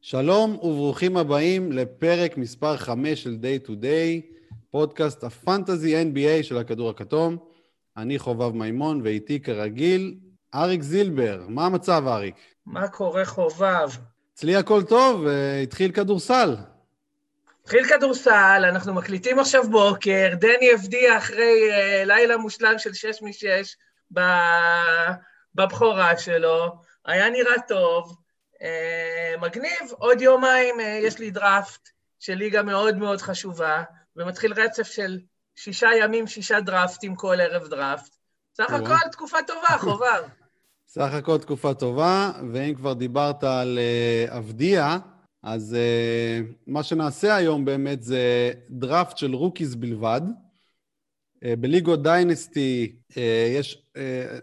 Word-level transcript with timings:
שלום 0.00 0.54
וברוכים 0.54 1.16
הבאים 1.16 1.72
לפרק 1.72 2.36
מספר 2.36 2.76
5 2.76 3.22
של 3.22 3.36
Day 3.42 3.66
to 3.66 3.70
Day, 3.70 4.34
פודקאסט 4.70 5.24
הפנטזי 5.24 6.02
NBA 6.02 6.42
של 6.42 6.58
הכדור 6.58 6.90
הכתום. 6.90 7.36
אני 7.96 8.18
חובב 8.18 8.54
מימון 8.54 9.00
ואיתי 9.04 9.40
כרגיל 9.40 10.14
אריק 10.54 10.82
זילבר. 10.82 11.42
מה 11.48 11.66
המצב, 11.66 12.02
אריק? 12.06 12.34
מה 12.66 12.88
קורה, 12.88 13.24
חובב? 13.24 13.88
אצלי 14.34 14.56
הכל 14.56 14.82
טוב, 14.82 15.26
אה, 15.26 15.60
התחיל 15.60 15.92
כדורסל. 15.92 16.56
התחיל 17.62 17.84
כדורסל, 17.84 18.62
אנחנו 18.68 18.94
מקליטים 18.94 19.38
עכשיו 19.38 19.70
בוקר, 19.70 20.28
דני 20.40 20.72
הבדיע 20.74 21.18
אחרי 21.18 21.70
uh, 21.70 22.04
לילה 22.06 22.36
מושלם 22.36 22.78
של 22.78 22.92
6 22.92 23.22
מ-6 23.22 24.20
בבכורה 25.54 26.18
שלו, 26.18 26.74
היה 27.06 27.30
נראה 27.30 27.62
טוב, 27.68 28.16
מגניב, 29.40 29.92
עוד 29.98 30.20
יומיים 30.20 30.80
uh, 30.80 30.82
יש 30.82 31.18
לי 31.18 31.30
דראפט 31.30 31.88
של 32.18 32.34
ליגה 32.34 32.62
מאוד 32.62 32.96
מאוד 32.96 33.20
חשובה, 33.20 33.82
ומתחיל 34.16 34.52
רצף 34.52 34.86
של 34.86 35.20
שישה 35.56 35.88
ימים, 36.00 36.26
שישה 36.26 36.60
דראפטים 36.60 37.14
כל 37.14 37.40
ערב 37.40 37.68
דראפט. 37.68 38.16
סך 38.56 38.70
הכל 38.70 39.08
תקופה 39.12 39.38
טובה, 39.46 39.78
חובב. 39.78 40.22
סך 40.88 41.14
הכל 41.14 41.38
תקופה 41.38 41.74
טובה, 41.74 42.32
ואם 42.52 42.74
כבר 42.74 42.92
דיברת 42.92 43.44
על 43.44 43.78
אבדיה, 44.28 44.96
uh, 44.96 45.18
אז 45.42 45.76
uh, 45.76 46.52
מה 46.66 46.82
שנעשה 46.82 47.36
היום 47.36 47.64
באמת 47.64 48.02
זה 48.02 48.52
דראפט 48.70 49.18
של 49.18 49.34
rookies 49.34 49.74
בלבד. 49.74 50.20
Uh, 51.44 51.56
בליגות 51.60 52.02
dynasty, 52.02 52.92
uh, 53.10 53.14
יש, 53.58 53.82
uh, 53.94 53.98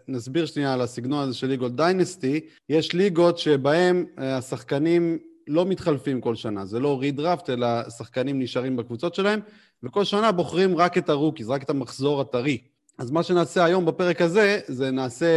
נסביר 0.07 0.45
שנייה 0.45 0.73
על 0.73 0.81
הסגנון 0.81 1.23
הזה 1.23 1.33
של 1.33 1.47
ליגות 1.47 1.75
dynasty, 1.75 2.39
יש 2.69 2.93
ליגות 2.93 3.37
שבהן 3.37 4.05
השחקנים 4.17 5.17
לא 5.47 5.65
מתחלפים 5.65 6.21
כל 6.21 6.35
שנה, 6.35 6.65
זה 6.65 6.79
לא 6.79 6.99
redraft, 6.99 7.49
אלא 7.49 7.89
שחקנים 7.89 8.39
נשארים 8.39 8.75
בקבוצות 8.75 9.15
שלהם, 9.15 9.39
וכל 9.83 10.03
שנה 10.03 10.31
בוחרים 10.31 10.77
רק 10.77 10.97
את 10.97 11.09
ה 11.09 11.14
rookies, 11.14 11.49
רק 11.49 11.63
את 11.63 11.69
המחזור 11.69 12.21
הטרי. 12.21 12.57
אז 12.97 13.11
מה 13.11 13.23
שנעשה 13.23 13.65
היום 13.65 13.85
בפרק 13.85 14.21
הזה, 14.21 14.59
זה 14.67 14.91
נעשה 14.91 15.27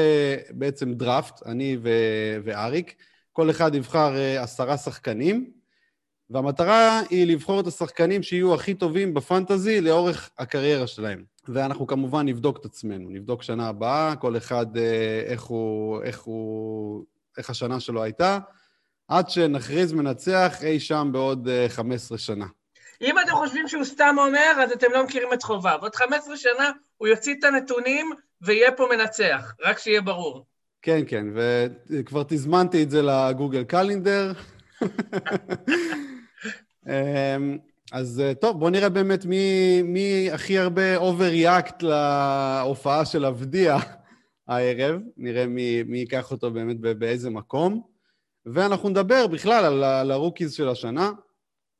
בעצם 0.51 0.93
דראפט, 0.93 1.47
אני 1.47 1.77
ו- 1.83 2.39
ואריק. 2.45 2.95
כל 3.33 3.51
אחד 3.51 3.75
יבחר 3.75 4.13
עשרה 4.39 4.77
שחקנים, 4.77 5.51
והמטרה 6.31 7.03
היא 7.11 7.27
לבחור 7.27 7.61
את 7.61 7.67
השחקנים 7.67 8.23
שיהיו 8.23 8.55
הכי 8.55 8.75
טובים 8.75 9.15
בפנטזי 9.15 9.81
לאורך 9.81 10.31
הקריירה 10.39 10.87
שלהם. 10.87 11.25
ואנחנו 11.49 11.87
כמובן 11.87 12.27
נבדוק 12.27 12.59
את 12.59 12.65
עצמנו, 12.65 13.11
נבדוק 13.11 13.43
שנה 13.43 13.69
הבאה, 13.69 14.17
כל 14.17 14.37
אחד 14.37 14.67
איך 15.27 15.43
הוא, 15.43 16.03
איך 16.03 16.21
הוא, 16.21 17.05
איך 17.39 17.51
השנה 17.51 17.81
שלו 17.81 18.03
הייתה, 18.03 18.39
עד 19.09 19.31
שנכריז 19.31 19.93
מנצח 19.93 20.59
אי 20.63 20.81
שם 20.81 21.09
בעוד 21.13 21.49
15 21.69 22.19
שנה. 22.19 22.47
אם 23.01 23.19
אתם 23.19 23.33
חושבים 23.33 23.69
שהוא 23.69 23.85
סתם 23.85 24.17
אומר, 24.19 24.63
אז 24.63 24.73
אתם 24.73 24.87
לא 24.93 25.05
מכירים 25.05 25.33
את 25.33 25.43
חובב. 25.43 25.79
עוד 25.81 25.95
15 25.95 26.37
שנה 26.37 26.71
הוא 26.97 27.09
יוציא 27.09 27.35
את 27.39 27.45
הנתונים 27.45 28.11
ויהיה 28.43 28.73
פה 28.73 28.87
מנצח, 28.97 29.55
רק 29.65 29.79
שיהיה 29.79 30.01
ברור. 30.01 30.47
כן, 30.83 31.01
כן, 31.07 31.27
וכבר 31.91 32.23
תזמנתי 32.29 32.83
את 32.83 32.91
זה 32.91 33.03
ל 33.03 33.12
Google 33.12 33.65
Calendar. 33.65 34.33
אז 37.93 38.21
אה, 38.21 38.35
טוב, 38.35 38.59
בואו 38.59 38.71
נראה 38.71 38.89
באמת 38.89 39.25
מי, 39.25 39.83
מי 39.83 40.31
הכי 40.33 40.59
הרבה 40.59 40.97
overreact 40.97 41.83
להופעה 41.83 43.05
של 43.05 43.25
אבדיה 43.25 43.79
הערב. 44.49 45.01
נראה 45.17 45.47
מי, 45.47 45.83
מי 45.83 45.99
ייקח 45.99 46.31
אותו 46.31 46.51
באמת 46.51 46.81
באיזה 46.81 47.31
מקום. 47.31 47.83
ואנחנו 48.47 48.89
נדבר 48.89 49.27
בכלל 49.27 49.65
על, 49.65 49.85
על 49.85 50.11
ה 50.11 50.16
rookies 50.16 50.53
של 50.53 50.69
השנה. 50.69 51.11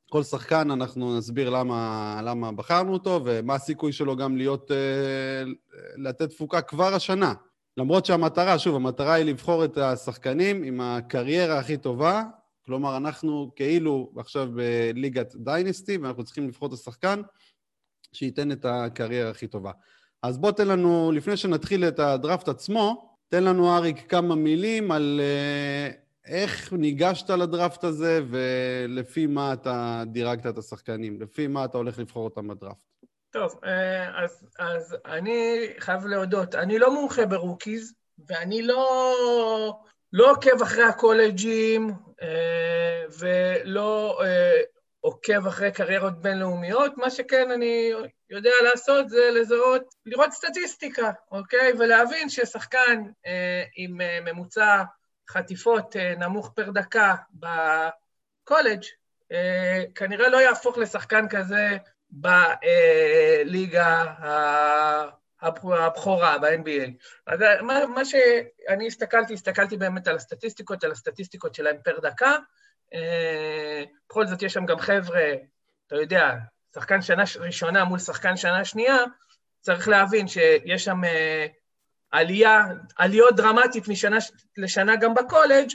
כל 0.09 0.23
שחקן, 0.23 0.71
אנחנו 0.71 1.17
נסביר 1.17 1.49
למה, 1.49 2.21
למה 2.23 2.51
בחרנו 2.51 2.93
אותו 2.93 3.21
ומה 3.25 3.55
הסיכוי 3.55 3.91
שלו 3.91 4.15
גם 4.15 4.37
להיות, 4.37 4.71
אה, 4.71 5.43
לתת 5.97 6.29
תפוקה 6.29 6.61
כבר 6.61 6.93
השנה. 6.93 7.33
למרות 7.77 8.05
שהמטרה, 8.05 8.59
שוב, 8.59 8.75
המטרה 8.75 9.13
היא 9.13 9.25
לבחור 9.25 9.65
את 9.65 9.77
השחקנים 9.77 10.63
עם 10.63 10.81
הקריירה 10.81 11.59
הכי 11.59 11.77
טובה, 11.77 12.23
כלומר, 12.69 12.97
אנחנו 12.97 13.51
כאילו 13.55 14.11
עכשיו 14.17 14.49
בליגת 14.53 15.35
dynasty, 15.35 15.97
ואנחנו 15.97 16.23
צריכים 16.23 16.47
לבחור 16.47 16.67
את 16.67 16.73
השחקן 16.73 17.21
שייתן 18.13 18.51
את 18.51 18.65
הקריירה 18.65 19.29
הכי 19.29 19.47
טובה. 19.47 19.71
אז 20.23 20.37
בוא 20.37 20.51
תן 20.51 20.67
לנו, 20.67 21.11
לפני 21.11 21.37
שנתחיל 21.37 21.87
את 21.87 21.99
הדראפט 21.99 22.47
עצמו, 22.47 23.15
תן 23.29 23.43
לנו, 23.43 23.77
אריק, 23.77 24.11
כמה 24.11 24.35
מילים 24.35 24.91
על 24.91 25.21
uh, 25.21 25.95
איך 26.25 26.73
ניגשת 26.73 27.29
לדראפט 27.29 27.83
הזה 27.83 28.21
ולפי 28.29 29.27
מה 29.27 29.53
אתה 29.53 30.03
דירגת 30.07 30.47
את 30.47 30.57
השחקנים, 30.57 31.21
לפי 31.21 31.47
מה 31.47 31.65
אתה 31.65 31.77
הולך 31.77 31.99
לבחור 31.99 32.25
אותם 32.25 32.47
בדראפט. 32.47 32.85
טוב, 33.31 33.59
אה, 33.63 34.23
אז, 34.23 34.47
אז 34.59 34.95
אני 35.05 35.67
חייב 35.79 36.05
להודות, 36.05 36.55
אני 36.55 36.79
לא 36.79 36.93
מומחה 36.93 37.25
ב 37.25 37.33
rookies, 37.33 37.93
ואני 38.27 38.61
לא, 38.61 39.79
לא 40.13 40.31
עוקב 40.31 40.61
אחרי 40.61 40.83
הקולג'ים, 40.83 41.91
אה, 42.21 43.03
ולא 43.19 44.19
אה, 44.23 44.61
עוקב 44.99 45.47
אחרי 45.47 45.71
קריירות 45.71 46.21
בינלאומיות. 46.21 46.97
מה 46.97 47.09
שכן 47.09 47.51
אני 47.51 47.91
יודע 48.29 48.51
לעשות 48.63 49.09
זה 49.09 49.29
לזהות, 49.33 49.83
לראות 50.05 50.31
סטטיסטיקה, 50.31 51.11
אוקיי? 51.31 51.73
ולהבין 51.79 52.29
ששחקן 52.29 53.03
עם 53.75 53.97
ממוצע 54.25 54.83
חטיפות 55.29 55.95
נמוך 55.95 56.51
פר 56.55 56.69
דקה 56.71 57.15
בקולג', 57.33 58.83
כנראה 59.95 60.29
לא 60.29 60.37
יהפוך 60.37 60.77
לשחקן 60.77 61.27
כזה 61.29 61.77
בליגה 62.09 64.05
הבכורה, 65.41 66.37
ב-NBA. 66.37 66.89
אז 67.27 67.39
מה, 67.61 67.85
מה 67.85 68.05
שאני 68.05 68.87
הסתכלתי, 68.87 69.33
הסתכלתי 69.33 69.77
באמת 69.77 70.07
על 70.07 70.15
הסטטיסטיקות, 70.15 70.83
על 70.83 70.91
הסטטיסטיקות 70.91 71.55
שלהם 71.55 71.75
פר 71.83 71.99
דקה. 71.99 72.35
אה, 72.93 73.83
בכל 74.09 74.27
זאת 74.27 74.41
יש 74.41 74.53
שם 74.53 74.65
גם 74.65 74.79
חבר'ה, 74.79 75.33
אתה 75.87 75.95
יודע, 75.95 76.35
שחקן 76.75 77.01
שנה 77.01 77.23
ראשונה 77.39 77.83
מול 77.83 77.99
שחקן 77.99 78.37
שנה 78.37 78.65
שנייה, 78.65 78.97
צריך 79.61 79.87
להבין 79.87 80.27
שיש 80.27 80.85
שם 80.85 81.03
אה, 81.03 81.45
עלייה, 82.11 82.65
עליות 82.95 83.35
דרמטית 83.35 83.87
משנה 83.87 84.17
לשנה 84.57 84.95
גם 84.95 85.13
בקולג', 85.13 85.69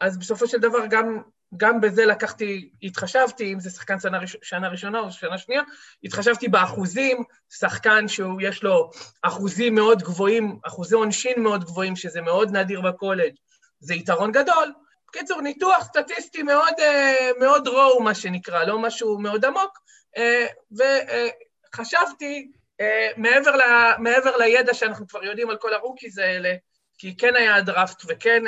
אז 0.00 0.18
בסופו 0.18 0.46
של 0.46 0.58
דבר 0.58 0.86
גם 0.90 1.22
גם 1.56 1.80
בזה 1.80 2.06
לקחתי, 2.06 2.70
התחשבתי, 2.82 3.52
אם 3.52 3.60
זה 3.60 3.70
שחקן 3.70 4.00
שנה, 4.00 4.18
שנה 4.42 4.68
ראשונה 4.68 5.00
או 5.00 5.10
שנה 5.10 5.38
שנייה, 5.38 5.62
התחשבתי 6.04 6.48
באחוזים, 6.48 7.22
שחקן 7.50 8.08
שהוא, 8.08 8.40
יש 8.42 8.62
לו 8.62 8.90
אחוזים 9.22 9.74
מאוד 9.74 10.02
גבוהים, 10.02 10.58
אחוזי 10.62 10.94
עונשין 10.94 11.42
מאוד 11.42 11.64
גבוהים, 11.64 11.96
שזה 11.96 12.20
מאוד 12.20 12.56
נדיר 12.56 12.80
בקולג', 12.80 13.32
זה 13.80 13.94
יתרון 13.94 14.32
גדול. 14.32 14.72
בקיצור, 15.08 15.40
ניתוח 15.40 15.84
סטטיסטי 15.84 16.42
מאוד, 16.42 16.74
אה, 16.78 17.30
מאוד 17.40 17.68
raw, 17.68 18.02
מה 18.02 18.14
שנקרא, 18.14 18.64
לא 18.64 18.78
משהו 18.78 19.18
מאוד 19.18 19.44
עמוק, 19.44 19.78
אה, 20.16 20.46
וחשבתי, 20.72 22.50
אה, 22.80 23.08
מעבר, 23.16 23.56
ל, 23.56 23.62
מעבר 23.98 24.36
לידע 24.36 24.74
שאנחנו 24.74 25.08
כבר 25.08 25.24
יודעים 25.24 25.50
על 25.50 25.56
כל 25.56 25.74
ה 25.74 25.79
rookies 25.79 26.18
האלה, 26.18 26.54
כי 26.98 27.16
כן 27.16 27.36
היה 27.36 27.60
דראפט 27.60 28.02
וכן 28.08 28.42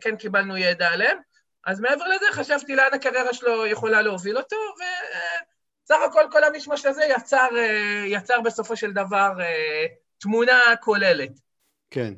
כן 0.00 0.16
קיבלנו 0.16 0.56
ידע 0.56 0.88
עליהם, 0.88 1.18
אז 1.66 1.80
מעבר 1.80 2.04
לזה 2.08 2.26
חשבתי 2.32 2.76
לאן 2.76 2.94
הקריירה 2.94 3.34
שלו 3.34 3.66
יכולה 3.66 4.02
להוביל 4.02 4.36
אותו, 4.36 4.56
וסך 4.76 5.96
הכל 6.08 6.22
כל 6.30 6.44
המישמש 6.44 6.86
הזה 6.86 7.02
יצר, 7.16 7.48
יצר 8.06 8.40
בסופו 8.40 8.76
של 8.76 8.92
דבר 8.92 9.32
תמונה 10.18 10.60
כוללת. 10.80 11.40
כן. 11.90 12.14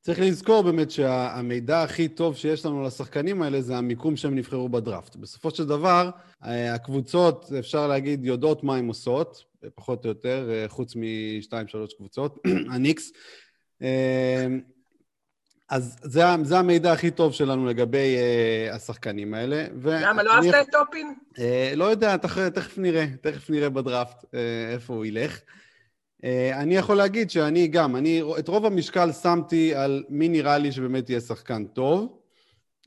צריך 0.00 0.20
לזכור 0.20 0.62
באמת 0.62 0.90
שהמידע 0.90 1.82
הכי 1.82 2.08
טוב 2.08 2.36
שיש 2.36 2.66
לנו 2.66 2.84
לשחקנים 2.84 3.42
האלה 3.42 3.60
זה 3.60 3.76
המיקום 3.76 4.16
שהם 4.16 4.34
נבחרו 4.34 4.68
בדראפט. 4.68 5.16
בסופו 5.16 5.50
של 5.50 5.66
דבר, 5.66 6.10
הקבוצות, 6.42 7.52
אפשר 7.58 7.86
להגיד, 7.86 8.24
יודעות 8.24 8.64
מה 8.64 8.76
הן 8.76 8.88
עושות, 8.88 9.44
פחות 9.74 10.04
או 10.04 10.08
יותר, 10.08 10.50
חוץ 10.68 10.92
משתיים, 10.96 11.68
שלוש 11.68 11.94
קבוצות, 11.94 12.38
הניקס. 12.72 13.12
אז 15.70 15.96
זה, 16.02 16.22
זה 16.42 16.58
המידע 16.58 16.92
הכי 16.92 17.10
טוב 17.10 17.32
שלנו 17.32 17.66
לגבי 17.66 18.16
uh, 18.16 18.74
השחקנים 18.74 19.34
האלה. 19.34 19.64
למה, 19.84 20.22
לא 20.22 20.32
אהבת 20.32 20.54
את 20.60 20.66
טופין? 20.72 21.14
Uh, 21.34 21.40
לא 21.76 21.84
יודע, 21.84 22.16
תכף, 22.16 22.48
תכף 22.48 22.78
נראה, 22.78 23.06
תכף 23.20 23.50
נראה 23.50 23.68
בדראפט 23.68 24.24
uh, 24.24 24.26
איפה 24.72 24.94
הוא 24.94 25.04
ילך. 25.04 25.40
Uh, 26.22 26.24
אני 26.52 26.76
יכול 26.76 26.96
להגיד 26.96 27.30
שאני 27.30 27.68
גם, 27.68 27.96
אני 27.96 28.22
את 28.38 28.48
רוב 28.48 28.66
המשקל 28.66 29.12
שמתי 29.12 29.74
על 29.74 30.04
מי 30.08 30.28
נראה 30.28 30.58
לי 30.58 30.72
שבאמת 30.72 31.10
יהיה 31.10 31.20
שחקן 31.20 31.64
טוב, 31.64 32.18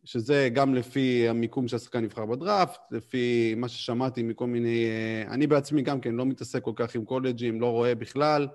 שזה 0.03 0.49
גם 0.53 0.75
לפי 0.75 1.29
המיקום 1.29 1.67
שהשחקן 1.67 2.03
נבחר 2.03 2.25
בדראפט, 2.25 2.79
לפי 2.91 3.53
מה 3.57 3.67
ששמעתי 3.67 4.23
מכל 4.23 4.47
מיני... 4.47 4.85
Uh, 5.27 5.31
אני 5.31 5.47
בעצמי 5.47 5.81
גם 5.81 6.01
כן 6.01 6.15
לא 6.15 6.25
מתעסק 6.25 6.61
כל 6.61 6.73
כך 6.75 6.95
עם 6.95 7.05
קולג'ים, 7.05 7.61
לא 7.61 7.67
רואה 7.67 7.95
בכלל. 7.95 8.47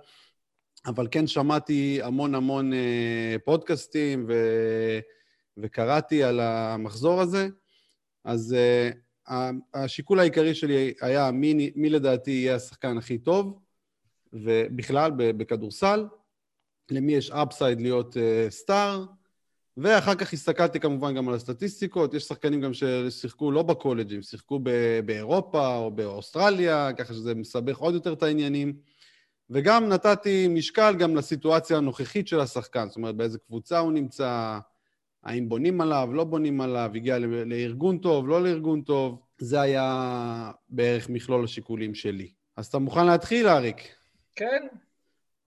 אבל 0.86 1.08
כן 1.10 1.26
שמעתי 1.26 2.02
המון 2.02 2.34
המון 2.34 2.72
אה, 2.72 3.36
פודקאסטים 3.44 4.26
ו... 4.28 4.32
וקראתי 5.56 6.22
על 6.22 6.40
המחזור 6.40 7.20
הזה. 7.20 7.48
אז 8.24 8.56
uh, 9.28 9.32
השיקול 9.74 10.20
העיקרי 10.20 10.54
שלי 10.54 10.94
היה 11.00 11.30
מי, 11.30 11.70
מי 11.76 11.90
לדעתי 11.90 12.30
יהיה 12.30 12.54
השחקן 12.54 12.98
הכי 12.98 13.18
טוב, 13.18 13.58
ובכלל 14.32 15.10
בכדורסל, 15.16 16.06
למי 16.90 17.12
יש 17.14 17.30
אפסייד 17.30 17.80
להיות 17.80 18.16
uh, 18.16 18.50
סטאר, 18.50 19.04
ואחר 19.76 20.14
כך 20.14 20.32
הסתכלתי 20.32 20.80
כמובן 20.80 21.14
גם 21.14 21.28
על 21.28 21.34
הסטטיסטיקות, 21.34 22.14
יש 22.14 22.22
שחקנים 22.22 22.60
גם 22.60 22.70
ששיחקו 22.74 23.50
לא 23.50 23.62
בקולג'ים, 23.62 24.22
שיחקו 24.22 24.60
באירופה 25.04 25.76
או 25.76 25.90
באוסטרליה, 25.90 26.92
ככה 26.92 27.14
שזה 27.14 27.34
מסבך 27.34 27.78
עוד 27.78 27.94
יותר 27.94 28.12
את 28.12 28.22
העניינים. 28.22 28.76
וגם 29.50 29.88
נתתי 29.88 30.48
משקל 30.48 30.94
גם 30.98 31.16
לסיטואציה 31.16 31.76
הנוכחית 31.76 32.28
של 32.28 32.40
השחקן, 32.40 32.88
זאת 32.88 32.96
אומרת, 32.96 33.14
באיזה 33.14 33.38
קבוצה 33.38 33.78
הוא 33.78 33.92
נמצא, 33.92 34.58
האם 35.24 35.48
בונים 35.48 35.80
עליו, 35.80 36.08
לא 36.12 36.24
בונים 36.24 36.60
עליו, 36.60 36.90
הגיע 36.94 37.18
לארגון 37.18 37.98
טוב, 37.98 38.28
לא 38.28 38.42
לארגון 38.42 38.82
טוב. 38.82 39.20
זה 39.38 39.60
היה 39.60 40.50
בערך 40.68 41.08
מכלול 41.08 41.44
השיקולים 41.44 41.94
שלי. 41.94 42.28
אז 42.56 42.66
אתה 42.66 42.78
מוכן 42.78 43.06
להתחיל, 43.06 43.48
אריק? 43.48 43.76
כן. 44.36 44.66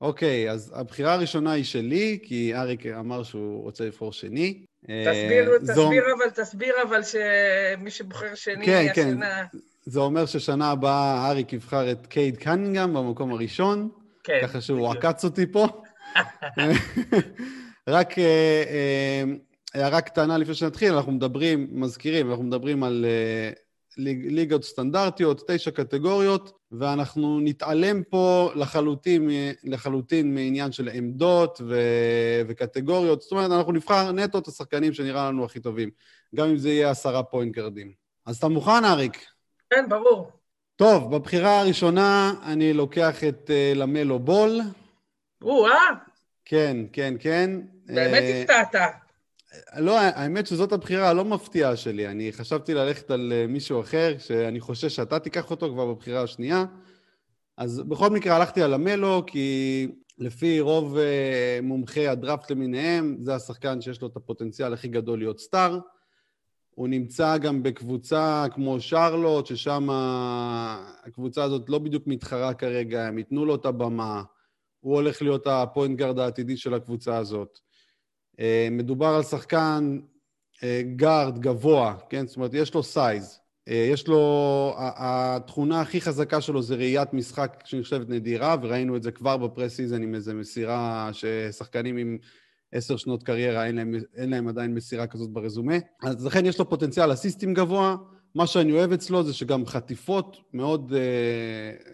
אוקיי, 0.02 0.52
אז 0.52 0.74
הבחירה 0.76 1.14
הראשונה 1.14 1.52
היא 1.52 1.64
שלי, 1.64 2.20
כי 2.24 2.56
אריק 2.56 2.86
אמר 2.86 3.24
שהוא 3.24 3.64
רוצה 3.64 3.86
לבחור 3.86 4.14
שני. 4.14 4.66
תסביר, 4.82 5.58
תסביר 5.58 5.76
זו... 5.76 5.90
אבל, 5.90 6.30
תסביר 6.44 6.74
אבל 6.88 7.02
שמי 7.04 7.92
שבוחר 7.92 8.36
שני 8.36 8.66
כן, 8.66 8.88
השנה... 8.92 9.46
כן. 9.52 9.58
זה 9.90 10.00
אומר 10.00 10.26
ששנה 10.26 10.72
הבאה 10.72 11.30
אריק 11.30 11.54
יבחר 11.54 11.92
את 11.92 12.08
קייד 12.08 12.38
קנינגהם 12.38 12.94
במקום 12.94 13.32
הראשון, 13.32 13.90
כן, 14.24 14.40
ככה 14.42 14.62
שהוא 14.62 14.92
עקץ 14.92 15.24
אותי 15.24 15.52
פה. 15.52 15.68
רק 17.88 18.12
uh, 18.12 18.16
uh, 18.16 19.74
הערה 19.74 20.02
קטנה 20.02 20.38
לפני 20.38 20.54
שנתחיל, 20.54 20.94
אנחנו 20.94 21.12
מדברים, 21.12 21.68
מזכירים, 21.72 22.30
אנחנו 22.30 22.44
מדברים 22.44 22.84
על 22.84 23.06
uh, 23.06 23.60
ליגות 24.32 24.64
סטנדרטיות, 24.64 25.52
תשע 25.52 25.72
קטגוריות, 25.72 26.52
ואנחנו 26.72 27.40
נתעלם 27.40 28.04
פה 28.04 28.52
לחלוטין, 28.56 29.30
לחלוטין 29.64 30.36
מעניין 30.36 30.72
של 30.72 30.90
עמדות 30.94 31.62
ו... 31.68 31.82
וקטגוריות. 32.48 33.22
זאת 33.22 33.32
אומרת, 33.32 33.52
אנחנו 33.52 33.72
נבחר 33.72 34.12
נטו 34.12 34.40
את 34.40 34.48
השחקנים 34.48 34.94
שנראה 34.94 35.28
לנו 35.28 35.46
הכי 35.46 35.60
טובים, 35.60 35.90
גם 36.36 36.50
אם 36.50 36.58
זה 36.58 36.70
יהיה 36.70 36.90
עשרה 36.90 37.24
פוינט 37.24 37.56
גרדים. 37.56 37.92
אז 38.26 38.38
אתה 38.38 38.48
מוכן, 38.48 38.86
אריק? 38.86 39.26
כן, 39.70 39.90
ברור. 39.90 40.32
טוב, 40.76 41.16
בבחירה 41.16 41.60
הראשונה 41.60 42.34
אני 42.44 42.74
לוקח 42.74 43.24
את 43.24 43.50
uh, 43.50 43.78
למלו 43.78 44.20
בול. 44.20 44.60
או-אה. 45.42 45.90
כן, 46.46 46.78
כן, 46.94 47.14
כן. 47.20 47.52
באמת 47.86 48.24
uh, 48.24 48.52
הפתעת. 48.52 48.76
לא, 49.78 50.00
האמת 50.00 50.48
שזאת 50.48 50.72
הבחירה 50.72 51.10
הלא 51.10 51.26
מפתיעה 51.26 51.76
שלי. 51.76 52.08
אני 52.08 52.32
חשבתי 52.32 52.74
ללכת 52.74 53.12
על 53.12 53.34
אה, 53.36 53.48
מישהו 53.48 53.82
אחר, 53.82 54.16
שאני 54.20 54.60
חושש 54.60 54.96
שאתה 54.96 55.20
תיקח 55.20 55.52
אותו 55.52 55.70
כבר 55.70 55.86
בבחירה 55.86 56.22
השנייה. 56.24 56.66
אז 57.58 57.80
בכל 57.80 58.10
מקרה 58.10 58.36
הלכתי 58.36 58.62
על 58.62 58.74
המלו, 58.74 59.24
כי 59.28 59.88
לפי 60.18 60.60
רוב 60.60 60.98
מומחי 61.62 62.08
הדראפט 62.08 62.52
למיניהם, 62.52 63.18
זה 63.22 63.36
השחקן 63.36 63.82
שיש 63.82 64.02
לו 64.02 64.08
את 64.08 64.16
הפוטנציאל 64.16 64.74
הכי 64.74 64.88
גדול 64.88 65.20
להיות 65.20 65.40
סטאר. 65.40 65.80
הוא 66.80 66.88
נמצא 66.88 67.38
גם 67.38 67.64
בקבוצה 67.64 68.46
כמו 68.54 68.80
שרלוט, 68.80 69.46
ששם 69.46 69.88
הקבוצה 69.92 71.44
הזאת 71.44 71.70
לא 71.70 71.80
בדיוק 71.80 72.08
מתחרה 72.08 72.54
כרגע, 72.54 73.08
הם 73.08 73.18
ייתנו 73.18 73.46
לו 73.46 73.56
את 73.56 73.66
הבמה. 73.66 74.24
הוא 74.80 74.96
הולך 74.96 75.22
להיות 75.22 75.48
ה 75.48 75.56
point 75.56 75.98
guard 75.98 76.20
העתידי 76.20 76.58
של 76.58 76.74
הקבוצה 76.74 77.18
הזאת. 77.18 77.60
אה, 78.40 78.68
מדובר 78.72 79.08
על 79.08 79.24
שחקן 79.24 80.00
guard 80.96 81.36
אה, 81.36 81.42
גבוה, 81.42 81.96
כן? 82.10 82.28
זאת 82.28 82.36
אומרת, 82.36 82.54
יש 82.54 82.74
לו 82.74 82.84
size. 82.84 83.40
אה, 83.68 83.88
יש 83.92 84.08
לו, 84.08 84.74
התכונה 84.78 85.82
הכי 85.82 86.02
חזקה 86.02 86.42
שלו 86.42 86.62
זה 86.62 86.76
ראיית 86.76 87.14
משחק 87.14 87.64
שנחשבת 87.66 88.10
נדירה, 88.10 88.56
וראינו 88.62 88.96
את 88.96 89.04
זה 89.04 89.12
כבר 89.12 89.38
ב 89.38 89.44
preseason 89.44 90.04
עם 90.04 90.16
איזו 90.16 90.34
מסירה 90.34 91.10
ששחקנים 91.14 91.98
עם 91.98 92.18
עשר 92.72 92.98
שנות 92.98 93.24
קריירה, 93.24 93.66
אין 93.66 93.76
להם, 93.76 93.96
אין 94.16 94.30
להם 94.30 94.48
עדיין 94.48 94.74
מסירה 94.74 95.08
כזאת 95.08 95.30
ברזומה. 95.30 95.76
אז 96.04 96.26
לכן 96.26 96.46
יש 96.46 96.60
לו 96.60 96.70
פוטנציאל 96.70 97.14
אסיסטים 97.14 97.54
גבוה. 97.54 97.96
מה 98.36 98.48
שאני 98.48 98.72
אוהב 98.72 98.92
אצלו 98.92 99.24
זה 99.24 99.34
שגם 99.34 99.66
חטיפות, 99.66 100.38
מאוד, 100.54 100.94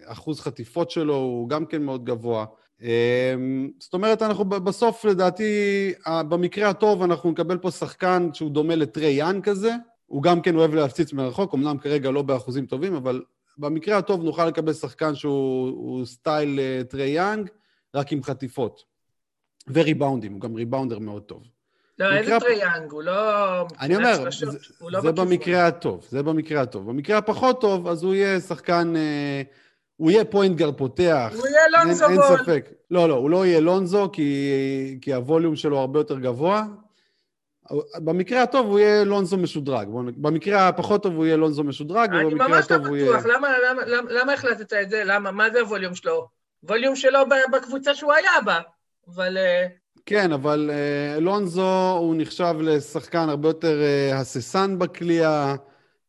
אחוז 0.04 0.40
חטיפות 0.40 0.90
שלו 0.90 1.14
הוא 1.14 1.48
גם 1.48 1.66
כן 1.66 1.82
מאוד 1.82 2.04
גבוה. 2.04 2.44
אמ, 2.82 3.70
זאת 3.78 3.94
אומרת, 3.94 4.22
אנחנו 4.22 4.44
בסוף, 4.44 5.04
לדעתי, 5.04 5.92
במקרה 6.28 6.68
הטוב 6.68 7.02
אנחנו 7.02 7.30
נקבל 7.30 7.58
פה 7.58 7.70
שחקן 7.70 8.28
שהוא 8.32 8.50
דומה 8.50 8.74
לטרי 8.74 9.10
יאנג 9.10 9.40
כזה. 9.42 9.72
הוא 10.06 10.22
גם 10.22 10.40
כן 10.40 10.56
אוהב 10.56 10.74
להפציץ 10.74 11.12
מרחוק, 11.12 11.54
אמנם 11.54 11.78
כרגע 11.78 12.10
לא 12.10 12.22
באחוזים 12.22 12.66
טובים, 12.66 12.94
אבל 12.94 13.22
במקרה 13.58 13.98
הטוב 13.98 14.22
נוכל 14.22 14.46
לקבל 14.46 14.72
שחקן 14.72 15.14
שהוא 15.14 16.04
style 16.04 16.60
אה, 16.60 16.80
טרי 16.88 17.08
יאנג, 17.08 17.50
רק 17.94 18.12
עם 18.12 18.22
חטיפות. 18.22 18.95
וריבאונדים, 19.68 20.32
הוא 20.32 20.40
גם 20.40 20.54
ריבאונדר 20.54 20.98
מאוד 20.98 21.22
טוב. 21.22 21.42
לא, 21.98 22.16
איזה 22.16 22.36
טרי 22.40 22.56
יאנג, 22.56 22.92
הוא 22.92 23.02
לא... 23.02 23.66
אני 23.80 23.96
אומר, 23.96 24.30
זה, 24.30 24.46
לא 24.80 25.00
זה 25.00 25.12
במקרה 25.12 25.66
הטוב, 25.66 26.06
זה 26.10 26.22
במקרה 26.22 26.62
הטוב. 26.62 26.90
במקרה 26.90 27.18
הפחות 27.18 27.60
טוב, 27.60 27.88
אז 27.88 28.02
הוא 28.02 28.14
יהיה 28.14 28.40
שחקן... 28.40 28.96
אה, 28.96 29.42
הוא 29.96 30.10
יהיה 30.10 30.24
פוינטגר 30.24 30.72
פותח. 30.72 31.32
הוא 31.36 31.46
יהיה 31.46 31.68
לונזו 31.68 32.08
אין, 32.08 32.22
אין 32.22 32.38
ספק. 32.38 32.70
לא, 32.90 33.08
לא, 33.08 33.14
הוא 33.14 33.30
לא 33.30 33.46
יהיה 33.46 33.60
לונזו, 33.60 34.10
כי, 34.12 34.98
כי 35.00 35.14
הווליום 35.14 35.56
שלו 35.56 35.78
הרבה 35.78 36.00
יותר 36.00 36.18
גבוה. 36.18 36.64
במקרה 37.96 38.42
הטוב 38.42 38.66
הוא 38.66 38.78
יהיה 38.78 39.04
לונזו 39.04 39.36
משודרג. 39.36 39.88
במקרה 40.16 40.68
הפחות 40.68 41.02
טוב 41.02 41.16
הוא 41.16 41.26
יהיה 41.26 41.36
לונזו 41.36 41.64
משודרג, 41.64 42.10
ובמקרה 42.26 42.58
הטוב 42.58 42.86
הוא 42.86 42.96
יהיה... 42.96 43.10
אני 43.10 43.16
ממש 43.16 43.20
לא 43.20 43.22
בטוח, 43.22 43.36
למה, 43.36 43.48
למה, 43.58 43.82
למה, 43.86 44.10
למה 44.12 44.32
החלטת 44.32 44.72
את 44.72 44.90
זה? 44.90 45.02
למה? 45.04 45.30
מה 45.30 45.50
זה 45.50 45.60
הווליום 45.60 45.94
שלו? 45.94 46.28
ווליום 46.62 46.96
שלו 46.96 47.18
בקבוצה 47.52 47.94
שהוא 47.94 48.12
היה 48.12 48.30
בה, 48.44 48.60
אבל... 49.14 49.36
אה, 49.38 49.66
כן, 50.06 50.32
אבל 50.32 50.70
uh, 50.70 51.20
לונזו 51.20 51.90
הוא 51.98 52.14
נחשב 52.18 52.54
לשחקן 52.60 53.28
הרבה 53.28 53.48
יותר 53.48 53.80
uh, 53.82 54.14
הססן 54.14 54.78
בקליעה. 54.78 55.56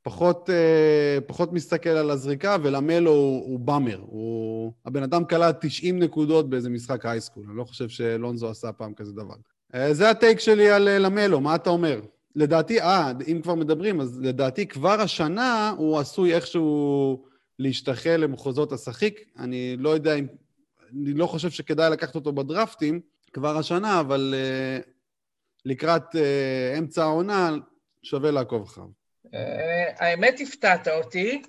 פחות, 0.08 0.50
אה, 0.50 1.22
פחות 1.28 1.54
מסתכל 1.54 1.90
על 1.90 2.12
הזריקה, 2.12 2.58
ולמלו 2.64 3.12
הוא, 3.12 3.44
הוא 3.46 3.60
באמר. 3.60 4.00
הוא... 4.02 4.74
הבן 4.86 5.04
אדם 5.04 5.26
קלע 5.26 5.52
90 5.52 6.00
נקודות 6.00 6.50
באיזה 6.50 6.70
משחק 6.70 7.06
הייסקול. 7.06 7.46
אני 7.50 7.58
לא 7.58 7.64
חושב 7.64 7.90
שלונזו 7.90 8.50
עשה 8.50 8.72
פעם 8.72 8.94
כזה 8.94 9.14
דבר. 9.14 9.36
אה, 9.76 9.94
זה 9.94 10.10
הטייק 10.10 10.40
שלי 10.40 10.70
על 10.70 10.88
אה, 10.88 11.00
למלו, 11.00 11.42
מה 11.42 11.56
אתה 11.56 11.70
אומר? 11.70 12.02
לדעתי, 12.36 12.82
אה, 12.82 13.12
אם 13.32 13.40
כבר 13.44 13.56
מדברים, 13.56 14.02
אז 14.02 14.20
לדעתי 14.22 14.68
כבר 14.68 15.02
השנה 15.02 15.74
הוא 15.78 16.00
עשוי 16.00 16.36
איכשהו 16.36 17.24
להשתחל 17.60 18.18
למחוזות 18.18 18.72
השחיק. 18.72 19.26
אני 19.40 19.76
לא 19.80 19.90
יודע 19.90 20.16
אם... 20.16 20.26
אני 20.92 21.14
לא 21.14 21.28
חושב 21.28 21.50
שכדאי 21.50 21.92
לקחת 21.92 22.16
אותו 22.16 22.34
בדרפטים 22.34 23.02
כבר 23.34 23.58
השנה, 23.58 24.00
אבל 24.00 24.34
uh, 24.34 24.90
לקראת 25.66 26.16
uh, 26.16 26.78
אמצע 26.80 27.04
העונה 27.04 27.50
שווה 28.04 28.32
לעקוב 28.32 28.64
אחריו. 28.64 28.88
אה, 29.34 30.08
האמת 30.08 30.40
הפתעת 30.48 30.88
אותי, 30.88 31.42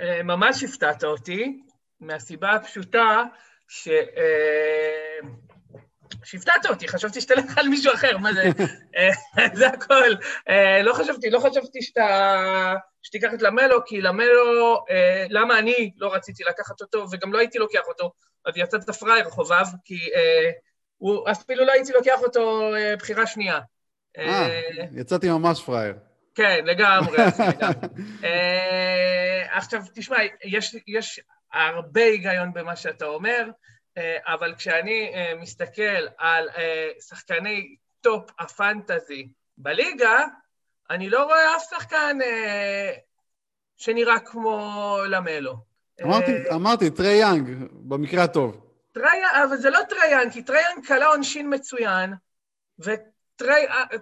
אה, 0.00 0.22
ממש 0.22 0.64
הפתעת 0.64 1.04
אותי, 1.04 1.62
מהסיבה 2.00 2.52
הפשוטה 2.52 3.22
ש... 3.68 3.88
אה, 6.14 6.18
שהפתעת 6.24 6.66
אותי, 6.66 6.88
חשבתי 6.88 7.20
שתלך 7.20 7.58
על 7.58 7.68
מישהו 7.68 7.94
אחר, 7.94 8.18
מה 8.18 8.32
זה? 8.32 8.50
זה 9.58 9.68
הכל. 9.68 10.10
לא 10.84 10.92
חשבתי, 10.92 11.30
לא 11.30 11.40
חשבתי 11.40 11.82
שאתה... 11.82 12.74
שתיקח 13.02 13.34
את 13.34 13.42
למלו, 13.42 13.84
כי 13.86 14.00
למלו, 14.00 14.84
למה 15.30 15.58
אני 15.58 15.90
לא 15.96 16.14
רציתי 16.14 16.44
לקחת 16.44 16.80
אותו, 16.80 17.06
וגם 17.12 17.32
לא 17.32 17.38
הייתי 17.38 17.58
לוקח 17.58 17.82
אותו, 17.88 18.12
אז 18.46 18.52
יצאת 18.56 18.90
פראייר 18.90 19.30
חובב, 19.30 19.64
כי 19.84 19.98
הוא, 20.96 21.30
אפילו 21.30 21.64
לא 21.64 21.72
הייתי 21.72 21.92
לוקח 21.92 22.18
אותו 22.22 22.72
בחירה 22.98 23.26
שנייה. 23.26 23.60
אה, 24.18 24.60
יצאתי 24.92 25.28
ממש 25.28 25.62
פראייר. 25.62 25.94
כן, 26.38 26.64
לגמרי. 26.64 27.18
אה, 28.24 29.56
עכשיו, 29.56 29.82
תשמע, 29.94 30.16
יש, 30.44 30.76
יש 30.86 31.20
הרבה 31.52 32.04
היגיון 32.04 32.52
במה 32.52 32.76
שאתה 32.76 33.04
אומר, 33.04 33.44
אה, 33.44 33.50
אבל 34.24 34.54
כשאני 34.58 35.12
אה, 35.14 35.32
מסתכל 35.40 36.06
על 36.18 36.48
שחקני 37.08 37.76
top 38.00 38.30
הפנטזי 38.38 39.28
בליגה, 39.58 40.24
אני 40.90 41.10
לא 41.10 41.24
רואה 41.24 41.56
אף 41.56 41.62
שחקן 41.70 42.18
שנראה 43.76 44.18
כמו 44.18 44.98
למלו. 45.08 45.54
אמרתי, 46.02 46.32
אמרתי, 46.54 46.90
טרי 46.90 47.14
יאנג, 47.14 47.68
במקרה 47.72 48.24
הטוב. 48.24 48.64
טרי, 48.92 49.22
אבל 49.44 49.56
זה 49.56 49.70
לא 49.70 49.80
טרי 49.88 50.10
יאנג, 50.10 50.32
כי 50.32 50.42
טרי 50.42 50.60
יאנג 50.60 50.86
קלע 50.86 51.06
עונשין 51.06 51.54
מצוין, 51.54 52.14
ו... 52.84 52.90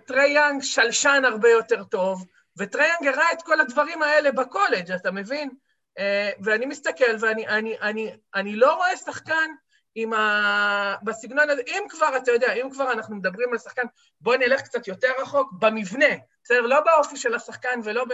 טרי 0.07 0.29
יאנג 0.29 0.63
שלשן 0.63 1.23
הרבה 1.25 1.49
יותר 1.49 1.85
טוב, 1.85 2.27
וטרי 2.57 2.87
יאנג 2.87 3.15
הראה 3.15 3.33
את 3.33 3.43
כל 3.43 3.61
הדברים 3.61 4.03
האלה 4.03 4.33
בקולג', 4.33 4.93
אתה 4.93 5.11
מבין? 5.11 5.51
אה, 5.99 6.31
ואני 6.41 6.67
מסתכל 6.67 7.17
ואני 7.21 7.49
אני, 7.49 7.79
אני, 7.81 8.11
אני 8.35 8.57
לא 8.57 8.75
רואה 8.75 8.97
שחקן 8.97 9.51
עם 9.99 10.13
ה... 10.13 10.95
בסגנון 11.03 11.51
הזה, 11.51 11.63
אם 11.67 11.83
כבר, 11.89 12.17
אתה 12.17 12.33
יודע, 12.33 12.53
אם 12.53 12.71
כבר 12.71 12.93
אנחנו 12.93 13.17
מדברים 13.17 13.53
על 13.53 13.59
שחקן, 13.59 13.87
בוא 14.21 14.37
נלך 14.37 14.63
קצת 14.63 14.89
יותר 14.89 15.13
רחוק, 15.19 15.53
במבנה, 15.59 16.15
בסדר? 16.45 16.61
לא 16.61 16.81
באופי 16.81 17.17
של 17.17 17.35
השחקן 17.35 17.81
ולא 17.85 18.05
ב... 18.05 18.13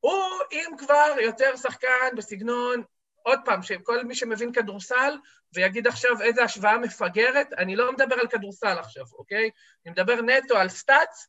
הוא, 0.00 0.24
אם 0.52 0.70
כבר, 0.78 1.14
יותר 1.20 1.56
שחקן 1.56 2.16
בסגנון, 2.16 2.82
עוד 3.22 3.38
פעם, 3.44 3.62
שכל 3.62 4.04
מי 4.04 4.14
שמבין 4.14 4.52
כדורסל 4.52 5.16
ויגיד 5.54 5.86
עכשיו 5.86 6.22
איזה 6.22 6.44
השוואה 6.44 6.78
מפגרת, 6.78 7.52
אני 7.52 7.76
לא 7.76 7.92
מדבר 7.92 8.14
על 8.20 8.26
כדורסל 8.28 8.78
עכשיו, 8.78 9.04
אוקיי? 9.18 9.50
אני 9.86 9.92
מדבר 9.92 10.20
נטו 10.22 10.56
על 10.56 10.68
סטאצ, 10.68 11.28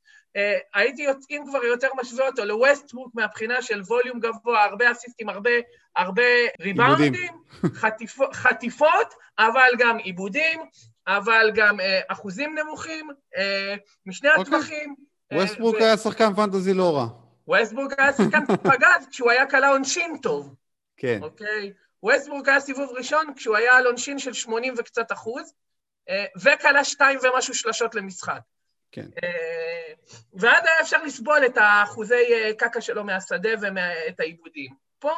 הייתי, 0.74 1.06
אם 1.30 1.44
כבר 1.50 1.64
יותר 1.64 1.88
משווה 2.00 2.28
אותו 2.28 2.46
לווסטבוק 2.46 3.16
מהבחינה 3.16 3.62
של 3.62 3.82
ווליום 3.82 4.20
גבוה, 4.20 4.64
הרבה 4.64 4.92
אסיסטים, 4.92 5.30
הרבה, 5.30 5.52
הרבה 5.96 6.24
ריבאונדים, 6.62 7.34
חטיפ, 7.82 8.20
חטיפות, 8.34 9.14
אבל 9.40 9.70
גם 9.78 9.98
עיבודים, 9.98 10.60
אבל 11.08 11.52
גם 11.56 11.80
אה, 11.80 12.00
אחוזים 12.08 12.56
נמוכים, 12.60 13.10
אה, 13.38 13.76
משני 14.06 14.30
okay. 14.30 14.38
אוקיי. 14.38 14.58
הטווחים. 14.58 14.96
ווסטברוק 15.34 15.76
אה, 15.76 15.86
היה 15.86 15.98
שחקן 15.98 16.34
פנטזי 16.34 16.74
לא 16.74 16.98
רע. 16.98 17.08
ווסטברוק 17.48 17.92
היה 17.98 18.14
שחקן 18.14 18.46
פגז 18.70 19.08
כשהוא 19.12 19.32
היה 19.32 19.46
קלע 19.46 19.70
עונשין 19.70 20.18
טוב. 20.22 20.56
כן. 20.98 21.20
אוקיי? 21.22 21.74
ווסטברוק 22.04 22.48
היה 22.48 22.60
סיבוב 22.60 22.90
ראשון 22.98 23.34
כשהוא 23.36 23.56
היה 23.56 23.78
על 23.78 23.86
עונשין 23.86 24.20
של 24.20 24.34
80 24.34 24.74
וקצת 24.78 25.12
אחוז, 25.12 25.54
אה, 26.10 26.26
וקלע 26.42 26.84
שתיים 26.84 27.20
ומשהו 27.24 27.54
שלשות 27.54 27.96
למשחק. 27.96 28.40
כן. 28.92 29.06
אה, 29.24 29.94
ואז 30.34 30.66
היה 30.66 30.82
אפשר 30.82 31.04
לסבול 31.04 31.46
את 31.46 31.58
האחוזי 31.58 32.34
אה, 32.34 32.52
קקע 32.58 32.82
שלו 32.82 33.04
מהשדה 33.04 33.50
ואת 33.62 34.20
האיבודים. 34.20 34.74
פה, 35.00 35.16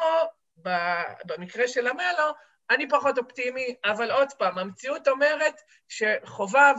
במקרה 1.24 1.68
של 1.68 1.86
למלו, 1.86 2.34
אני 2.70 2.88
פחות 2.88 3.18
אופטימי, 3.18 3.74
אבל 3.84 4.10
עוד 4.10 4.32
פעם, 4.38 4.58
המציאות 4.58 5.08
אומרת 5.08 5.60
שחובב, 5.88 6.74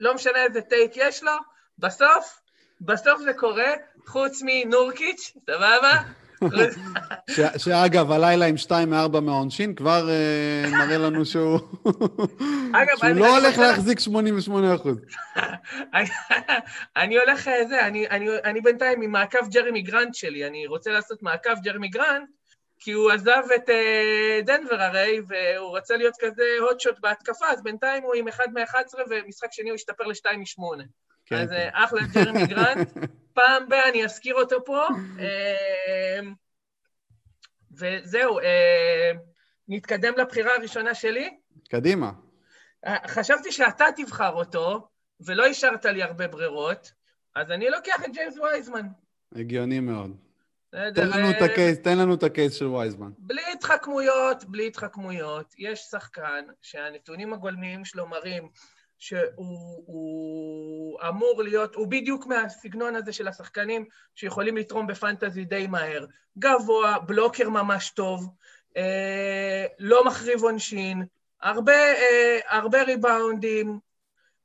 לא 0.00 0.14
משנה 0.14 0.44
איזה 0.44 0.62
טייק 0.62 0.92
יש 0.94 1.22
לו, 1.22 1.32
בסוף, 1.78 2.40
בסוף 2.80 3.20
זה 3.20 3.34
קורה, 3.34 3.72
חוץ 4.06 4.42
מנורקיץ', 4.44 5.32
סבבה? 5.46 5.92
שאגב, 7.58 8.10
הלילה 8.10 8.46
עם 8.46 8.56
שתיים 8.56 8.90
מארבע 8.90 9.20
מהעונשין, 9.20 9.74
כבר 9.74 10.08
uh, 10.08 10.70
מראה 10.70 10.98
לנו 10.98 11.24
שהוא, 11.24 11.58
אגב, 12.74 12.96
שהוא 12.96 13.10
לא 13.10 13.38
הולך. 13.38 13.58
להחזיק 13.58 14.00
88 14.00 14.74
אחוז. 14.74 15.00
אני 16.96 17.18
הולך, 17.18 17.48
אה, 17.48 17.66
זה, 17.68 17.86
אני, 17.86 18.08
אני, 18.08 18.28
אני 18.44 18.60
בינתיים 18.60 19.02
עם 19.02 19.10
מעקב 19.10 19.48
ג'רמי 19.50 19.82
גרנט 19.82 20.14
שלי, 20.14 20.46
אני 20.46 20.66
רוצה 20.66 20.92
לעשות 20.92 21.22
מעקב 21.22 21.54
ג'רמי 21.64 21.88
גרנט, 21.88 22.28
כי 22.78 22.92
הוא 22.92 23.10
עזב 23.10 23.42
את 23.54 23.68
uh, 23.68 24.46
דנבר 24.46 24.82
הרי, 24.82 25.20
והוא 25.28 25.76
רצה 25.76 25.96
להיות 25.96 26.14
כזה 26.20 26.44
הוטשוט 26.60 27.00
בהתקפה, 27.00 27.46
אז 27.46 27.62
בינתיים 27.62 28.02
הוא 28.02 28.14
עם 28.14 28.28
1 28.28 28.44
מ-11, 28.54 28.98
ומשחק 29.10 29.48
שני 29.52 29.70
הוא 29.70 29.74
השתפר 29.74 30.04
ל-2 30.04 30.36
מ-8. 30.36 30.84
כן, 31.26 31.36
אז 31.36 31.50
כן. 31.50 31.68
אחלה 31.72 32.00
ג'רמי 32.14 32.46
גרנט. 32.46 32.88
פעם 33.40 33.68
ב- 33.68 33.72
אני 33.72 34.04
אזכיר 34.04 34.34
אותו 34.34 34.64
פה. 34.64 34.86
אמ, 34.88 36.34
וזהו, 37.72 38.38
אמ, 38.38 39.18
נתקדם 39.68 40.12
לבחירה 40.18 40.54
הראשונה 40.54 40.94
שלי. 40.94 41.36
קדימה. 41.70 42.12
אה, 42.86 42.96
חשבתי 43.08 43.52
שאתה 43.52 43.84
תבחר 43.96 44.32
אותו, 44.32 44.88
ולא 45.20 45.46
השארת 45.46 45.84
לי 45.84 46.02
הרבה 46.02 46.28
ברירות, 46.28 46.92
אז 47.34 47.50
אני 47.50 47.70
לוקח 47.70 48.04
את 48.04 48.12
ג'יימס 48.12 48.38
וייזמן. 48.38 48.86
הגיוני 49.34 49.80
מאוד. 49.80 50.16
תן 50.70 51.08
לנו, 51.08 51.30
את 51.30 51.42
הקייס, 51.42 51.78
תן 51.78 51.98
לנו 51.98 52.14
את 52.14 52.22
הקייס 52.22 52.54
של 52.54 52.66
וייזמן. 52.66 53.10
בלי 53.18 53.42
התחכמויות, 53.52 54.44
בלי 54.44 54.66
התחכמויות. 54.66 55.54
יש 55.58 55.80
שחקן 55.80 56.44
שהנתונים 56.62 57.32
הגולמיים 57.32 57.84
שלו 57.84 58.06
מראים 58.06 58.48
שהוא 59.00 60.98
אמור 61.08 61.42
להיות, 61.42 61.74
הוא 61.74 61.86
בדיוק 61.86 62.26
מהסגנון 62.26 62.96
הזה 62.96 63.12
של 63.12 63.28
השחקנים 63.28 63.84
שיכולים 64.14 64.56
לתרום 64.56 64.86
בפנטזי 64.86 65.44
די 65.44 65.66
מהר. 65.66 66.06
גבוה, 66.38 66.98
בלוקר 66.98 67.48
ממש 67.48 67.90
טוב, 67.90 68.28
אה, 68.76 69.66
לא 69.78 70.04
מחריב 70.04 70.42
עונשין, 70.42 71.04
הרבה, 71.40 71.72
אה, 71.72 72.38
הרבה 72.48 72.82
ריבאונדים. 72.82 73.78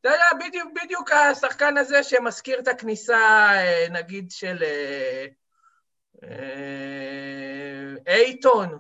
אתה 0.02 0.10
יודע, 0.10 0.48
בדיוק, 0.48 0.70
בדיוק 0.84 1.12
השחקן 1.12 1.78
הזה 1.78 2.04
שמזכיר 2.04 2.60
את 2.60 2.68
הכניסה, 2.68 3.18
אה, 3.18 3.88
נגיד, 3.90 4.32
של 4.32 4.64
אה, 4.64 5.26
אה, 6.24 7.94
אייטון, 8.08 8.80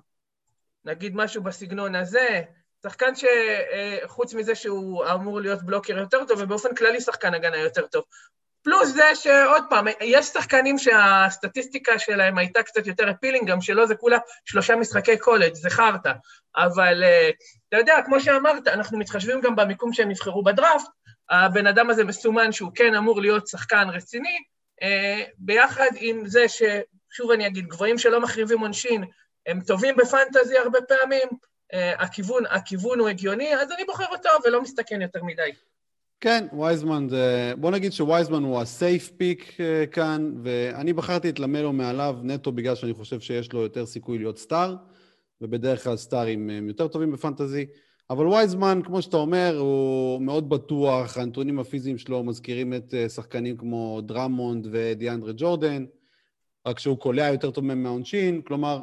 נגיד 0.85 1.15
משהו 1.15 1.43
בסגנון 1.43 1.95
הזה. 1.95 2.41
שחקן 2.85 3.11
שחוץ 3.15 4.33
מזה 4.33 4.55
שהוא 4.55 5.05
אמור 5.05 5.41
להיות 5.41 5.63
בלוקר 5.63 5.97
יותר 5.97 6.25
טוב, 6.25 6.39
ובאופן 6.41 6.75
כללי 6.75 7.01
שחקן 7.01 7.33
הגנה 7.33 7.57
יותר 7.57 7.87
טוב. 7.87 8.03
פלוס 8.63 8.89
זה 8.93 9.15
שעוד 9.15 9.63
פעם, 9.69 9.85
יש 10.01 10.25
שחקנים 10.25 10.77
שהסטטיסטיקה 10.77 11.99
שלהם 11.99 12.37
הייתה 12.37 12.63
קצת 12.63 12.87
יותר 12.87 13.11
אפילינג, 13.11 13.49
גם 13.49 13.61
שלא 13.61 13.85
זה 13.85 13.95
כולה 13.95 14.17
שלושה 14.45 14.75
משחקי 14.75 15.17
קולג', 15.17 15.53
זה 15.53 15.69
חרטא. 15.69 16.11
אבל 16.57 17.03
אה, 17.03 17.29
אתה 17.69 17.77
יודע, 17.77 17.95
כמו 18.05 18.19
שאמרת, 18.19 18.67
אנחנו 18.67 18.97
מתחשבים 18.97 19.41
גם 19.41 19.55
במיקום 19.55 19.93
שהם 19.93 20.09
נבחרו 20.09 20.43
בדראפט, 20.43 20.87
הבן 21.29 21.67
אדם 21.67 21.89
הזה 21.89 22.03
מסומן 22.03 22.51
שהוא 22.51 22.71
כן 22.75 22.95
אמור 22.95 23.21
להיות 23.21 23.47
שחקן 23.47 23.87
רציני, 23.89 24.37
אה, 24.81 25.23
ביחד 25.37 25.89
עם 25.95 26.25
זה 26.25 26.45
ששוב 26.47 27.31
אני 27.31 27.47
אגיד, 27.47 27.67
גבוהים 27.67 27.97
שלא 27.97 28.21
מחריבים 28.21 28.59
עונשין, 28.59 29.03
הם 29.45 29.61
טובים 29.61 29.95
בפנטזי 29.95 30.57
הרבה 30.57 30.81
פעמים, 30.81 31.27
אה, 31.31 31.54
הכיוון, 31.73 32.43
הכיוון 32.49 32.99
הוא 32.99 33.09
הגיוני, 33.09 33.55
אז 33.55 33.71
אני 33.71 33.83
בוחר 33.85 34.05
אותו 34.11 34.29
ולא 34.45 34.61
מסתכן 34.61 35.01
יותר 35.01 35.23
מדי. 35.23 35.51
כן, 36.19 36.47
וייזמן 36.59 37.07
זה... 37.09 37.53
בוא 37.57 37.71
נגיד 37.71 37.91
שווייזמן 37.91 38.43
הוא 38.43 38.61
ה 38.61 38.71
safe 38.71 39.11
pick 39.17 39.57
uh, 39.57 39.87
כאן, 39.91 40.33
ואני 40.43 40.93
בחרתי 40.93 41.29
את 41.29 41.39
למלו 41.39 41.73
מעליו 41.73 42.15
נטו 42.23 42.51
בגלל 42.51 42.75
שאני 42.75 42.93
חושב 42.93 43.19
שיש 43.19 43.53
לו 43.53 43.61
יותר 43.61 43.85
סיכוי 43.85 44.17
להיות 44.17 44.37
star, 44.37 44.75
ובדרך 45.41 45.83
כלל 45.83 45.97
סטארים 45.97 46.49
הם 46.49 46.67
יותר 46.67 46.87
טובים 46.87 47.11
בפנטזי. 47.11 47.65
אבל 48.09 48.27
וייזמן, 48.27 48.79
כמו 48.85 49.01
שאתה 49.01 49.17
אומר, 49.17 49.57
הוא 49.57 50.21
מאוד 50.21 50.49
בטוח, 50.49 51.17
הנתונים 51.17 51.59
הפיזיים 51.59 51.97
שלו 51.97 52.23
מזכירים 52.23 52.73
את 52.73 52.93
שחקנים 53.15 53.57
כמו 53.57 54.01
דרמונד 54.01 54.67
ודיאנדרה 54.71 55.31
ג'ורדן, 55.37 55.85
רק 56.67 56.79
שהוא 56.79 56.97
קולע 56.97 57.27
יותר 57.27 57.51
טוב 57.51 57.65
מהעונשין, 57.65 58.41
כלומר, 58.41 58.79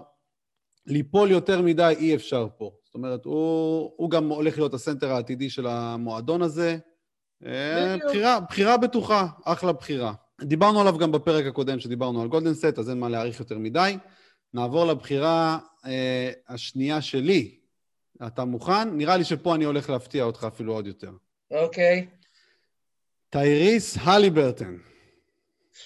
ליפול 0.87 1.31
יותר 1.31 1.63
מדי 1.63 1.95
אי 1.99 2.15
אפשר 2.15 2.47
פה. 2.59 2.71
זאת 2.85 2.95
אומרת, 2.95 3.25
הוא, 3.25 3.93
הוא 3.97 4.11
גם 4.11 4.29
הולך 4.29 4.59
להיות 4.59 4.75
הסנטר 4.75 5.13
העתידי 5.13 5.51
של 5.51 5.67
המועדון 5.67 6.43
הזה. 6.43 6.79
אה, 7.47 7.97
בחירה, 8.09 8.41
בחירה 8.41 8.77
בטוחה, 8.77 9.27
אחלה 9.45 9.73
בחירה. 9.73 10.13
דיברנו 10.41 10.81
עליו 10.81 10.99
גם 10.99 11.13
בפרק 11.13 11.47
הקודם 11.47 11.81
שדיברנו 11.81 12.23
על 12.23 12.29
גולדן 12.29 12.55
סט, 12.55 12.79
אז 12.79 12.91
אין 12.91 13.01
מה 13.01 13.09
להעריך 13.09 13.41
יותר 13.41 13.59
מדי. 13.59 13.97
נעבור 14.55 14.85
לבחירה 14.85 15.59
אה, 15.87 16.31
השנייה 16.49 17.03
שלי. 17.03 17.59
אתה 18.27 18.45
מוכן? 18.45 18.91
נראה 18.91 19.17
לי 19.17 19.25
שפה 19.25 19.55
אני 19.55 19.65
הולך 19.65 19.91
להפתיע 19.91 20.25
אותך 20.25 20.47
אפילו 20.49 20.73
עוד 20.73 20.87
יותר. 20.87 21.11
אוקיי. 21.51 22.07
טייריס 23.31 23.99
הליברטון. 24.01 24.77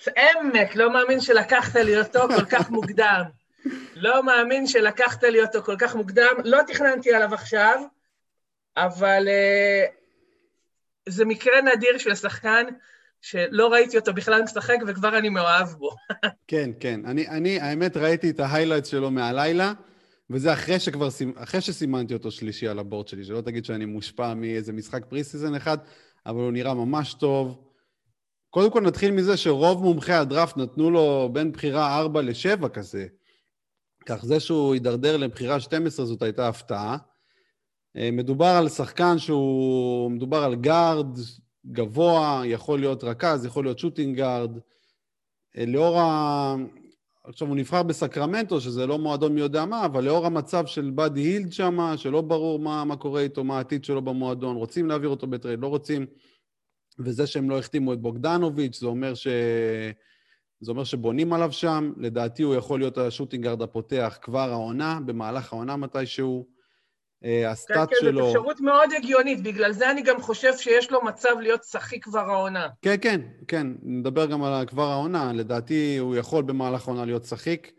עמק, 0.06 0.76
לא 0.76 0.92
מאמין 0.92 1.20
שלקחת 1.20 1.76
לי 1.76 1.98
אותו 1.98 2.20
כל 2.36 2.44
כך 2.44 2.70
מוקדם. 2.70 3.22
לא 3.94 4.22
מאמין 4.22 4.66
שלקחת 4.66 5.22
לי 5.24 5.42
אותו 5.42 5.62
כל 5.62 5.76
כך 5.78 5.94
מוקדם. 5.94 6.34
לא 6.44 6.58
תכננתי 6.66 7.14
עליו 7.14 7.34
עכשיו, 7.34 7.82
אבל 8.76 9.28
uh, 9.28 9.90
זה 11.08 11.24
מקרה 11.24 11.60
נדיר 11.62 11.98
של 11.98 12.14
שחקן 12.14 12.64
שלא 13.20 13.72
ראיתי 13.72 13.98
אותו 13.98 14.14
בכלל 14.14 14.42
משחק 14.42 14.76
וכבר 14.86 15.18
אני 15.18 15.28
מאוהב 15.28 15.68
בו. 15.68 15.90
כן, 16.48 16.70
כן. 16.80 17.00
אני, 17.06 17.28
אני, 17.28 17.60
האמת, 17.60 17.96
ראיתי 17.96 18.30
את 18.30 18.40
ה 18.40 18.45
highlight 18.45 18.84
שלו 18.84 19.10
מהלילה, 19.10 19.72
וזה 20.30 20.52
אחרי 20.52 20.80
שכבר, 20.80 21.08
אחרי 21.36 21.60
שסימנתי 21.60 22.14
אותו 22.14 22.30
שלישי 22.30 22.68
על 22.68 22.78
ה 22.78 22.83
board 22.83 23.08
שלי, 23.08 23.24
שלא 23.24 23.40
תגיד 23.40 23.64
שאני 23.64 23.84
מושפע 23.84 24.34
מאיזה 24.34 24.72
משחק 24.72 25.04
preseason 25.04 25.54
אחד, 25.54 25.78
אבל 26.26 26.40
הוא 26.40 26.52
נראה 26.52 26.74
ממש 26.74 27.14
טוב. 27.14 27.58
קודם 28.50 28.70
כל 28.70 28.80
נתחיל 28.80 29.10
מזה 29.10 29.36
שרוב 29.36 29.82
מומחי 29.82 30.12
הדראפט 30.12 30.56
נתנו 30.56 30.90
לו 30.90 31.30
בין 31.32 31.52
בחירה 31.52 31.98
4 31.98 32.22
ל-7 32.22 32.68
כזה. 32.68 33.06
כך 34.06 34.24
זה 34.24 34.40
שהוא 34.40 34.74
הידרדר 34.74 35.16
לבחירה 35.16 35.60
12 35.60 36.06
זאת 36.06 36.22
הייתה 36.22 36.48
הפתעה. 36.48 36.96
אה, 37.96 38.10
מדובר 38.12 38.46
על 38.46 38.68
שחקן 38.68 39.18
שהוא, 39.18 40.10
מדובר 40.10 40.44
על 40.44 40.54
guard 40.54 41.18
גבוה, 41.66 42.42
יכול 42.44 42.80
להיות 42.80 43.04
רכז, 43.04 43.44
יכול 43.44 43.64
להיות 43.64 43.78
shooting 43.78 44.16
guard. 44.16 44.58
אה, 45.56 45.66
לאור 45.66 45.98
ה... 45.98 46.54
עכשיו, 47.24 47.48
הוא 47.48 47.56
נבחר 47.56 47.82
בסקרמנטו, 47.82 48.60
שזה 48.60 48.86
לא 48.86 48.98
מועדון 48.98 49.34
מי 49.34 49.40
יודע 49.40 49.64
מה, 49.64 49.84
אבל 49.84 50.04
לאור 50.04 50.26
המצב 50.26 50.66
של 50.66 50.90
באדי 50.90 51.20
הילד 51.20 51.52
שם, 51.52 51.78
שלא 51.96 52.20
ברור 52.20 52.58
מה, 52.58 52.84
מה 52.84 52.96
קורה 52.96 53.20
איתו, 53.20 53.44
מה 53.44 53.56
העתיד 53.56 53.84
שלו 53.84 54.02
במועדון, 54.02 54.56
רוצים 54.56 54.88
להעביר 54.88 55.08
אותו 55.08 55.26
בטרייד, 55.26 55.60
לא 55.60 55.66
רוצים, 55.66 56.06
וזה 56.98 57.26
שהם 57.26 57.50
לא 57.50 57.58
החתימו 57.58 57.92
את 57.92 58.00
בוגדנוביץ', 58.00 58.80
זה 58.80 58.86
אומר 58.86 59.14
ש... 59.14 59.26
זה 60.60 60.70
אומר 60.70 60.84
שבונים 60.84 61.32
עליו 61.32 61.52
שם, 61.52 61.92
לדעתי 61.96 62.42
הוא 62.42 62.54
יכול 62.54 62.80
להיות 62.80 62.98
השוטינגארד 62.98 63.62
הפותח 63.62 64.18
כבר 64.22 64.50
העונה, 64.50 64.98
במהלך 65.06 65.52
העונה 65.52 65.76
מתישהו. 65.76 66.46
אה, 67.24 67.50
הסטאט 67.50 67.88
כן, 67.88 67.94
כן, 67.94 68.00
שלו... 68.00 68.10
כן, 68.10 68.26
כן, 68.26 68.32
זו 68.32 68.38
אפשרות 68.38 68.60
מאוד 68.60 68.90
הגיונית, 68.96 69.42
בגלל 69.42 69.72
זה 69.72 69.90
אני 69.90 70.02
גם 70.02 70.20
חושב 70.20 70.56
שיש 70.56 70.90
לו 70.90 71.04
מצב 71.04 71.28
להיות 71.40 71.64
שחי 71.64 72.00
כבר 72.00 72.30
העונה. 72.30 72.68
כן, 72.82 72.96
כן, 73.00 73.20
כן, 73.48 73.66
נדבר 73.82 74.26
גם 74.26 74.44
על 74.44 74.66
כבר 74.66 74.90
העונה, 74.90 75.32
לדעתי 75.32 75.96
הוא 75.96 76.16
יכול 76.16 76.42
במהלך 76.42 76.88
העונה 76.88 77.04
להיות 77.04 77.24
שחיק. 77.24 77.72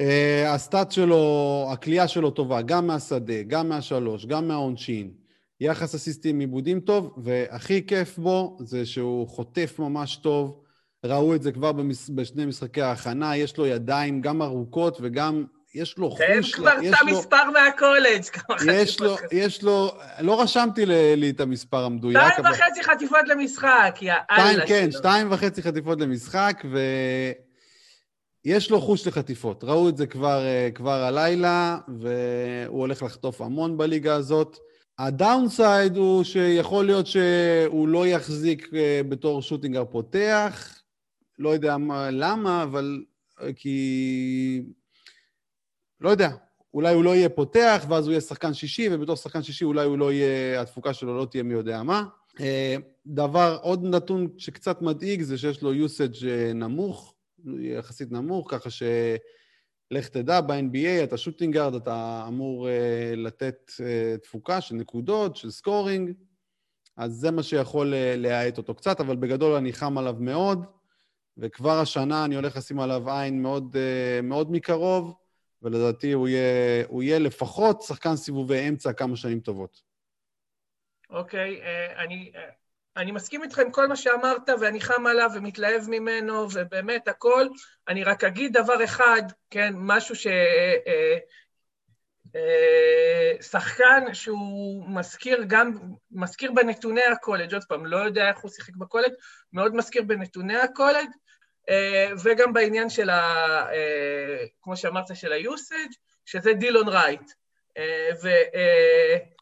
אה, 0.00 0.54
הסטאט 0.54 0.92
שלו, 0.92 1.66
הכלייה 1.72 2.08
שלו 2.08 2.30
טובה, 2.30 2.62
גם 2.62 2.86
מהשדה, 2.86 3.42
גם 3.42 3.68
מהשלוש, 3.68 4.26
גם 4.26 4.48
מהעונשין. 4.48 5.12
יחס 5.60 5.94
אסיסטים 5.94 6.40
עיבודים 6.40 6.80
טוב, 6.80 7.14
והכי 7.16 7.86
כיף 7.86 8.18
בו 8.18 8.56
זה 8.60 8.86
שהוא 8.86 9.28
חוטף 9.28 9.78
ממש 9.78 10.16
טוב. 10.16 10.62
ראו 11.04 11.34
את 11.34 11.42
זה 11.42 11.52
כבר 11.52 11.72
במש... 11.72 12.10
בשני 12.10 12.46
משחקי 12.46 12.82
ההכנה, 12.82 13.36
יש 13.36 13.56
לו 13.56 13.66
ידיים 13.66 14.20
גם 14.20 14.42
ארוכות 14.42 14.98
וגם 15.00 15.44
יש 15.74 15.98
לו 15.98 16.10
חוש... 16.10 16.20
תן 16.20 16.42
כבר 16.52 16.72
את 16.88 16.94
המספר 17.00 17.50
מהקולג', 17.52 18.22
כמה 18.22 18.56
יש 18.72 19.00
לו, 19.00 19.16
יש 19.32 19.62
לו, 19.62 19.94
לא 20.20 20.42
רשמתי 20.42 20.86
לי 20.86 21.30
את 21.30 21.40
המספר 21.40 21.84
המדויק. 21.84 22.18
שתיים 22.32 22.46
וחצי 22.52 22.82
חטיפות 22.82 23.28
למשחק, 23.28 23.98
יא 24.00 24.14
אללה 24.30 24.66
כן, 24.66 24.90
שתיים 24.90 25.32
וחצי 25.32 25.62
חטיפות 25.62 26.00
למשחק, 26.00 26.62
ויש 28.44 28.70
לו 28.70 28.80
חוש 28.80 29.06
לחטיפות. 29.06 29.64
ראו 29.64 29.88
את 29.88 29.96
זה 29.96 30.06
כבר, 30.06 30.44
אה, 30.44 30.68
כבר 30.74 31.02
הלילה, 31.02 31.78
והוא 31.98 32.80
הולך 32.80 33.02
לחטוף 33.02 33.40
המון 33.40 33.76
בליגה 33.76 34.14
הזאת. 34.14 34.58
ה 34.98 35.09
downside 35.09 35.96
הוא 35.96 36.24
שיכול 36.24 36.86
להיות 36.86 37.06
שהוא 37.06 37.88
לא 37.88 38.06
יחזיק 38.06 38.68
אה, 38.74 39.00
בתור 39.08 39.42
shooting 39.42 39.68
guard 39.68 39.84
פותח, 39.84 40.81
לא 41.38 41.48
יודע 41.48 41.76
מה, 41.76 42.10
למה, 42.10 42.62
אבל 42.62 43.04
אה, 43.40 43.52
כי... 43.52 44.62
לא 46.00 46.10
יודע, 46.10 46.30
אולי 46.74 46.94
הוא 46.94 47.04
לא 47.04 47.14
יהיה 47.14 47.28
פותח, 47.28 47.84
ואז 47.88 48.06
הוא 48.06 48.12
יהיה 48.12 48.20
שחקן 48.20 48.54
שישי, 48.54 48.88
ובתור 48.90 49.16
שחקן 49.16 49.42
שישי 49.42 49.64
אולי 49.64 49.84
הוא 49.84 49.98
לא 49.98 50.12
יהיה, 50.12 50.60
התפוקה 50.60 50.94
שלו 50.94 51.18
לא 51.18 51.26
תהיה 51.30 51.42
מי 51.42 51.54
יודע 51.54 51.82
מה. 51.82 52.04
אה, 52.40 52.76
דבר, 53.06 53.58
עוד 53.62 53.84
נתון 53.84 54.28
שקצת 54.38 54.82
מדאיג 54.82 55.22
זה 55.22 55.38
שיש 55.38 55.62
לו 55.62 55.72
usage 55.72 56.24
נמוך, 56.54 57.14
יחסית 57.60 58.12
נמוך, 58.12 58.50
ככה 58.50 58.70
ש... 58.70 58.82
לך 59.92 60.08
תדע, 60.08 60.40
ב-NBA 60.40 61.04
אתה 61.04 61.16
shooting 61.16 61.49
guard, 61.49 61.74
אתה 61.74 62.24
אמור 62.28 62.68
uh, 62.68 63.16
לתת 63.16 63.70
uh, 63.70 64.18
תפוקה 64.22 64.60
של 64.60 64.74
נקודות, 64.74 65.36
של 65.36 65.50
scoring, 65.50 66.12
אז 66.96 67.12
זה 67.12 67.30
מה 67.30 67.42
שיכול 67.42 67.92
uh, 67.92 68.16
להאט 68.16 68.58
אותו 68.58 68.74
קצת, 68.74 69.00
אבל 69.00 69.16
בגדול 69.16 69.54
אני 69.54 69.72
חם 69.72 69.98
עליו 69.98 70.16
מאוד, 70.20 70.64
וכבר 71.38 71.80
השנה 71.80 72.24
אני 72.24 72.34
הולך 72.34 72.56
לשים 72.56 72.80
עליו 72.80 73.10
עין 73.10 73.42
מאוד, 73.42 73.76
uh, 73.76 74.22
מאוד 74.22 74.52
מקרוב, 74.52 75.14
ולדעתי 75.62 76.12
הוא 76.12 76.28
יהיה, 76.28 76.84
הוא 76.88 77.02
יהיה 77.02 77.18
לפחות 77.18 77.82
שחקן 77.82 78.16
סיבובי 78.16 78.68
אמצע 78.68 78.92
כמה 78.92 79.16
שנים 79.16 79.40
טובות. 79.40 79.82
אוקיי, 81.10 81.60
okay, 81.60 81.62
uh, 81.62 81.98
אני... 81.98 82.32
Uh... 82.34 82.38
אני 82.96 83.12
מסכים 83.12 83.42
איתך 83.42 83.58
עם 83.58 83.70
כל 83.70 83.86
מה 83.86 83.96
שאמרת, 83.96 84.48
ואני 84.60 84.80
חם 84.80 85.06
עליו 85.06 85.30
ומתלהב 85.34 85.82
ממנו, 85.88 86.46
ובאמת 86.52 87.08
הכל. 87.08 87.46
אני 87.88 88.04
רק 88.04 88.24
אגיד 88.24 88.52
דבר 88.52 88.84
אחד, 88.84 89.22
כן, 89.50 89.72
משהו 89.76 90.16
ש... 90.16 90.26
אה, 92.36 92.40
אה, 92.40 93.42
שחקן 93.42 94.04
שהוא 94.14 94.84
מזכיר 94.88 95.44
גם, 95.46 95.72
מזכיר 96.10 96.52
בנתוני 96.52 97.04
הקולג', 97.12 97.54
עוד 97.54 97.64
פעם, 97.64 97.86
לא 97.86 97.96
יודע 97.96 98.28
איך 98.28 98.38
הוא 98.38 98.50
שיחק 98.50 98.76
בקולג', 98.76 99.12
מאוד 99.52 99.74
מזכיר 99.74 100.02
בנתוני 100.02 100.56
הקולג', 100.56 101.08
אה, 101.70 102.08
וגם 102.24 102.52
בעניין 102.52 102.90
של 102.90 103.10
ה... 103.10 103.66
כמו 104.62 104.76
שאמרת, 104.76 105.16
של 105.16 105.32
ה-usage, 105.32 105.94
שזה 106.24 106.52
דילון 106.52 106.88
רייט. 106.88 107.32
ו... 108.22 108.28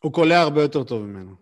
הוא 0.01 0.13
קולע 0.13 0.41
הרבה 0.41 0.63
יותר 0.63 0.85
טוב 0.85 1.03
ממנו. 1.03 1.35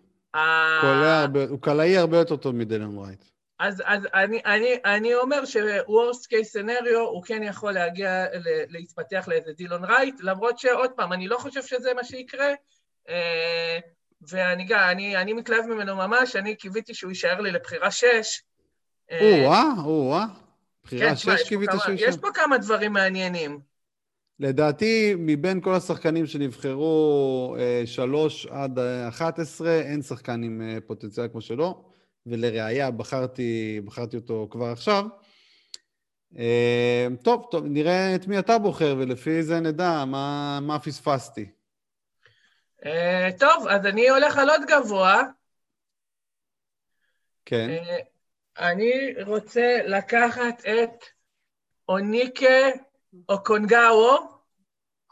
הוא 1.48 1.60
קלעי 1.60 1.96
הרבה 1.96 2.16
יותר 2.18 2.36
טוב 2.36 2.54
מדילון 2.54 2.98
רייט. 2.98 3.24
אז, 3.58 3.82
אז 3.84 4.06
אני, 4.14 4.40
אני, 4.46 4.74
אני 4.84 5.14
אומר 5.14 5.44
ש-Worst 5.44 6.26
case 6.30 6.60
scenario 6.60 6.98
הוא 6.98 7.22
כן 7.22 7.42
יכול 7.42 7.72
להגיע, 7.72 8.24
להתפתח 8.68 9.28
לאיזה 9.28 9.52
דילון 9.52 9.84
רייט, 9.84 10.14
למרות 10.20 10.58
שעוד 10.58 10.90
פעם, 10.90 11.12
אני 11.12 11.28
לא 11.28 11.38
חושב 11.38 11.62
שזה 11.62 11.94
מה 11.94 12.04
שיקרה, 12.04 12.52
אה, 13.08 13.78
ואני 14.28 14.64
גם, 14.64 14.88
אני, 14.90 15.16
אני 15.16 15.32
מתלהב 15.32 15.66
ממנו 15.66 15.96
ממש, 15.96 16.36
אני 16.36 16.56
קיוויתי 16.56 16.94
שהוא 16.94 17.10
יישאר 17.10 17.40
לי 17.40 17.50
לבחירה 17.50 17.90
שש. 17.90 18.42
או-אה, 19.12 19.64
או-אה. 19.84 20.24
בחירה 20.84 21.08
כן, 21.08 21.16
שש 21.16 21.48
קיווית 21.48 21.70
שהוא 21.80 21.92
יישאר. 21.92 22.08
יש 22.08 22.16
פה 22.16 22.28
כמה 22.34 22.58
דברים 22.58 22.92
מעניינים. 22.92 23.60
לדעתי, 24.40 25.14
מבין 25.18 25.60
כל 25.60 25.74
השחקנים 25.74 26.26
שנבחרו 26.26 27.56
אה, 27.58 27.82
שלוש 27.86 28.46
עד 28.46 28.78
אחת 29.08 29.38
עשרה, 29.38 29.80
אין 29.80 30.02
שחקן 30.02 30.42
עם 30.42 30.62
אה, 30.62 30.78
פוטנציאל 30.86 31.28
כמו 31.28 31.40
שלו, 31.40 31.87
ולראיה 32.26 32.90
בחרתי, 32.90 33.80
בחרתי 33.84 34.16
אותו 34.16 34.48
כבר 34.50 34.66
עכשיו. 34.66 35.04
אה, 36.38 37.06
טוב, 37.22 37.46
טוב, 37.50 37.64
נראה 37.66 38.14
את 38.14 38.26
מי 38.26 38.38
אתה 38.38 38.58
בוחר, 38.58 38.94
ולפי 38.98 39.42
זה 39.42 39.60
נדע 39.60 40.04
מה, 40.04 40.58
מה 40.62 40.78
פספסתי. 40.78 41.50
טוב, 43.38 43.66
אז 43.68 43.86
אני 43.86 44.08
הולך 44.08 44.38
על 44.38 44.50
עוד 44.50 44.60
גבוה. 44.68 45.22
כן. 47.44 47.82
אני 48.58 49.14
רוצה 49.26 49.78
לקחת 49.86 50.60
את 50.66 51.04
אוניקה 51.88 52.68
או 53.28 53.44
קונגאו. 53.44 54.16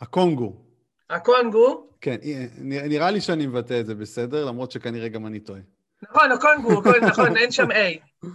הקונגו. 0.01 0.65
הקונגו. 1.11 1.91
כן, 2.01 2.17
נראה 2.63 3.11
לי 3.11 3.21
שאני 3.21 3.47
מבטא 3.47 3.81
את 3.81 3.87
זה 3.87 3.95
בסדר, 3.95 4.45
למרות 4.45 4.71
שכנראה 4.71 5.09
גם 5.09 5.27
אני 5.27 5.41
טועה. 5.41 5.61
נכון, 6.03 6.33
הקונגו, 6.33 6.83
נכון, 7.09 7.37
אין 7.37 7.51
שם 7.51 7.71
A. 7.71 8.27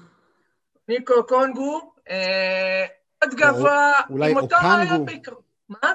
ניקו 0.87 1.13
קונגו, 1.27 1.93
אה, 2.09 2.85
עוד 3.21 3.33
גבוה, 3.35 3.91
עם 4.09 4.37
אותו 4.37 4.55
רעיון 4.63 5.05
בעיקר. 5.05 5.31
מה? 5.69 5.93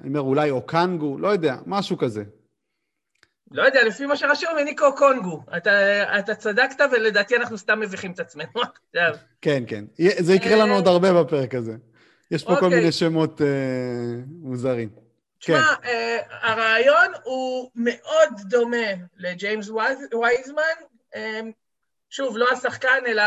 אני 0.00 0.08
אומר, 0.08 0.20
אולי 0.20 0.50
אוקנגו, 0.50 1.18
לא 1.18 1.28
יודע, 1.28 1.56
משהו 1.66 1.98
כזה. 1.98 2.24
לא 3.50 3.62
יודע, 3.62 3.84
לפי 3.84 4.06
מה 4.06 4.16
שרשום, 4.16 4.50
ניקו 4.64 4.94
קונגו. 4.96 5.42
אתה, 5.56 5.70
אתה 6.18 6.34
צדקת, 6.34 6.84
ולדעתי 6.92 7.36
אנחנו 7.36 7.58
סתם 7.58 7.80
מביכים 7.80 8.12
את 8.12 8.20
עצמנו 8.20 8.52
עכשיו. 8.62 9.16
כן, 9.40 9.64
כן. 9.66 9.84
זה 10.18 10.34
יקרה 10.34 10.56
לנו 10.56 10.74
עוד 10.74 10.86
הרבה 10.86 11.22
בפרק 11.22 11.54
הזה. 11.54 11.76
יש 12.30 12.44
פה 12.44 12.52
okay. 12.52 12.58
כל 12.58 12.64
אוקיי. 12.64 12.78
מיני 12.78 12.92
שמות 12.92 13.40
uh, 13.40 13.44
מוזרים. 14.40 14.88
תשמע, 15.38 15.74
כן. 15.82 15.88
uh, 15.88 16.34
הרעיון 16.42 17.12
הוא 17.24 17.70
מאוד 17.74 18.28
דומה 18.48 18.86
לג'יימס 19.16 19.68
וייזמן. 20.22 20.93
Uh, 21.14 21.18
שוב, 22.10 22.36
לא 22.36 22.46
השחקן, 22.52 23.02
אלא 23.06 23.22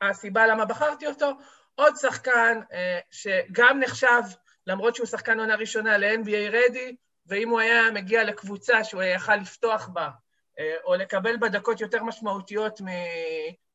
הסיבה 0.00 0.46
למה 0.46 0.64
בחרתי 0.64 1.06
אותו. 1.06 1.30
עוד 1.74 1.96
שחקן 1.96 2.60
uh, 2.70 2.74
שגם 3.10 3.80
נחשב, 3.80 4.22
למרות 4.66 4.96
שהוא 4.96 5.06
שחקן 5.06 5.40
עונה 5.40 5.54
ראשונה, 5.54 5.98
ל-NBA 5.98 6.50
רדי, 6.52 6.96
ואם 7.26 7.48
הוא 7.48 7.60
היה 7.60 7.90
מגיע 7.90 8.24
לקבוצה 8.24 8.84
שהוא 8.84 9.02
יכל 9.02 9.36
לפתוח 9.36 9.88
בה, 9.88 10.08
uh, 10.08 10.60
או 10.84 10.94
לקבל 10.94 11.36
בה 11.36 11.48
דקות 11.48 11.80
יותר 11.80 12.02
משמעותיות 12.02 12.80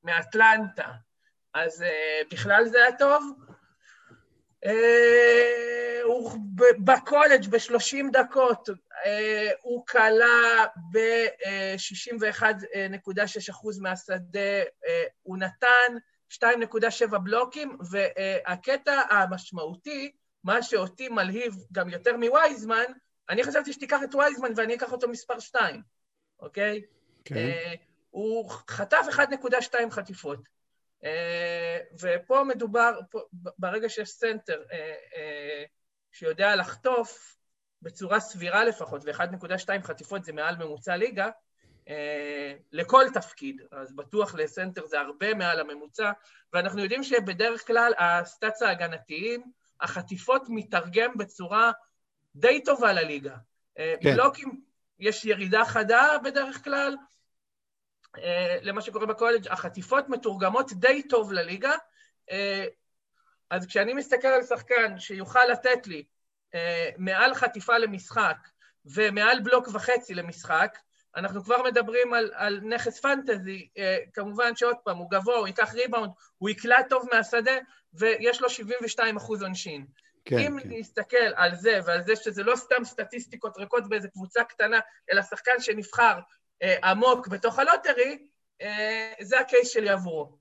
מאטלנטה, 0.04 0.88
אז 1.54 1.82
uh, 1.82 1.86
בכלל 2.32 2.66
זה 2.66 2.78
היה 2.78 2.98
טוב. 2.98 3.34
אה, 4.66 6.02
הוא 6.04 6.32
בקולג' 6.80 7.48
ב-30 7.50 8.12
דקות, 8.12 8.70
אה, 9.06 9.52
הוא 9.62 9.86
כלה 9.86 10.66
ב-61.6% 10.92 13.82
מהשדה, 13.82 14.62
אה, 14.88 15.04
הוא 15.24 15.38
נתן 15.38 15.98
2.7 16.30 17.18
בלוקים, 17.18 17.78
והקטע 17.92 19.02
המשמעותי, 19.10 20.12
מה 20.44 20.64
שאותי 20.64 21.10
מלהיב 21.10 21.56
גם 21.72 21.90
יותר 21.90 22.18
מווייזמן, 22.18 22.84
אני 23.30 23.44
חשבתי 23.44 23.74
שתיקח 23.74 24.00
את 24.04 24.16
וייזמן 24.16 24.52
ואני 24.56 24.76
אקח 24.76 24.92
אותו 24.92 25.08
מספר 25.08 25.40
2, 25.40 25.82
אוקיי? 26.40 26.82
כן. 27.26 27.50
הוא 28.10 28.50
חטף 28.50 29.06
1.2 29.10 29.92
חטיפות. 29.92 30.40
אה, 31.04 31.78
ופה 32.02 32.44
מדובר, 32.44 33.00
ברגע 33.34 33.90
שיש 33.90 34.10
סנטר 34.10 34.64
אה, 34.72 34.96
אה, 35.16 35.64
שיודע 36.12 36.56
לחטוף 36.56 37.38
בצורה 37.82 38.20
סבירה 38.20 38.66
לפחות, 38.66 39.02
ו-1.2 39.06 39.84
חטיפות 39.84 40.24
זה 40.24 40.34
מעל 40.34 40.58
ממוצע 40.58 40.96
ליגה, 40.96 41.30
לכל 42.72 43.06
תפקיד, 43.14 43.62
אז 43.72 43.96
בטוח 43.96 44.36
לסנטר 44.36 44.86
זה 44.86 45.00
הרבה 45.00 45.34
מעל 45.34 45.60
הממוצע, 45.60 46.12
ואנחנו 46.54 46.82
יודעים 46.82 47.04
שבדרך 47.04 47.68
כלל 47.68 47.94
ה 47.98 48.09
stats 48.09 48.62
ההגנתיים, 48.62 49.52
החטיפות 49.82 50.42
מתרגם 50.50 51.18
בצורה 51.18 51.72
די 52.36 52.64
טובה 52.64 52.94
לליגה. 52.94 53.36
כן. 53.76 53.96
בלוקים, 54.04 54.62
יש 55.00 55.26
ירידה 55.26 55.66
חדה 55.66 56.18
בדרך 56.24 56.64
כלל, 56.64 56.96
למה 58.62 58.82
שקורה 58.82 59.06
בקולג', 59.06 59.48
החטיפות 59.48 60.10
מתורגמות 60.10 60.74
די 60.74 61.04
טוב 61.04 61.32
לליגה, 61.32 61.72
אה, 62.32 62.66
אז 63.50 63.66
כשאני 63.66 63.94
מסתכל 63.94 64.28
על 64.28 64.44
שחקן 64.44 65.00
שיוכל 65.00 65.46
לתת 65.52 65.88
לי 65.88 66.04
אה, 66.56 66.90
מעל 66.98 67.34
חטיפה 67.34 67.78
למשחק 67.78 68.38
ומעל 68.86 69.40
בלוק 69.40 69.68
וחצי 69.74 70.14
למשחק, 70.14 70.78
אנחנו 71.16 71.44
כבר 71.44 71.64
מדברים 71.64 72.14
על, 72.14 72.32
על 72.34 72.60
נכס 72.64 73.00
פנטזי, 73.00 73.70
כמובן 74.14 74.56
שעוד 74.56 74.76
פעם, 74.84 74.98
הוא 74.98 75.10
גבוה, 75.10 75.38
הוא 75.38 75.48
ייקח 75.48 75.74
ריבאונד, 75.74 76.12
הוא 76.38 76.50
יקלע 76.50 76.82
טוב 76.82 77.08
מהשדה, 77.14 77.58
ויש 77.94 78.42
לו 78.42 78.50
72 78.50 79.18
אחוז 79.18 79.42
עונשין. 79.42 79.86
כן, 80.26 80.38
אם 80.38 80.60
כן. 80.60 80.70
נסתכל 80.72 81.34
על 81.36 81.56
זה 81.56 81.80
ועל 81.86 82.02
זה 82.04 82.16
שזה 82.16 82.44
לא 82.44 82.56
סתם 82.56 82.84
סטטיסטיקות 82.84 83.58
ריקות 83.58 83.90
באיזה 83.90 84.08
קבוצה 84.08 84.44
קטנה, 84.44 84.80
אלא 85.12 85.22
שחקן 85.22 85.60
שנבחר 85.60 86.04
אה, 86.14 86.22
עמוק 86.84 87.28
בתוך 87.28 87.60
ה 87.60 87.66
lottery, 87.66 88.18
אה, 88.62 89.14
זה 89.22 89.40
ה 89.40 89.46
case 89.46 89.70
שלי 89.70 89.90
עבורו. 89.90 90.38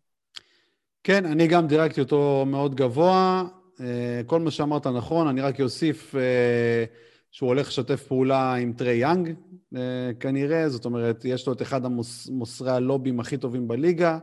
כן, 1.04 1.26
אני 1.26 1.46
גם 1.46 1.66
דירגתי 1.66 2.00
אותו 2.00 2.44
מאוד 2.46 2.74
גבוה. 2.74 3.44
אה, 3.80 4.20
כל 4.26 4.40
מה 4.40 4.50
שאמרת 4.50 4.86
נכון, 4.86 5.28
אני 5.28 5.40
רק 5.40 5.60
אוסיף 5.60 6.14
אה, 6.14 6.84
שהוא 7.30 7.48
הולך 7.48 7.68
לשתף 7.68 8.06
פעולה 8.06 8.54
עם 8.54 8.72
טרי 8.72 8.94
יאנג, 8.94 9.34
אה, 9.76 10.10
כנראה, 10.20 10.68
זאת 10.68 10.84
אומרת, 10.84 11.24
יש 11.24 11.46
לו 11.46 11.52
את 11.52 11.62
אחד 11.62 11.84
המוסרי 11.84 12.70
הלובים 12.70 13.20
הכי 13.20 13.36
טובים 13.36 13.68
בליגה, 13.68 14.18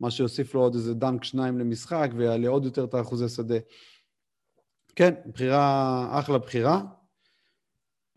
מה 0.00 0.10
שיוסיף 0.10 0.54
לו 0.54 0.60
עוד 0.60 0.74
איזה 0.74 0.94
dunk 0.94 1.24
שניים 1.24 1.58
למשחק 1.58 2.10
ויעלה 2.16 2.48
עוד 2.48 2.64
יותר 2.64 2.84
את 2.84 2.94
האחוזי 2.94 3.28
שדה. 3.28 3.58
כן, 4.96 5.14
בחירה, 5.26 6.06
אחלה 6.20 6.38
בחירה. 6.38 6.80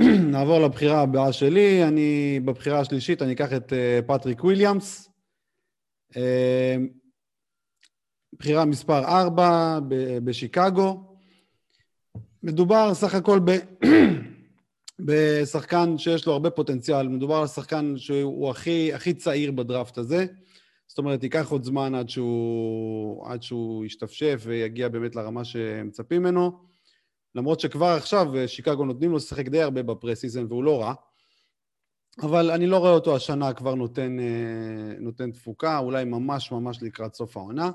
נעבור 0.32 0.60
לבחירה 0.60 1.02
הבאה 1.02 1.34
שלי. 1.34 1.84
אני, 1.84 2.40
בבחירה 2.46 2.80
השלישית, 2.80 3.22
אני 3.22 3.34
אקח 3.34 3.54
את 3.54 3.74
פטריק 4.08 4.44
וויליאמס. 4.44 5.10
בחירה 8.40 8.66
מספר 8.66 9.04
4 9.06 9.80
בשיקגו. 10.24 11.18
מדובר 12.44 12.94
סך 12.94 13.16
הכל 13.16 13.40
ב... 13.46 13.52
בשחקן 15.06 15.98
שיש 15.98 16.28
לו 16.28 16.34
הרבה 16.34 16.50
פוטנציאל, 16.50 17.08
מדובר 17.08 17.36
על 17.36 17.48
שחקן 17.48 17.94
שהוא 17.98 18.50
הכי, 18.50 18.94
הכי 18.94 19.14
צעיר 19.14 19.52
בדראפט 19.52 19.98
הזה. 19.98 20.26
זאת 20.88 20.98
אומרת, 20.98 21.24
ייקח 21.24 21.52
עוד 21.52 21.64
זמן 21.64 21.96
עד 21.96 22.10
שהוא, 22.10 23.28
עד 23.28 23.44
שהוא 23.44 23.86
ישתפשף 23.86 24.44
ויגיע 24.46 24.88
באמת 24.88 25.16
לרמה 25.16 25.46
שמצפים 25.46 26.22
ממנו. 26.22 26.67
למרות 27.38 27.60
שכבר 27.60 27.86
עכשיו 27.86 28.28
שיקגו 28.48 28.86
נותנים 28.86 29.12
לו 29.12 29.18
לשחק 29.18 29.48
די 29.48 29.62
הרבה 29.62 29.84
בפרסיזן 29.84 30.46
והוא 30.50 30.64
לא 30.64 30.82
רע. 30.82 30.94
אבל 32.22 32.52
אני 32.52 32.68
לא 32.68 32.78
רואה 32.78 32.92
אותו 32.92 33.16
השנה 33.16 33.54
כבר 33.54 33.76
נותן, 33.76 34.20
אה, 34.20 35.00
נותן 35.00 35.32
תפוקה, 35.32 35.78
אולי 35.78 36.06
ממש 36.06 36.52
ממש 36.52 36.84
לקראת 36.84 37.14
סוף 37.14 37.38
העונה. 37.38 37.72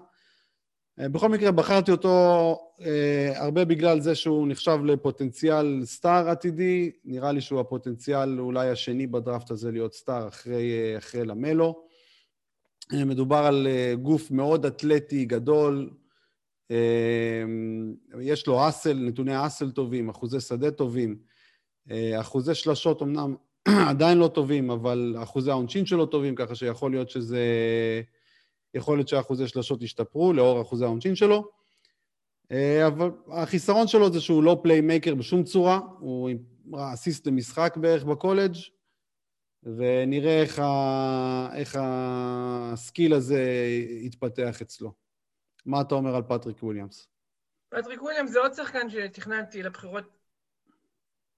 אה, 1.01 1.09
בכל 1.09 1.29
מקרה, 1.29 1.51
בחרתי 1.53 1.91
אותו 1.91 2.59
אה, 2.81 3.33
הרבה 3.37 3.65
בגלל 3.65 4.01
זה 4.01 4.15
שהוא 4.15 4.49
נחשב 4.49 4.79
לפוטנציאל 4.85 5.81
סטאר 5.85 6.29
עתידי. 6.29 6.91
נראה 7.05 7.33
לי 7.33 7.41
שהוא 7.41 7.61
הפוטנציאל 7.61 8.41
אולי 8.41 8.71
השני 8.71 9.07
בדראפט 9.07 9.51
הזה 9.51 9.71
להיות 9.71 9.95
סטאר 9.95 10.29
אחרי, 10.29 10.73
אה, 10.73 10.99
אחרי 10.99 11.25
למלו. 11.25 11.85
אה, 12.95 13.05
מדובר 13.05 13.37
על 13.37 13.67
אה, 13.67 13.95
גוף 14.03 14.31
מאוד 14.31 14.67
אתלטי, 14.67 15.25
גדול. 15.25 15.91
אה, 16.73 17.45
יש 18.21 18.47
לו 18.47 18.69
hustle, 18.69 18.95
נתוני 18.95 19.47
hustle 19.47 19.71
טובים, 19.71 20.09
אחוזי 20.09 20.41
שדה 20.41 20.71
טובים. 20.71 21.17
אה, 21.91 22.21
אחוזי 22.21 22.55
שלשות 22.55 23.03
אמנם 23.03 23.35
עדיין 23.91 24.19
לא 24.19 24.29
טובים, 24.29 24.71
אבל 24.71 25.17
אחוזי 25.23 25.51
העונשין 25.51 25.87
שלו 25.87 26.07
טובים, 26.07 26.35
ככה 26.35 26.55
שיכול 26.55 26.91
להיות 26.91 27.11
שזה... 27.11 27.41
יכול 28.75 28.99
להיות 28.99 29.09
שהאחוזי 29.09 29.49
שלשות 29.49 29.83
ישתפרו 29.83 30.33
לאור 30.33 30.63
אחוזי 30.63 30.85
העונשין 30.85 31.15
שלו. 31.15 31.51
אה, 32.53 32.87
אבל 32.87 33.11
החיסרון 33.33 33.87
שלו 33.87 34.13
זה 34.13 34.21
שהוא 34.21 34.43
לא 34.43 34.61
playmaker 34.63 35.15
בשום 35.15 35.45
צורה, 35.45 35.81
הוא 35.99 36.31
אסיסט 36.75 37.27
למשחק 37.27 37.77
בערך 37.81 38.05
בקולג', 38.05 38.55
ונראה 39.63 40.43
איך, 40.43 40.59
ה... 40.59 41.49
איך 41.55 41.79
ה 41.81 42.03
skill 42.03 43.15
הזה 43.15 43.67
יתפתח 44.03 44.63
אצלו. 44.63 45.02
מה 45.67 45.81
אתה 45.81 45.95
אומר 45.95 46.17
על 46.17 46.23
פטריק 46.23 46.63
וויליאמס? 46.63 47.09
פטריק 47.69 48.03
וויליאמס 48.03 48.31
זה 48.31 48.41
עוד 48.41 48.55
שחקן 48.55 48.91
שתכננתי 48.91 49.63
לבחירות 49.63 50.05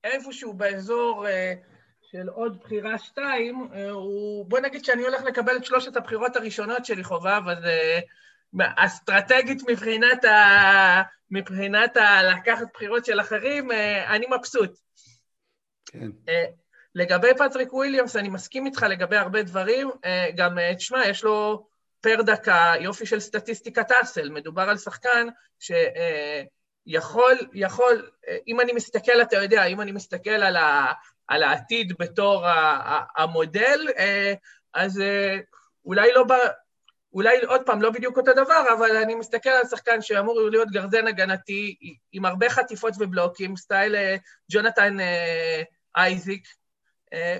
איפשהו 0.05 0.53
באזור... 0.53 1.27
Uh... 1.27 1.75
של 2.15 2.29
עוד 2.29 2.61
בחירה 2.61 2.99
שתיים, 2.99 3.69
אה, 3.75 3.91
הוא... 3.91 4.47
בוא 4.47 4.61
נגיד 4.61 4.85
שאני 4.85 5.03
הולך 5.03 5.23
לקבל 5.23 5.57
את 5.57 5.65
שלושת 5.65 5.97
הבחירות 5.97 6.37
הראשונות 6.37 6.85
שלי, 6.85 7.05
חובב, 7.05 7.43
אז 7.49 7.65
אה, 7.65 8.01
אסטרטגית 8.77 9.63
מבחינת, 9.69 10.25
ה... 10.25 11.03
מבחינת 11.31 11.97
ה... 11.97 12.23
לקחת 12.23 12.67
בחירות 12.75 13.05
של 13.05 13.21
אחרים, 13.21 13.73
אה, 13.73 14.15
אני 14.15 14.27
מבסוט. 14.27 14.71
כן. 15.87 16.11
לגבי 16.95 17.29
פטריק 17.39 17.73
וויליאמס, 17.73 18.17
אני 18.17 18.29
מסכים 18.29 18.67
איתך 18.67 18.87
לגבי 18.91 19.17
הרבה 19.17 19.43
דברים. 19.43 19.91
גם, 20.37 20.59
תשמע, 20.77 21.07
יש 21.07 21.25
לו 21.25 21.67
פר 22.05 22.23
דקה 22.23 22.73
יופי 22.81 23.07
של 23.07 23.21
סטטיסטיקת 23.21 23.91
אסל. 23.91 24.31
מדובר 24.31 24.63
על 24.63 24.77
שחקן 24.77 25.27
שיכול, 25.61 27.33
יכול, 27.55 28.11
אם 28.49 28.61
אני 28.61 28.73
מסתכל, 28.73 29.23
אתה 29.23 29.37
יודע, 29.37 29.65
אם 29.65 29.81
אני 29.81 29.93
מסתכל 29.93 30.31
על, 30.31 30.57
ה, 30.57 30.93
על 31.29 31.43
העתיד 31.43 31.93
בתור 31.99 32.47
המודל, 33.17 33.81
אה, 33.99 34.35
אז 34.75 35.01
אה, 35.01 35.37
אולי 35.85 36.13
לא, 36.13 36.25
אולי 37.13 37.43
עוד 37.45 37.61
פעם, 37.67 37.83
לא 37.83 37.91
בדיוק 37.91 38.17
אותו 38.17 38.33
דבר, 38.33 38.65
אבל 38.79 38.97
אני 38.97 39.15
מסתכל 39.15 39.51
על 39.51 39.65
שחקן 39.71 40.03
שאמור 40.03 40.41
להיות 40.51 40.71
גרזן 40.71 41.07
הגנתי 41.07 41.77
עם 42.13 42.25
הרבה 42.25 42.51
חטיפות 42.51 42.95
ובלוקים, 42.99 43.57
סטייל 43.57 43.97
אה, 43.97 44.17
ג'ונתן 44.53 44.97
אייזיק. 45.97 46.45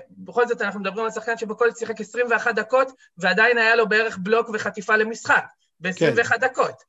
בכל 0.09 0.47
זאת, 0.47 0.61
אנחנו 0.61 0.79
מדברים 0.79 1.05
על 1.05 1.11
שחקן 1.11 1.37
שבכל 1.37 1.69
זאת 1.69 1.77
שיחק 1.77 2.01
21 2.01 2.55
דקות, 2.55 2.91
ועדיין 3.17 3.57
היה 3.57 3.75
לו 3.75 3.89
בערך 3.89 4.17
בלוק 4.17 4.49
וחטיפה 4.53 4.95
למשחק, 4.95 5.45
ב-21 5.79 6.29
כן. 6.29 6.37
דקות. 6.37 6.83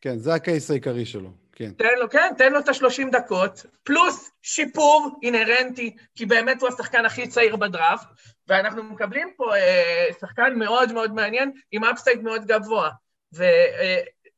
כן, 0.00 0.18
זה 0.18 0.34
הקייס 0.34 0.70
העיקרי 0.70 1.06
שלו. 1.06 1.30
כן. 1.56 1.70
תן 1.70 1.98
לו, 1.98 2.10
כן, 2.10 2.32
תן 2.38 2.52
לו 2.52 2.58
את 2.58 2.68
ה-30 2.68 3.10
דקות, 3.12 3.66
פלוס 3.82 4.30
שיפור 4.42 5.18
אינהרנטי, 5.22 5.96
כי 6.14 6.26
באמת 6.26 6.62
הוא 6.62 6.68
השחקן 6.68 7.04
הכי 7.04 7.28
צעיר 7.28 7.56
בדראפט, 7.56 8.06
ואנחנו 8.48 8.82
מקבלים 8.82 9.28
פה 9.36 9.56
אה, 9.56 10.06
שחקן 10.20 10.54
מאוד 10.56 10.92
מאוד 10.92 11.14
מעניין, 11.14 11.52
עם 11.72 11.84
אפסייד 11.84 12.22
מאוד 12.22 12.46
גבוה. 12.46 12.90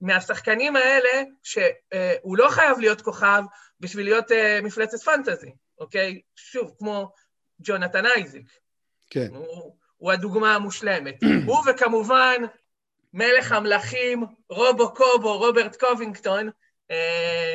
ומהשחקנים 0.01 0.77
אה, 0.77 0.83
האלה, 0.83 1.23
שהוא 1.43 2.37
לא 2.37 2.49
חייב 2.51 2.79
להיות 2.79 3.01
כוכב 3.01 3.43
בשביל 3.81 4.07
להיות 4.07 4.33
אה, 4.33 4.61
מפלצת 4.63 5.01
פנטזי, 5.01 5.51
אוקיי? 5.79 6.21
שוב, 6.37 6.75
כמו 6.79 7.13
ג'ונתן 7.61 8.07
אייזיק. 8.07 8.51
כן. 9.11 9.29
הוא, 9.35 9.75
הוא 9.97 10.13
הדוגמה 10.13 10.55
המושלמת. 10.55 11.23
הוא 11.47 11.59
וכמובן 11.71 12.43
מלך 13.15 13.53
המלכים, 13.53 14.25
רובו 14.51 14.95
קובו, 14.95 15.39
רוברט 15.39 15.77
קובינגטון, 15.77 16.51
אה, 16.91 17.55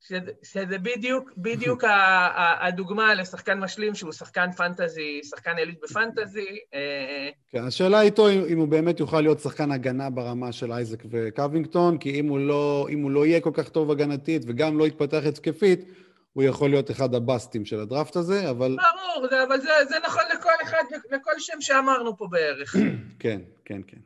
שזה, 0.00 0.30
שזה 0.42 0.78
בדיוק, 0.78 1.30
בדיוק 1.36 1.84
הדוגמה 2.60 3.14
לשחקן 3.14 3.58
משלים 3.58 3.94
שהוא 3.94 4.12
שחקן 4.12 4.52
פנטזי, 4.52 5.20
שחקן 5.30 5.56
עילית 5.56 5.80
בפנטזי. 5.82 6.58
אה, 6.74 7.28
כן, 7.50 7.64
השאלה 7.64 8.00
איתו 8.00 8.28
אם 8.28 8.58
הוא 8.58 8.68
באמת 8.68 9.00
יוכל 9.00 9.20
להיות 9.20 9.40
שחקן 9.40 9.72
הגנה 9.72 10.10
ברמה 10.10 10.52
של 10.52 10.72
אייזק 10.72 11.02
וקווינגטון, 11.10 11.98
כי 11.98 12.20
אם 12.20 12.28
הוא, 12.28 12.38
לא, 12.38 12.86
אם 12.90 13.02
הוא 13.02 13.10
לא 13.10 13.26
יהיה 13.26 13.40
כל 13.40 13.50
כך 13.54 13.68
טוב 13.68 13.90
הגנתית 13.90 14.42
וגם 14.46 14.78
לא 14.78 14.86
יתפתח 14.86 15.22
התקפית, 15.28 15.84
הוא 16.32 16.42
יכול 16.42 16.70
להיות 16.70 16.90
אחד 16.90 17.14
הבאסטים 17.14 17.64
של 17.64 17.80
הדראפט 17.80 18.16
הזה, 18.16 18.50
אבל... 18.50 18.76
ברור, 18.76 19.28
זה, 19.30 19.42
אבל 19.42 19.60
זה, 19.60 19.70
זה 19.88 19.96
נכון 20.04 20.22
לכל 20.34 20.62
אחד, 20.62 20.82
לכל 21.10 21.32
שם 21.38 21.60
שאמרנו 21.60 22.16
פה 22.16 22.26
בערך. 22.30 22.76
כן, 23.22 23.40
כן, 23.64 23.80
כן. 23.86 23.98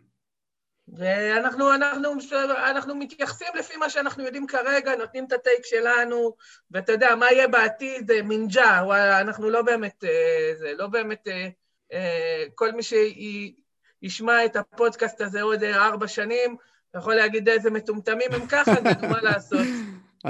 ואנחנו 0.88 1.74
אנחנו, 1.74 2.12
אנחנו 2.70 2.94
מתייחסים 2.94 3.48
לפי 3.58 3.76
מה 3.76 3.90
שאנחנו 3.90 4.24
יודעים 4.24 4.46
כרגע, 4.46 4.96
נותנים 4.96 5.24
את 5.24 5.32
הטייק 5.32 5.64
שלנו, 5.64 6.34
ואתה 6.70 6.92
יודע, 6.92 7.14
מה 7.14 7.32
יהיה 7.32 7.48
בעתיד, 7.48 8.10
אה, 8.10 8.22
מינג'ה, 8.22 8.80
אנחנו 9.20 9.50
לא 9.50 9.62
באמת, 9.62 10.04
אה, 10.04 10.52
זה 10.58 10.72
לא 10.78 10.86
באמת, 10.86 11.28
אה, 11.92 12.44
כל 12.54 12.72
מי 12.72 12.82
שישמע 12.82 14.44
את 14.44 14.56
הפודקאסט 14.56 15.20
הזה 15.20 15.42
עוד 15.42 15.62
ארבע 15.64 16.08
שנים, 16.08 16.56
יכול 16.96 17.14
להגיד 17.14 17.48
איזה 17.48 17.70
מטומטמים 17.70 18.32
הם 18.32 18.46
ככה, 18.46 18.72
זה 18.74 19.06
מה 19.10 19.22
לעשות. 19.22 19.66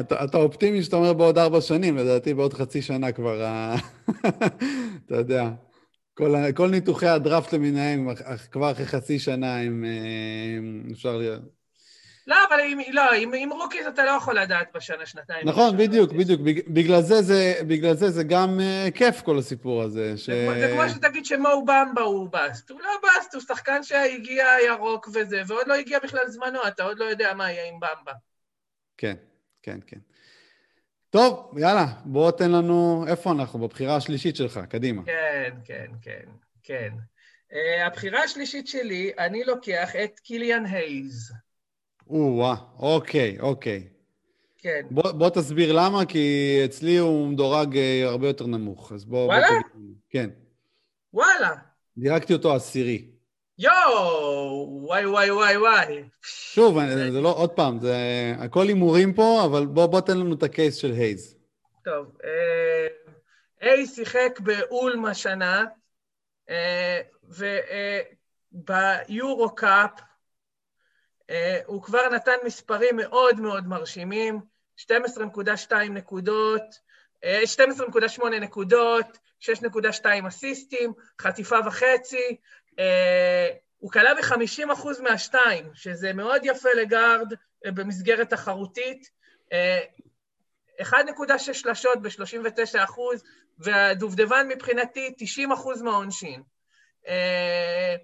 אתה, 0.00 0.24
אתה 0.24 0.36
אופטימי 0.36 0.82
שאתה 0.82 0.96
אומר 0.96 1.12
בעוד 1.12 1.38
ארבע 1.38 1.60
שנים, 1.60 1.96
לדעתי 1.96 2.34
בעוד 2.34 2.54
חצי 2.54 2.82
שנה 2.82 3.12
כבר, 3.12 3.64
אתה 5.06 5.14
יודע. 5.16 5.50
כל, 6.14 6.34
כל 6.54 6.70
ניתוחי 6.70 7.06
הדראפט 7.06 7.52
למיניהם, 7.52 8.08
כבר 8.50 8.72
אחרי 8.72 8.86
חצי 8.86 9.18
שנה 9.18 9.60
הם, 9.60 9.84
אה, 9.84 10.92
אפשר 10.92 11.16
להיות. 11.16 11.42
לא, 12.26 12.36
אבל 12.48 12.60
עם, 12.60 12.78
לא, 12.92 13.12
עם, 13.12 13.32
עם 13.34 13.52
rookies 13.52 13.86
אתה 13.86 14.04
לא 14.04 14.10
יכול 14.10 14.38
לדעת 14.38 14.68
בשנה, 14.74 15.06
שנתיים. 15.06 15.48
נכון, 15.48 15.76
בדיוק, 15.76 16.12
בדיוק. 16.12 16.40
בגלל 16.68 17.02
זה 17.02 17.22
זה, 17.22 17.54
בגלל 17.66 17.94
זה 17.94 18.10
זה 18.10 18.24
גם 18.24 18.60
uh, 18.60 18.90
כיף, 18.90 19.20
כל 19.20 19.38
הסיפור 19.38 19.82
הזה. 19.82 20.16
ש... 20.16 20.30
זה, 20.30 20.56
זה 20.60 20.72
כמו 20.72 20.88
שתגיד 20.88 21.24
שמו 21.24 21.64
במבה 21.66 22.02
הוא 22.02 22.28
bust. 22.28 22.70
הוא 22.70 22.80
לא 22.80 22.90
bust, 23.02 23.34
הוא 23.34 23.42
שחקן 23.42 23.82
שהגיע 23.82 24.46
ירוק 24.66 25.08
וזה, 25.14 25.42
ועוד 25.46 25.66
לא 25.66 25.74
הגיע 25.74 25.98
בכלל 25.98 26.28
זמנו, 26.28 26.58
אתה 26.68 26.82
עוד 26.82 26.98
לא 26.98 27.04
יודע 27.04 27.34
מה 27.34 27.52
יהיה 27.52 27.68
עם 27.68 27.74
במבה. 27.80 28.12
כן, 28.96 29.14
כן, 29.66 29.78
כן. 29.86 29.98
טוב, 31.10 31.58
יאללה, 31.58 31.86
בוא 32.04 32.30
תן 32.30 32.50
לנו 32.50 33.04
איפה 33.08 33.32
אנחנו, 33.32 33.58
בבחירה 33.58 33.96
השלישית 33.96 34.36
שלך, 34.36 34.60
קדימה. 34.68 35.02
כן, 35.04 35.54
כן, 35.64 35.86
כן, 36.02 36.30
כן. 36.62 36.90
Uh, 37.52 37.86
הבחירה 37.86 38.22
השלישית 38.22 38.68
שלי, 38.68 39.10
אני 39.18 39.44
לוקח 39.44 39.96
את 40.04 40.20
קיליאן 40.20 40.66
הייז. 40.66 41.32
או-אה, 42.10 42.54
אוקיי, 42.78 43.40
אוקיי. 43.40 43.88
כן. 44.58 44.86
בוא, 44.90 45.12
בוא 45.12 45.30
תסביר 45.30 45.72
למה, 45.72 46.06
כי 46.06 46.60
אצלי 46.64 46.96
הוא 46.96 47.28
מדורג 47.28 47.76
אה, 47.76 48.04
הרבה 48.04 48.26
יותר 48.26 48.46
נמוך. 48.46 48.92
אז 48.92 49.04
בוא... 49.04 49.26
וואלה? 49.26 49.48
בוא 49.48 49.58
תגיד. 49.72 49.96
כן. 50.10 50.30
וואלה. 51.12 51.50
דירקתי 51.98 52.32
אותו 52.32 52.54
עשירי. 52.54 53.15
יואו! 53.58 54.68
וואי 54.82 55.06
וואי 55.06 55.30
וואי 55.30 55.56
וואי. 55.56 56.02
שוב, 56.22 56.78
זה 57.12 57.20
לא, 57.20 57.34
עוד 57.36 57.50
פעם, 57.50 57.80
זה 57.80 57.96
הכל 58.38 58.68
הימורים 58.68 59.12
פה, 59.14 59.42
אבל 59.44 59.66
בוא, 59.66 59.86
בוא 59.86 60.00
תן 60.00 60.18
לנו 60.18 60.34
את 60.34 60.42
הקייס 60.42 60.76
של 60.76 60.92
הייז. 60.92 61.36
טוב, 61.84 62.16
אה, 62.24 62.86
איי 63.62 63.86
שיחק 63.86 64.40
באולם 64.40 65.04
השנה, 65.04 65.64
אה, 66.50 67.00
וביורו 68.52 69.54
קאפ 69.54 70.00
אה, 71.30 71.60
הוא 71.66 71.82
כבר 71.82 72.08
נתן 72.12 72.36
מספרים 72.44 72.96
מאוד 72.96 73.40
מאוד 73.40 73.66
מרשימים, 73.66 74.40
12.2 74.76 75.72
נקודות, 75.90 76.62
אה, 77.24 77.42
12.8 77.46 78.38
נקודות, 78.40 79.18
6.2 79.40 80.26
אסיסטים, 80.28 80.92
חטיפה 81.20 81.56
וחצי, 81.66 82.36
הוא 83.78 83.92
קלע 83.92 84.14
ב-50% 84.14 85.02
מהשתיים, 85.02 85.70
שזה 85.74 86.12
מאוד 86.12 86.40
יפה 86.44 86.68
לגארד 86.76 87.32
אה, 87.66 87.70
במסגרת 87.72 88.30
תחרותית. 88.30 89.10
אה, 89.52 89.80
1.6 90.82 91.38
שלשות 91.38 92.02
ב-39 92.02 92.84
אחוז, 92.84 93.22
והדובדבן 93.58 94.48
מבחינתי 94.48 95.14
90 95.18 95.52
אחוז 95.52 95.82
מהעונשין. 95.82 96.42
אה, 97.08 97.94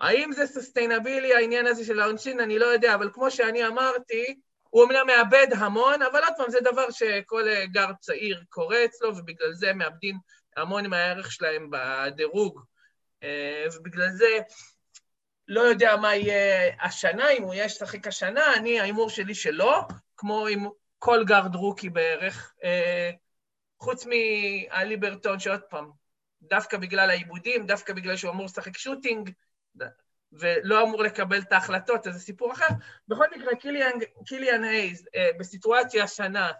האם 0.00 0.32
זה 0.32 0.46
sustainable 0.46 1.34
העניין 1.34 1.66
הזה 1.66 1.84
של 1.84 2.00
העונשין? 2.00 2.40
אני 2.40 2.58
לא 2.58 2.66
יודע, 2.66 2.94
אבל 2.94 3.10
כמו 3.12 3.30
שאני 3.30 3.66
אמרתי, 3.66 4.40
הוא 4.70 4.84
אמנם 4.84 5.06
מאבד 5.06 5.46
המון, 5.56 6.02
אבל 6.02 6.20
עוד 6.24 6.32
פעם, 6.36 6.50
זה 6.50 6.60
דבר 6.60 6.90
שכל 6.90 7.48
אה, 7.48 7.66
גארד 7.66 7.94
צעיר 8.00 8.42
קורה 8.48 8.84
אצלו, 8.84 9.16
ובגלל 9.16 9.54
זה 9.54 9.72
מאבדים 9.72 10.16
המון 10.56 10.86
מהערך 10.86 11.32
שלהם 11.32 11.70
בדירוג. 11.70 12.60
אה, 13.22 13.64
ובגלל 13.74 14.10
זה 14.10 14.38
לא 15.48 15.60
יודע 15.60 15.96
מה 15.96 16.14
יהיה 16.14 16.74
השנה, 16.80 17.30
אם 17.30 17.42
הוא 17.42 17.54
יהיה 17.54 17.64
לשחק 17.64 18.06
השנה, 18.06 18.54
אני, 18.56 18.80
ההימור 18.80 19.10
שלי 19.10 19.34
שלא, 19.34 19.80
כמו 20.16 20.46
עם 20.46 20.66
כל 20.98 21.24
גארד 21.24 21.54
rookie 21.54 21.90
בערך, 21.90 22.54
אה, 22.64 23.10
חוץ 23.78 24.06
מהליברטון, 24.06 25.38
שעוד 25.38 25.60
פעם, 25.60 25.90
דווקא 26.42 26.76
בגלל 26.76 27.10
האיבודים, 27.10 27.66
דווקא 27.66 27.92
בגלל 27.92 28.16
שהוא 28.16 28.30
אמור 28.30 28.44
לשחק 28.44 28.78
shooting, 28.78 29.30
ולא 30.32 30.82
אמור 30.82 31.02
לקבל 31.02 31.38
את 31.38 31.52
ההחלטות, 31.52 32.06
אז 32.06 32.14
זה 32.14 32.20
סיפור 32.20 32.52
אחר. 32.52 32.66
בכל 33.08 33.24
מקרה, 33.36 33.56
קיליאן, 33.56 33.92
קיליאן 34.26 34.64
הייז, 34.64 35.08
אה, 35.16 35.28
בסיטואציה 35.38 36.04
השנה, 36.04 36.52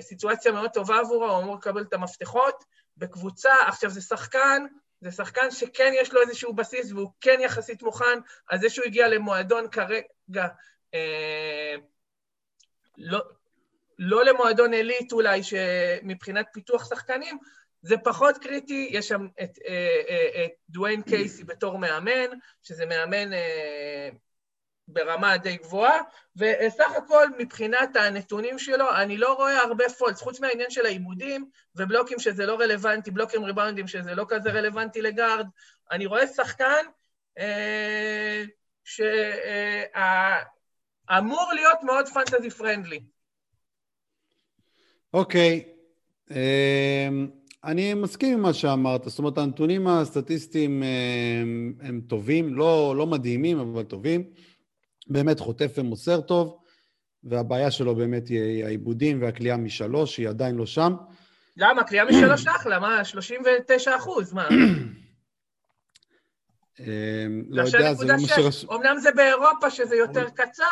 סיטואציה 0.00 0.52
מאוד 0.52 0.70
טובה 0.70 0.98
עבורו, 0.98 1.24
הוא 1.24 1.42
אמור 1.42 1.56
לקבל 1.56 1.82
את 1.82 1.92
המפתחות 1.92 2.64
בקבוצה, 2.96 3.52
עכשיו 3.68 3.90
זה 3.90 4.00
שחקן, 4.00 4.66
זה 5.02 5.10
שחקן 5.10 5.50
שכן 5.50 5.92
יש 5.94 6.12
לו 6.12 6.20
איזשהו 6.20 6.54
בסיס 6.54 6.92
והוא 6.92 7.10
כן 7.20 7.38
יחסית 7.40 7.82
מוכן, 7.82 8.18
אז 8.50 8.60
זה 8.60 8.70
שהוא 8.70 8.84
הגיע 8.84 9.08
למועדון 9.08 9.68
כרגע, 9.70 10.48
אה, 10.94 11.74
לא, 12.98 13.20
לא 13.98 14.24
למועדון 14.24 14.72
עילית 14.72 15.12
אולי, 15.12 15.42
שמבחינת 15.42 16.46
פיתוח 16.52 16.88
שחקנים, 16.88 17.38
זה 17.82 17.98
פחות 18.04 18.38
קריטי, 18.38 18.88
יש 18.90 19.08
שם 19.08 19.26
את, 19.42 19.58
אה, 19.68 20.02
אה, 20.08 20.44
את 20.44 20.50
דוויין 20.68 21.02
קייסי 21.02 21.44
בתור 21.44 21.78
מאמן, 21.78 22.38
שזה 22.62 22.86
מאמן 22.86 23.32
אה, 23.32 24.08
ברמה 24.88 25.36
די 25.36 25.56
גבוהה, 25.56 25.98
וסך 26.36 26.92
הכל 26.96 27.26
מבחינת 27.38 27.96
הנתונים 27.96 28.58
שלו, 28.58 28.96
אני 28.96 29.16
לא 29.16 29.34
רואה 29.34 29.60
הרבה 29.60 29.88
פולס, 29.88 30.22
חוץ 30.22 30.40
מהעניין 30.40 30.70
של 30.70 30.86
העיבודים 30.86 31.48
ובלוקים 31.76 32.18
שזה 32.18 32.46
לא 32.46 32.54
רלוונטי, 32.60 33.10
בלוקים 33.10 33.44
ריבאונדים 33.44 33.88
שזה 33.88 34.14
לא 34.14 34.24
כזה 34.28 34.50
רלוונטי 34.50 35.02
לגארד, 35.02 35.46
אני 35.90 36.06
רואה 36.06 36.26
שחקן 36.26 36.84
אה, 37.38 38.42
שאמור 38.84 39.22
להיות 41.54 41.78
מאוד 41.82 42.08
פנטזי 42.08 42.50
פרנדלי. 42.50 43.00
אוקיי. 45.14 45.64
אמ, 46.30 47.28
אני 47.64 47.94
מסכים 47.94 48.32
עם 48.32 48.42
מה 48.42 48.54
שאמרת. 48.54 49.04
זאת 49.04 49.18
אומרת, 49.18 49.38
הנתונים 49.38 49.86
הסטטיסטיים 49.86 50.82
הם, 50.82 51.74
הם 51.80 52.00
טובים, 52.00 52.54
לא, 52.54 52.94
לא 52.96 53.06
מדהימים, 53.06 53.58
אבל 53.58 53.82
טובים. 53.82 54.24
באמת 55.06 55.40
חוטף 55.40 55.72
ומוסר 55.76 56.20
טוב, 56.20 56.58
והבעיה 57.24 57.70
שלו 57.70 57.94
באמת 57.94 58.28
היא 58.28 58.64
העיבודים 58.64 59.22
והכלייה 59.22 59.56
משלוש, 59.56 60.14
שהיא 60.14 60.28
עדיין 60.28 60.54
לא 60.54 60.66
שם. 60.66 60.94
למה? 61.56 61.84
קליעה 61.84 62.04
משלוש 62.04 62.46
אחלה, 62.46 62.78
מה? 62.78 63.04
39 63.04 63.96
אחוז, 63.96 64.32
מה? 64.32 64.48
אמ, 66.80 67.42
לא 67.48 67.62
יודע, 67.62 67.94
זה 67.94 68.06
לא 68.06 68.12
מה 68.12 68.28
שרשום. 68.28 68.70
אמנם 68.74 68.98
זה 68.98 69.10
באירופה 69.16 69.70
שזה 69.70 69.96
יותר 69.96 70.28
קצר, 70.30 70.64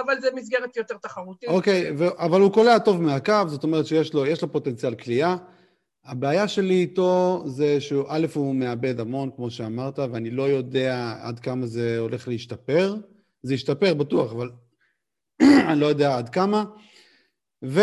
אבל 0.00 0.20
זה 0.20 0.28
מסגרת 0.34 0.76
יותר 0.76 0.96
תחרותית. 1.02 1.48
אוקיי, 1.48 1.90
אבל 2.18 2.40
הוא 2.40 2.52
קולע 2.52 2.78
טוב 2.78 3.02
מהקו, 3.02 3.42
זאת 3.46 3.64
אומרת 3.64 3.86
שיש 3.86 4.14
לו, 4.14 4.52
פוטנציאל 4.52 4.94
כליאה. 4.94 5.36
הבעיה 6.04 6.48
שלי 6.48 6.74
איתו 6.74 7.42
זה 7.46 7.80
שהוא, 7.80 8.04
א', 8.08 8.26
הוא 8.34 8.54
מאבד 8.54 9.00
המון, 9.00 9.30
כמו 9.36 9.50
שאמרת, 9.50 9.98
ואני 9.98 10.30
לא 10.30 10.42
יודע 10.42 11.14
עד 11.22 11.40
כמה 11.40 11.66
זה 11.66 11.98
הולך 11.98 12.28
להשתפר. 12.28 12.96
זה 13.42 13.54
ישתפר 13.54 13.94
בטוח, 13.94 14.32
אבל 14.32 14.50
אני 15.70 15.80
לא 15.80 15.86
יודע 15.86 16.16
עד 16.16 16.28
כמה. 16.28 16.64
והוא 17.62 17.80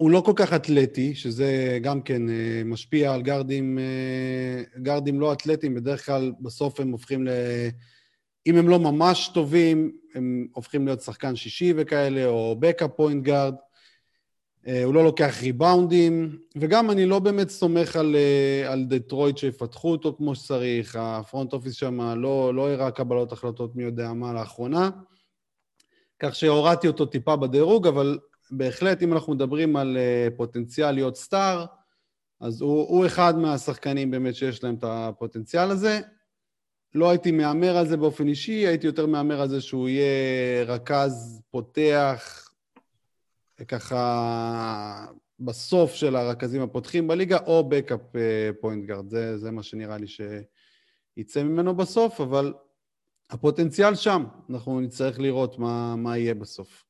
לא 0.00 0.20
כל 0.20 0.32
כך 0.36 0.52
אתלטי, 0.52 1.14
שזה 1.14 1.78
גם 1.82 2.02
כן 2.02 2.28
אה, 2.28 2.62
משפיע 2.64 3.14
על 3.14 3.22
גארדים, 3.22 3.78
אה, 3.78 4.62
גארדים 4.82 5.20
לא 5.20 5.32
אתלטיים, 5.32 5.74
בדרך 5.74 6.06
כלל 6.06 6.32
בסוף 6.40 6.80
הם 6.80 6.90
הופכים 6.90 7.26
ל... 7.26 7.30
אם 8.46 8.56
הם 8.56 8.68
לא 8.68 8.78
ממש 8.78 9.30
טובים, 9.34 9.92
הם 10.14 10.46
הופכים 10.52 10.86
להיות 10.86 11.00
שחקן 11.00 11.36
שישי 11.36 11.72
וכאלה, 11.76 12.26
או 12.26 12.56
backup 12.60 12.90
point 12.96 13.24
guard. 13.24 13.54
אה, 14.66 14.84
הוא 14.84 14.94
לא 14.94 15.04
לוקח 15.04 15.38
ריבאונדים, 15.42 16.38
וגם 16.56 16.90
אני 16.90 17.06
לא 17.06 17.18
באמת 17.18 17.48
סומך 17.48 17.96
על, 17.96 18.16
אה, 18.16 18.72
על 18.72 18.84
דטרויט 18.84 19.38
שיפתחו 19.38 19.90
אותו 19.90 20.14
כמו 20.16 20.34
שצריך. 20.34 20.96
ה 21.00 21.09
front 21.09 21.52
office 21.52 21.74
שם 21.74 22.00
לא, 22.00 22.54
לא 22.54 22.70
הראה 22.70 22.90
קבלות 22.90 23.32
החלטות 23.32 23.76
מי 23.76 23.82
יודע 23.82 24.12
מה 24.12 24.32
לאחרונה, 24.32 24.90
כך 26.18 26.34
שהורדתי 26.34 26.88
אותו 26.88 27.06
טיפה 27.06 27.36
בדירוג, 27.36 27.86
אבל 27.86 28.18
בהחלט, 28.50 29.02
אם 29.02 29.12
אנחנו 29.12 29.34
מדברים 29.34 29.76
על 29.76 29.96
אה, 29.96 30.28
פוטנציאל 30.36 30.90
להיות 30.90 31.16
star, 31.16 31.64
אז 32.40 32.60
הוא, 32.60 32.88
הוא 32.88 33.06
אחד 33.06 33.38
מהשחקנים 33.38 34.10
באמת 34.10 34.34
שיש 34.34 34.64
להם 34.64 34.74
את 34.74 34.84
הפוטנציאל 34.86 35.70
הזה. 35.70 36.00
לא 36.94 37.10
הייתי 37.10 37.30
מהמר 37.30 37.76
על 37.76 37.88
זה 37.88 37.96
באופן 37.96 38.28
אישי, 38.28 38.66
הייתי 38.66 38.86
יותר 38.86 39.06
מהמר 39.06 39.40
על 39.40 39.48
זה 39.48 39.60
שהוא 39.60 39.88
יהיה 39.88 40.64
רכז 40.64 41.42
פותח, 41.50 42.49
ככה 43.64 45.06
בסוף 45.40 45.94
של 45.94 46.16
הרכזים 46.16 46.62
הפותחים 46.62 47.08
בליגה, 47.08 47.38
או 47.46 47.68
backup 47.68 48.00
point 48.60 48.86
guard. 48.86 49.08
זה, 49.08 49.38
זה 49.38 49.50
מה 49.50 49.62
שנראה 49.62 49.98
לי 49.98 50.06
שיצא 50.06 51.42
ממנו 51.42 51.76
בסוף, 51.76 52.20
אבל 52.20 52.54
הפוטנציאל 53.30 53.94
שם, 53.94 54.24
אנחנו 54.50 54.80
נצטרך 54.80 55.18
לראות 55.18 55.58
מה, 55.58 55.96
מה 55.96 56.18
יהיה 56.18 56.34
בסוף. 56.34 56.84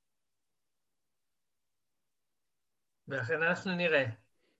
ואכן 3.09 3.42
אנחנו 3.42 3.76
נראה. 3.76 4.04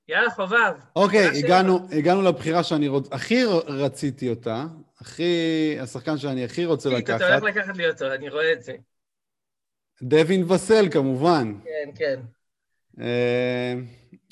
יאללה, 0.09 0.31
חובב. 0.31 0.75
אוקיי, 0.97 1.29
הגענו, 1.39 1.79
הגענו 1.99 2.23
לבחירה 2.23 2.63
שאני 2.63 2.89
רוצ... 2.89 3.13
הכי 3.13 3.45
רציתי 3.67 4.31
אותה, 4.31 4.67
הכי... 4.99 5.77
השחקן 5.81 6.19
שאני 6.19 6.45
הכי 6.45 6.65
רוצה 6.65 6.89
לקחת, 6.89 7.17
אתה 7.17 7.39
הולך 7.39 7.57
לקחת 7.57 7.77
לי 7.77 7.91
אותו, 7.91 8.15
אני 8.15 8.29
רואה 8.29 8.53
את 8.53 8.63
זה. 8.63 8.77
דווין 10.03 10.45
וסל 10.51 10.89
כמובן. 10.91 11.55
כן, 11.65 11.91
כן. 11.95 12.21
אה, 13.01 13.75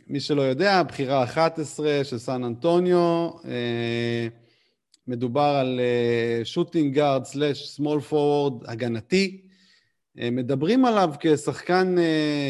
מי 0.06 0.20
שלא 0.20 0.42
יודע, 0.42 0.82
בחירה 0.82 1.24
11 1.24 2.04
של 2.04 2.18
סן 2.18 2.44
אנטוניו, 2.44 3.30
אה, 3.44 4.28
מדובר 5.06 5.56
על 5.60 5.80
shooting 6.44 6.94
guard 6.94 7.24
slash 7.24 7.68
small 7.68 8.00
forward 8.00 8.70
הגנתי. 8.70 9.40
אה, 10.18 10.30
מדברים 10.30 10.84
עליו 10.84 11.14
כשחקן 11.20 11.94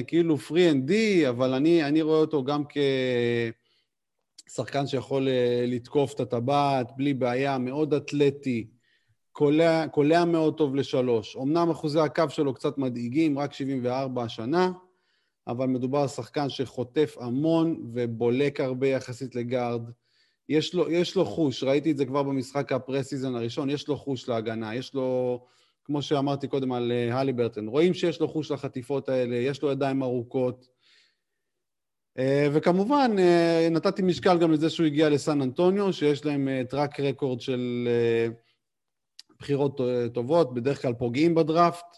כאילו 0.07 0.37
three 0.37 0.71
and 0.71 0.87
D, 0.87 1.29
אבל 1.29 1.55
אני, 1.55 1.85
אני 1.85 2.03
רואה 2.03 2.19
אותו 2.19 2.45
גם 2.45 2.63
כשחקן 4.49 4.87
שיכול 4.87 5.29
לתקוף 5.67 6.15
את 6.15 6.21
הטבעת 6.21 6.91
בלי 6.97 7.15
בעיה, 7.15 7.59
מאוד 7.59 7.95
אתלטי, 7.95 8.67
קולע, 9.39 9.89
קולע 9.89 10.25
מאוד 10.25 10.57
טוב 10.57 10.75
לשלוש. 10.75 11.37
אמנם 11.37 11.71
אחוזי 11.71 12.01
הקו 12.01 12.25
שלו 12.29 12.55
קצת 12.55 12.79
מדאיגים, 12.79 13.39
רק 13.39 13.53
74 13.53 14.23
השנה, 14.23 14.71
אבל 15.47 15.67
מדובר 15.67 15.99
על 15.99 16.09
שחקן 16.09 16.49
שחוטף 16.49 17.17
המון 17.21 17.91
ובולק 17.93 18.61
הרבה 18.61 18.89
יחסית 18.89 19.35
לגארד. 19.35 19.83
יש 20.49 20.75
לו, 20.75 20.91
יש 20.91 21.17
לו 21.17 21.25
חוש, 21.25 21.63
ראיתי 21.63 21.91
את 21.91 21.97
זה 21.97 22.07
כבר 22.07 22.23
במשחק 22.23 22.73
ה 22.73 22.79
preseason 22.79 23.35
הראשון, 23.35 23.71
יש 23.71 23.89
לו 23.89 23.97
חוש 23.97 24.29
להגנה, 24.29 24.75
יש 24.75 24.95
לו 24.95 25.41
כמו 25.85 26.03
שאמרתי 26.03 26.49
קודם 26.49 26.73
על 26.73 26.93
אה, 26.93 27.21
הליברטון. 27.21 27.69
רואים 27.69 27.95
שיש 27.95 28.21
לו 28.21 28.29
חוש 28.29 28.51
לחטיפות 28.51 29.09
האלה, 29.09 29.37
יש 29.37 29.63
לו 29.63 29.71
ידיים 29.71 30.03
ארוכות. 30.03 30.69
אה, 32.19 32.49
וכמובן, 32.53 33.17
אה, 33.19 33.69
נתתי 33.71 34.03
משקל 34.03 34.39
גם 34.39 34.53
לזה 34.53 34.71
שהוא 34.71 34.87
הגיע 34.87 35.09
לסן 35.09 35.43
אנטוניו, 35.43 35.93
שיש 35.93 36.25
להם 36.25 36.49
track 36.69 37.01
record 37.01 37.41
של 37.41 37.89
בחירות 39.39 39.81
טובות, 40.15 40.55
בדרך 40.55 40.83
כלל 40.83 40.93
פוגעים 40.93 41.35
בדראפט. 41.35 41.97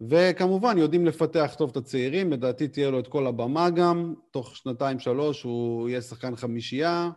וכמובן, 0.00 0.78
יודעים 0.78 1.06
לפתח 1.06 1.54
טוב 1.58 1.70
את 1.70 1.76
הצעירים, 1.76 2.32
לדעתי 2.32 2.68
תהיה 2.68 2.90
לו 2.90 3.00
את 3.00 3.08
כל 3.08 3.26
הבמה 3.26 3.70
גם, 3.70 4.14
תוך 4.30 4.56
שנתיים-שלוש 4.56 5.42
הוא 5.42 5.88
יהיה 5.88 6.00
שחקן 6.00 6.36
חמישייה, 6.36 7.10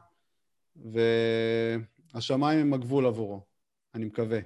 והשמיים 2.14 2.60
הם 2.60 2.74
הגבול 2.74 3.06
עבורו, 3.06 3.42
אני 3.96 4.06
מקווה. 4.06 4.40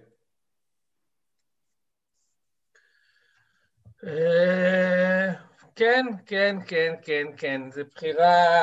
אה, 4.03 5.33
כן, 5.75 6.05
כן, 6.25 6.55
כן, 6.67 6.93
כן, 7.01 7.25
כן. 7.37 7.61
זו 7.71 7.81
בחירה, 7.95 8.53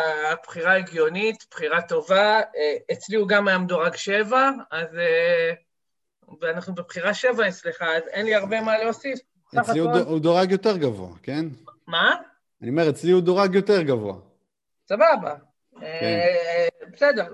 בחירה 0.46 0.76
הגיונית, 0.76 1.46
בחירה 1.50 1.82
טובה. 1.82 2.40
אה, 2.40 2.76
אצלי 2.92 3.16
הוא 3.16 3.28
גם 3.28 3.48
היה 3.48 3.58
מדורג 3.58 3.94
שבע, 3.96 4.50
אז... 4.70 4.88
אה, 6.30 6.36
ואנחנו 6.40 6.74
בבחירה 6.74 7.14
שבע 7.14 7.48
אצלך, 7.48 7.82
אז 7.82 8.02
אין 8.08 8.26
לי 8.26 8.34
הרבה 8.34 8.60
מה 8.60 8.78
להוסיף. 8.78 9.18
אצלי 9.60 9.78
הוא, 9.78 9.90
הוא 9.90 10.20
דורג 10.20 10.50
יותר 10.52 10.76
גבוה, 10.76 11.08
כן? 11.22 11.46
מה? 11.86 12.14
אני 12.62 12.70
אומר, 12.70 12.90
אצלי 12.90 13.10
הוא 13.10 13.22
דורג 13.22 13.54
יותר 13.54 13.82
גבוה. 13.82 14.14
סבבה. 14.88 15.34
כן. 15.80 16.20
בסדר. 16.92 17.28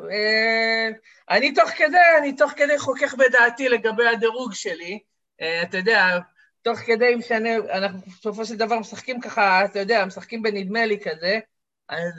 אני 1.30 1.54
תוך 1.54 1.70
כדי, 1.70 1.98
אני 2.18 2.36
תוך 2.36 2.52
כדי 2.56 2.78
חוכך 2.78 3.14
בדעתי 3.14 3.68
לגבי 3.68 4.08
הדירוג 4.08 4.54
שלי. 4.54 4.98
אתה 5.62 5.76
יודע, 5.76 6.18
תוך 6.62 6.78
כדי 6.78 7.14
משנה, 7.14 7.56
אנחנו 7.56 8.00
בסופו 8.00 8.44
של 8.44 8.56
דבר 8.56 8.78
משחקים 8.78 9.20
ככה, 9.20 9.64
אתה 9.64 9.78
יודע, 9.78 10.04
משחקים 10.04 10.42
בנדמה 10.42 10.86
לי 10.86 10.98
כזה, 11.00 11.38
אז 11.88 12.12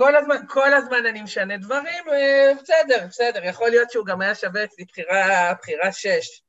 כל 0.00 0.16
הזמן, 0.16 0.36
כל 0.48 0.74
הזמן 0.74 1.06
אני 1.08 1.22
משנה 1.22 1.56
דברים, 1.56 2.04
uh, 2.08 2.62
בסדר, 2.62 3.06
בסדר, 3.08 3.44
יכול 3.44 3.68
להיות 3.68 3.90
שהוא 3.90 4.06
גם 4.06 4.20
היה 4.20 4.34
שווה 4.34 4.64
אצלי 4.64 4.84
בחירה, 4.84 5.52
בחירה 5.62 5.92
שש. 5.92 6.42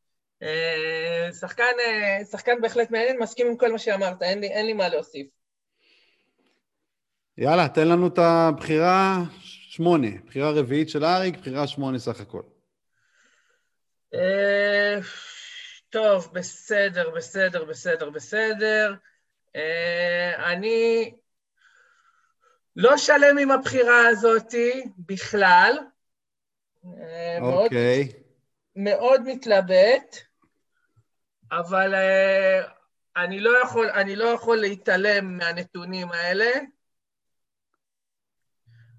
Uh, 0.44 1.34
שחקן, 1.40 1.64
uh, 1.64 2.26
שחקן 2.32 2.62
בהחלט 2.62 2.92
מעניין, 2.92 3.20
מסכים 3.20 3.48
עם 3.48 3.58
כל 3.58 3.72
מה 3.72 3.80
שאמרת, 3.80 4.22
אין 4.22 4.40
לי, 4.40 4.48
אין 4.48 4.66
לי 4.66 4.74
מה 4.74 4.90
להוסיף. 4.90 5.28
יאללה, 7.38 7.68
תן 7.68 7.88
לנו 7.88 8.08
את 8.08 8.18
הבחירה 8.18 9.18
שמונה, 9.70 10.08
בחירה 10.26 10.52
רביעית 10.52 10.90
של 10.90 11.06
אריק, 11.06 11.38
בחירה 11.38 11.68
שמונה 11.68 12.00
סך 12.00 12.22
הכל. 12.22 12.42
אה, 14.14 15.00
טוב, 15.90 16.30
בסדר, 16.34 17.10
בסדר, 17.10 17.66
בסדר, 17.66 18.10
בסדר. 18.10 18.96
אה, 19.56 20.52
אני 20.52 21.12
לא 22.76 22.98
שלם 22.98 23.38
עם 23.38 23.52
הבחירה 23.52 24.08
הזאתי 24.08 24.84
בכלל. 24.98 25.78
אה, 26.86 27.38
אוקיי. 27.42 28.04
Okay. 28.04 28.16
מאוד, 28.76 29.22
מאוד 29.22 29.22
מתלבט, 29.26 30.18
אבל 31.52 31.94
אני 33.18 33.40
לא 33.40 33.58
יכול, 33.64 33.90
אני 33.90 34.16
לא 34.16 34.26
יכול 34.26 34.58
להתעלם 34.58 35.38
מהנתונים 35.38 36.12
האלה. 36.12 36.52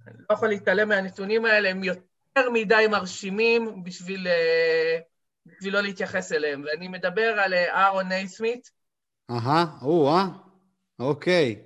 אני 0.07 0.17
לא 0.31 0.35
יכול 0.35 0.49
להתעלם 0.49 0.89
מהנתונים 0.89 1.45
האלה, 1.45 1.71
הם 1.71 1.85
יותר... 1.85 2.03
מדי 2.53 2.87
מרשימים 2.91 3.85
בשביל, 3.85 4.29
אה, 4.29 4.99
בשביל 5.47 5.75
לא 5.75 5.81
להתייחס 5.81 6.33
אליהם, 6.33 6.65
ואני 6.67 6.89
מדבר 6.89 7.41
על 7.45 7.55
אה, 7.55 7.75
אהרון 7.75 8.09
נייסמית. 8.09 8.71
אהה, 9.31 9.67
או-אה, 9.83 10.27
אוקיי. 10.99 11.63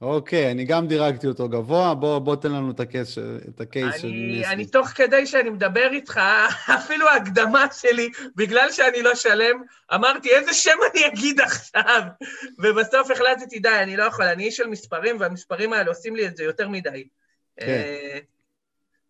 אוקיי, 0.00 0.50
אני 0.50 0.64
גם 0.64 0.86
דירגתי 0.86 1.26
אותו 1.26 1.48
גבוה, 1.48 1.94
בוא, 1.94 2.18
בוא 2.18 2.36
תן 2.36 2.52
לנו 2.52 2.70
את 2.70 2.80
הקייס, 2.80 3.18
את 3.48 3.60
הקייס 3.60 3.94
של 4.00 4.08
נסמית. 4.08 4.44
אני 4.46 4.66
תוך 4.66 4.88
כדי 4.88 5.26
שאני 5.26 5.50
מדבר 5.50 5.88
איתך, 5.92 6.20
אפילו 6.78 7.08
ההקדמה 7.08 7.66
שלי, 7.72 8.10
בגלל 8.36 8.72
שאני 8.72 9.02
לא 9.02 9.14
שלם, 9.14 9.62
אמרתי, 9.94 10.30
איזה 10.30 10.54
שם 10.54 10.78
אני 10.92 11.06
אגיד 11.06 11.40
עכשיו? 11.40 12.02
ובסוף 12.62 13.10
החלטתי, 13.10 13.58
די, 13.58 13.68
אני 13.68 13.96
לא 13.96 14.04
יכול, 14.04 14.24
אני 14.24 14.44
איש 14.44 14.56
של 14.56 14.66
מספרים, 14.66 15.20
והמספרים 15.20 15.72
האלה 15.72 15.88
עושים 15.88 16.16
לי 16.16 16.26
את 16.26 16.36
זה 16.36 16.44
יותר 16.44 16.68
מדי. 16.68 17.08
כן. 17.56 17.66
אה, 17.66 18.18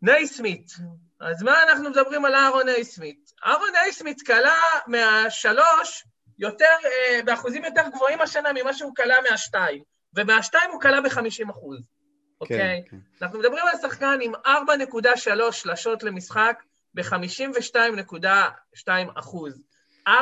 נייסמית. 0.02 0.72
אז 1.20 1.42
מה 1.42 1.62
אנחנו 1.62 1.90
מדברים 1.90 2.24
על 2.24 2.34
אהרון 2.34 2.66
נייסמית? 2.66 3.32
אהרון 3.46 3.68
נייסמית 3.82 4.22
כלה 4.26 4.56
מהשלוש 4.86 6.04
יותר, 6.38 6.64
אה, 6.84 7.20
באחוזים 7.24 7.64
יותר 7.64 7.82
גבוהים 7.94 8.20
השנה 8.20 8.48
ממה 8.52 8.74
שהוא 8.74 8.94
כלה 8.96 9.16
מהשתיים, 9.30 9.82
ומהשתיים 10.14 10.70
הוא 10.72 10.80
כלה 10.80 11.00
ב-50 11.00 11.50
אחוז, 11.50 11.88
אוקיי? 12.40 12.58
כן, 12.58 12.80
כן. 12.90 12.96
אנחנו 13.22 13.38
מדברים 13.38 13.64
על 13.72 13.90
שחקן 13.90 14.18
עם 14.22 14.32
4.3 14.34 15.52
שלשות 15.52 16.02
למשחק 16.02 16.62
ב-52.2 16.94 18.86
אחוז. 19.14 19.62
4.3 20.08 20.12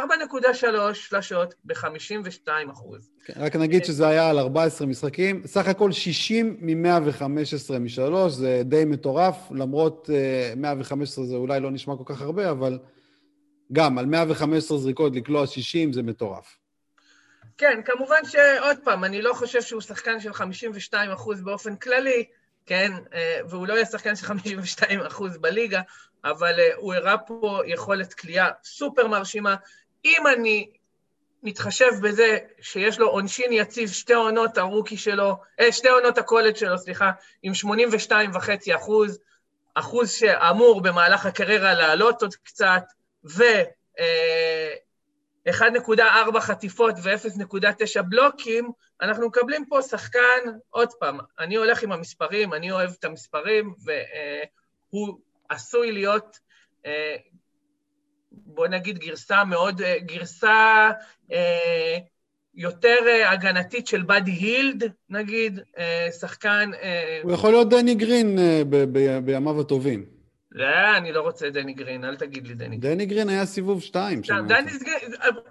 שלשות 0.94 1.54
ב-52 1.64 2.48
אחוז. 2.72 3.10
כן, 3.24 3.32
רק 3.36 3.56
נגיד 3.56 3.84
שזה 3.84 4.08
היה 4.08 4.30
על 4.30 4.38
14 4.38 4.86
משחקים, 4.86 5.42
סך 5.46 5.68
הכל 5.68 5.92
60 5.92 6.56
מ-115 6.60 7.78
משלוש, 7.80 8.32
זה 8.32 8.62
די 8.64 8.84
מטורף, 8.84 9.36
למרות 9.50 10.10
115 10.56 11.24
אה, 11.24 11.28
זה 11.28 11.36
אולי 11.36 11.60
לא 11.60 11.70
נשמע 11.70 11.96
כל 11.96 12.14
כך 12.14 12.22
הרבה, 12.22 12.50
אבל 12.50 12.78
גם 13.72 13.98
על 13.98 14.06
115 14.06 14.78
זריקות 14.78 15.16
לקלוע 15.16 15.46
60 15.46 15.92
זה 15.92 16.02
מטורף. 16.02 16.58
כן, 17.58 17.80
כמובן 17.84 18.20
שעוד 18.24 18.76
פעם, 18.84 19.04
אני 19.04 19.22
לא 19.22 19.34
חושב 19.34 19.62
שהוא 19.62 19.80
שחקן 19.80 20.20
של 20.20 20.32
52 20.32 21.10
אחוז 21.10 21.40
באופן 21.40 21.76
כללי, 21.76 22.24
כן, 22.66 22.92
אה, 23.14 23.40
והוא 23.48 23.66
לא 23.66 23.74
יהיה 23.74 23.86
שחקן 23.86 24.16
של 24.16 24.26
52 24.26 25.00
אחוז 25.00 25.38
בליגה, 25.38 25.80
אבל 26.24 26.60
אה, 26.60 26.70
הוא 26.76 26.94
הראה 26.94 27.18
פה 27.18 27.60
יכולת 27.66 28.14
כליאה 28.14 28.50
סופר 28.64 29.06
מרשימה. 29.06 29.56
אם 30.04 30.22
אני 30.34 30.70
מתחשב 31.42 31.90
בזה 32.02 32.38
שיש 32.60 32.98
לו 32.98 33.08
עונשין 33.08 33.52
יציב 33.52 33.88
שתי 33.88 34.14
עונות 34.14 34.58
הרוקי 34.58 34.96
שלו, 34.96 35.36
אה, 35.60 35.72
שתי 35.72 35.88
עונות 35.88 36.18
הקולג' 36.18 36.56
שלו, 36.56 36.78
סליחה, 36.78 37.10
עם 37.42 37.54
82 37.54 38.30
וחצי 38.34 38.74
אחוז, 38.74 39.20
אחוז 39.74 40.10
שאמור 40.10 40.80
במהלך 40.80 41.26
הקריירה 41.26 41.74
לעלות 41.74 42.22
עוד 42.22 42.34
קצת, 42.34 42.82
ו... 43.24 43.44
1.4 45.50 46.00
אה, 46.00 46.40
חטיפות 46.40 46.94
ו-0.9 47.02 48.02
בלוקים, 48.02 48.70
אנחנו 49.02 49.26
מקבלים 49.26 49.64
פה 49.68 49.82
שחקן, 49.82 50.38
עוד 50.70 50.88
פעם, 51.00 51.18
אני 51.38 51.56
הולך 51.56 51.82
עם 51.82 51.92
המספרים, 51.92 52.54
אני 52.54 52.70
אוהב 52.70 52.90
את 52.98 53.04
המספרים, 53.04 53.74
והוא 54.92 55.18
עשוי 55.48 55.92
להיות, 55.92 56.38
אה, 56.86 57.16
בוא 58.32 58.66
נגיד, 58.68 58.98
גרסה 58.98 59.44
מאוד, 59.44 59.82
אה, 59.82 59.98
גרסה 59.98 60.90
אה, 61.32 61.98
יותר 62.54 62.98
הגנתית 63.26 63.86
של 63.86 64.02
באדי 64.02 64.30
הילד, 64.30 64.92
נגיד, 65.10 65.60
שחקן... 66.20 66.70
הוא 67.22 67.32
יכול 67.32 67.50
להיות 67.50 67.68
דני 67.68 67.94
גרין 67.94 68.38
בימיו 69.24 69.60
הטובים. 69.60 70.17
לא, 70.52 70.96
אני 70.96 71.12
לא 71.12 71.20
רוצה 71.20 71.50
דני 71.50 71.72
גרין, 71.72 72.04
אל 72.04 72.16
תגיד 72.16 72.46
לי 72.46 72.54
דני 72.54 72.76
גרין. 72.76 72.94
דני 72.94 73.06
גרין 73.06 73.28
היה 73.28 73.46
סיבוב 73.46 73.82
שתיים. 73.82 74.20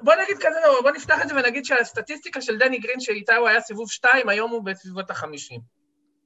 בוא 0.01 0.13
נגיד 0.13 0.37
כזה 0.37 0.55
דבר, 0.65 0.81
בוא 0.81 0.91
נפתח 0.91 1.21
את 1.23 1.29
זה 1.29 1.35
ונגיד 1.35 1.65
שהסטטיסטיקה 1.65 2.41
של 2.41 2.57
דני 2.57 2.77
גרין, 2.77 2.99
שאיתה 2.99 3.35
הוא 3.35 3.47
היה 3.47 3.61
סיבוב 3.61 3.91
שתיים, 3.91 4.29
היום 4.29 4.51
הוא 4.51 4.63
בסביבות 4.63 5.11
החמישים. 5.11 5.59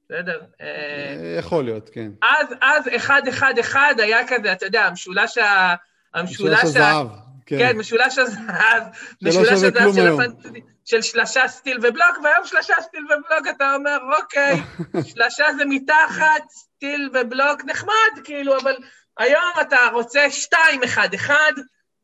בסדר? 0.05 0.41
אה, 0.61 1.35
יכול 1.39 1.63
להיות, 1.63 1.89
כן. 1.89 2.11
אז, 2.21 2.47
אז 2.61 2.83
אחד, 2.95 3.21
אחד, 3.29 3.53
אחד 3.59 3.93
היה 3.97 4.27
כזה, 4.27 4.51
אתה 4.51 4.65
יודע, 4.65 4.85
המשולש 4.85 5.37
ה... 5.37 5.75
המשולש 6.13 6.63
הזהב. 6.63 7.07
כן, 7.45 7.57
כן 7.57 7.77
משולש 7.77 8.17
הזהב. 8.17 8.83
משולש 9.21 9.51
הזהב 9.51 9.95
של 9.95 10.07
הפנטזי, 10.07 10.61
של 10.85 11.01
שלשה, 11.01 11.47
סטיל 11.47 11.77
ובלוק, 11.77 12.17
והיום 12.23 12.45
שלשה, 12.45 12.73
סטיל 12.81 13.05
ובלוק, 13.05 13.55
אתה 13.55 13.75
אומר, 13.75 13.97
אוקיי, 14.19 14.55
שלשה 15.13 15.45
זה 15.57 15.65
מתחת, 15.65 16.43
סטיל 16.81 17.09
ובלוק, 17.13 17.65
נחמד, 17.65 18.23
כאילו, 18.23 18.59
אבל 18.59 18.75
היום 19.17 19.51
אתה 19.61 19.77
רוצה 19.93 20.31
שתיים, 20.31 20.83
אחד, 20.83 21.13
אחד, 21.15 21.51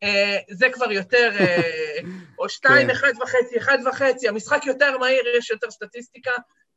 אה, 0.03 0.37
זה 0.51 0.67
כבר 0.73 0.91
יותר, 0.91 1.31
אה, 1.39 1.99
או 2.39 2.49
שתיים, 2.55 2.87
כן. 2.87 2.93
אחד 2.93 3.11
וחצי, 3.21 3.57
אחד 3.57 3.77
וחצי, 3.85 4.27
המשחק 4.27 4.65
יותר 4.65 4.97
מהיר, 4.97 5.23
יש 5.37 5.49
יותר 5.49 5.71
סטטיסטיקה, 5.71 6.31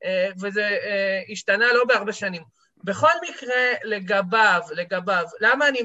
אה, 0.04 0.30
וזה 0.40 0.62
אה, 0.62 1.22
השתנה 1.32 1.72
לא 1.72 1.84
בהרבה 1.84 2.12
שנים. 2.12 2.42
בכל 2.84 3.12
מקרה, 3.28 3.72
לגביו, 3.84 4.60
לגביו, 4.70 5.24
למה 5.40 5.68
אני 5.68 5.80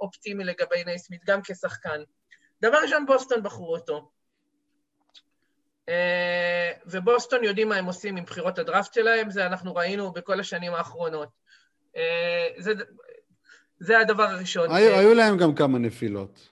אופטימי 0.00 0.44
לגבי 0.44 0.84
נייסמית, 0.84 1.20
גם 1.26 1.42
כשחקן? 1.42 2.00
דבר 2.62 2.78
ראשון, 2.82 3.06
בוסטון 3.06 3.42
בחרו 3.42 3.74
אותו. 3.74 4.10
אה, 5.88 6.72
ובוסטון 6.86 7.44
יודעים 7.44 7.68
מה 7.68 7.76
הם 7.76 7.84
עושים 7.84 8.16
עם 8.16 8.24
בחירות 8.24 8.58
הדראפט 8.58 8.94
שלהם, 8.94 9.30
זה 9.30 9.46
אנחנו 9.46 9.74
ראינו 9.74 10.12
בכל 10.12 10.40
השנים 10.40 10.74
האחרונות. 10.74 11.28
זה, 12.58 12.72
זה 13.80 13.98
הדבר 13.98 14.22
הראשון. 14.22 14.70
היו, 14.70 14.94
היו 14.94 15.14
להם 15.14 15.36
גם 15.36 15.54
כמה 15.54 15.78
נפילות. 15.78 16.48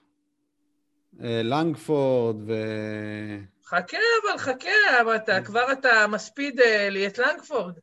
לנגפורד 1.19 2.35
ו... 2.47 2.53
חכה, 3.65 3.97
אבל 4.23 4.37
חכה, 4.37 5.01
אבל 5.01 5.15
אתה 5.15 5.41
כבר 5.41 5.71
אתה 5.71 6.07
מספיד 6.07 6.59
לי 6.89 7.07
את 7.07 7.17
לנגפורד. 7.17 7.73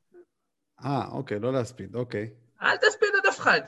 אה, 0.84 1.08
אוקיי, 1.12 1.38
לא 1.38 1.52
להספיד, 1.52 1.94
אוקיי. 1.94 2.30
אל 2.62 2.76
תספיד 2.76 3.08
עוד 3.14 3.26
אף 3.26 3.38
אחד. 3.38 3.60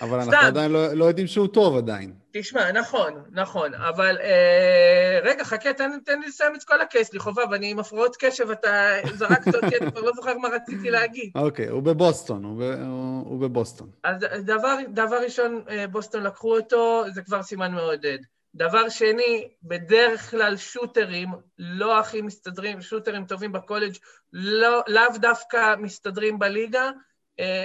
אבל 0.00 0.20
אנחנו 0.20 0.46
עדיין 0.46 0.72
לא, 0.72 0.92
לא 0.92 1.04
יודעים 1.04 1.26
שהוא 1.26 1.48
טוב 1.48 1.76
עדיין. 1.76 2.12
תשמע, 2.32 2.72
נכון, 2.72 3.22
נכון, 3.32 3.74
אבל 3.74 4.18
אה, 4.20 5.18
רגע, 5.22 5.44
חכה, 5.44 5.72
תן, 5.72 5.90
תן 6.04 6.20
לי 6.20 6.26
לסיים 6.26 6.54
את 6.54 6.64
כל 6.64 6.80
הקייס 6.80 7.12
לי, 7.12 7.18
חובב, 7.18 7.52
אני 7.52 7.70
עם 7.70 7.78
הפרעות 7.78 8.16
קשב, 8.18 8.50
אתה 8.50 8.96
זרקת 9.14 9.54
אותי, 9.54 9.76
אני 9.80 9.90
כבר 9.90 10.00
לא 10.00 10.12
זוכר 10.16 10.38
מה 10.38 10.48
רציתי 10.48 10.90
להגיד. 10.90 11.30
אוקיי, 11.34 11.68
הוא 11.68 11.82
בבוסטון, 11.82 12.44
הוא, 12.44 12.58
ב, 12.58 12.62
הוא, 12.62 13.24
הוא 13.26 13.40
בבוסטון. 13.40 13.90
אז 14.04 14.16
דבר, 14.44 14.76
דבר 14.88 15.16
ראשון, 15.16 15.62
אה, 15.70 15.86
בוסטון 15.86 16.22
לקחו 16.22 16.56
אותו, 16.56 17.04
זה 17.14 17.22
כבר 17.22 17.42
סימן 17.42 17.72
מעודד. 17.72 18.18
דבר 18.54 18.88
שני, 18.88 19.48
בדרך 19.62 20.30
כלל 20.30 20.56
שוטרים 20.56 21.28
לא 21.58 22.00
הכי 22.00 22.22
מסתדרים, 22.22 22.80
שוטרים 22.80 23.24
טובים 23.24 23.52
בקולג' 23.52 23.96
לא, 24.32 24.82
לאו 24.88 25.18
דווקא 25.20 25.74
מסתדרים 25.78 26.38
בליגה, 26.38 26.90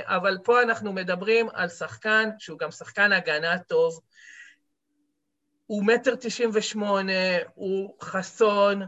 אבל 0.03 0.37
פה 0.43 0.61
אנחנו 0.61 0.93
מדברים 0.93 1.47
על 1.53 1.69
שחקן 1.69 2.29
שהוא 2.39 2.59
גם 2.59 2.71
שחקן 2.71 3.11
הגנה 3.11 3.59
טוב. 3.59 3.99
הוא 5.65 5.85
מטר 5.85 6.15
תשעים 6.15 6.49
ושמונה, 6.53 7.37
הוא 7.53 7.95
חסון, 8.01 8.81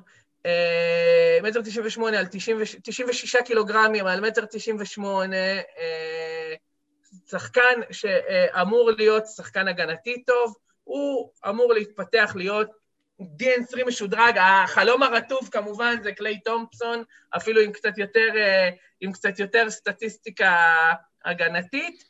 אה, 0.45 1.39
מטר 1.43 1.61
תשעים 1.61 1.85
ושמונה 1.85 2.19
על 2.19 2.25
תשעים 2.83 3.09
ושישה 3.09 3.41
קילוגרמים, 3.45 4.07
על 4.07 4.21
מטר 4.21 4.45
תשעים 4.45 4.77
ושמונה, 4.79 5.57
אה, 5.77 6.53
שחקן 7.29 7.79
שאמור 7.91 8.91
להיות 8.91 9.27
שחקן 9.27 9.67
הגנתי 9.67 10.23
טוב, 10.23 10.55
הוא 10.83 11.29
אמור 11.49 11.73
להתפתח 11.73 12.33
להיות 12.35 12.82
DN20 13.39 13.85
משודרג, 13.87 14.37
החלום 14.37 15.03
הרטוב 15.03 15.49
כמובן 15.51 15.95
זה 16.03 16.11
קליי 16.11 16.39
תומפסון, 16.39 17.03
אפילו 17.37 17.61
עם 17.61 17.71
קצת 17.71 17.97
יותר, 17.97 18.29
אה, 18.35 18.69
עם 19.01 19.11
קצת 19.11 19.39
יותר 19.39 19.69
סטטיסטיקה 19.69 20.55
הגנתית, 21.25 22.03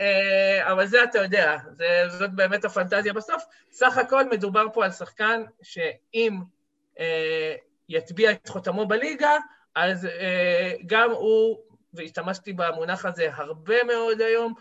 אה, 0.00 0.72
אבל 0.72 0.86
זה 0.86 1.04
אתה 1.04 1.18
יודע, 1.18 1.56
זה, 1.70 2.04
זאת 2.08 2.34
באמת 2.34 2.64
הפנטזיה 2.64 3.12
בסוף. 3.12 3.44
סך 3.70 3.98
הכל 3.98 4.28
מדובר 4.30 4.66
פה 4.72 4.84
על 4.84 4.90
שחקן 4.90 5.42
שאם 5.62 6.40
אה, 6.98 7.54
יטביע 7.88 8.30
את 8.30 8.48
חותמו 8.48 8.86
בליגה, 8.86 9.36
אז 9.74 10.08
גם 10.86 11.10
הוא, 11.10 11.58
והשתמשתי 11.94 12.52
במונח 12.52 13.04
הזה 13.04 13.28
הרבה 13.32 13.84
מאוד 13.84 14.20
היום, 14.20 14.54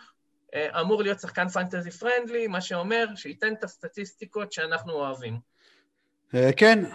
אמור 0.56 1.04
להיות 1.04 1.20
שחקן 1.20 1.48
פנטזי 1.48 1.92
פרנדלי, 1.92 2.48
מה 2.48 2.62
שאומר 2.62 3.06
שייתן 3.16 3.54
את 3.54 3.64
הסטטיסטיקות 3.64 4.54
שאנחנו 4.54 4.94
אוהבים. 4.94 5.51
אה, 6.36 6.54
כן, 6.54 6.86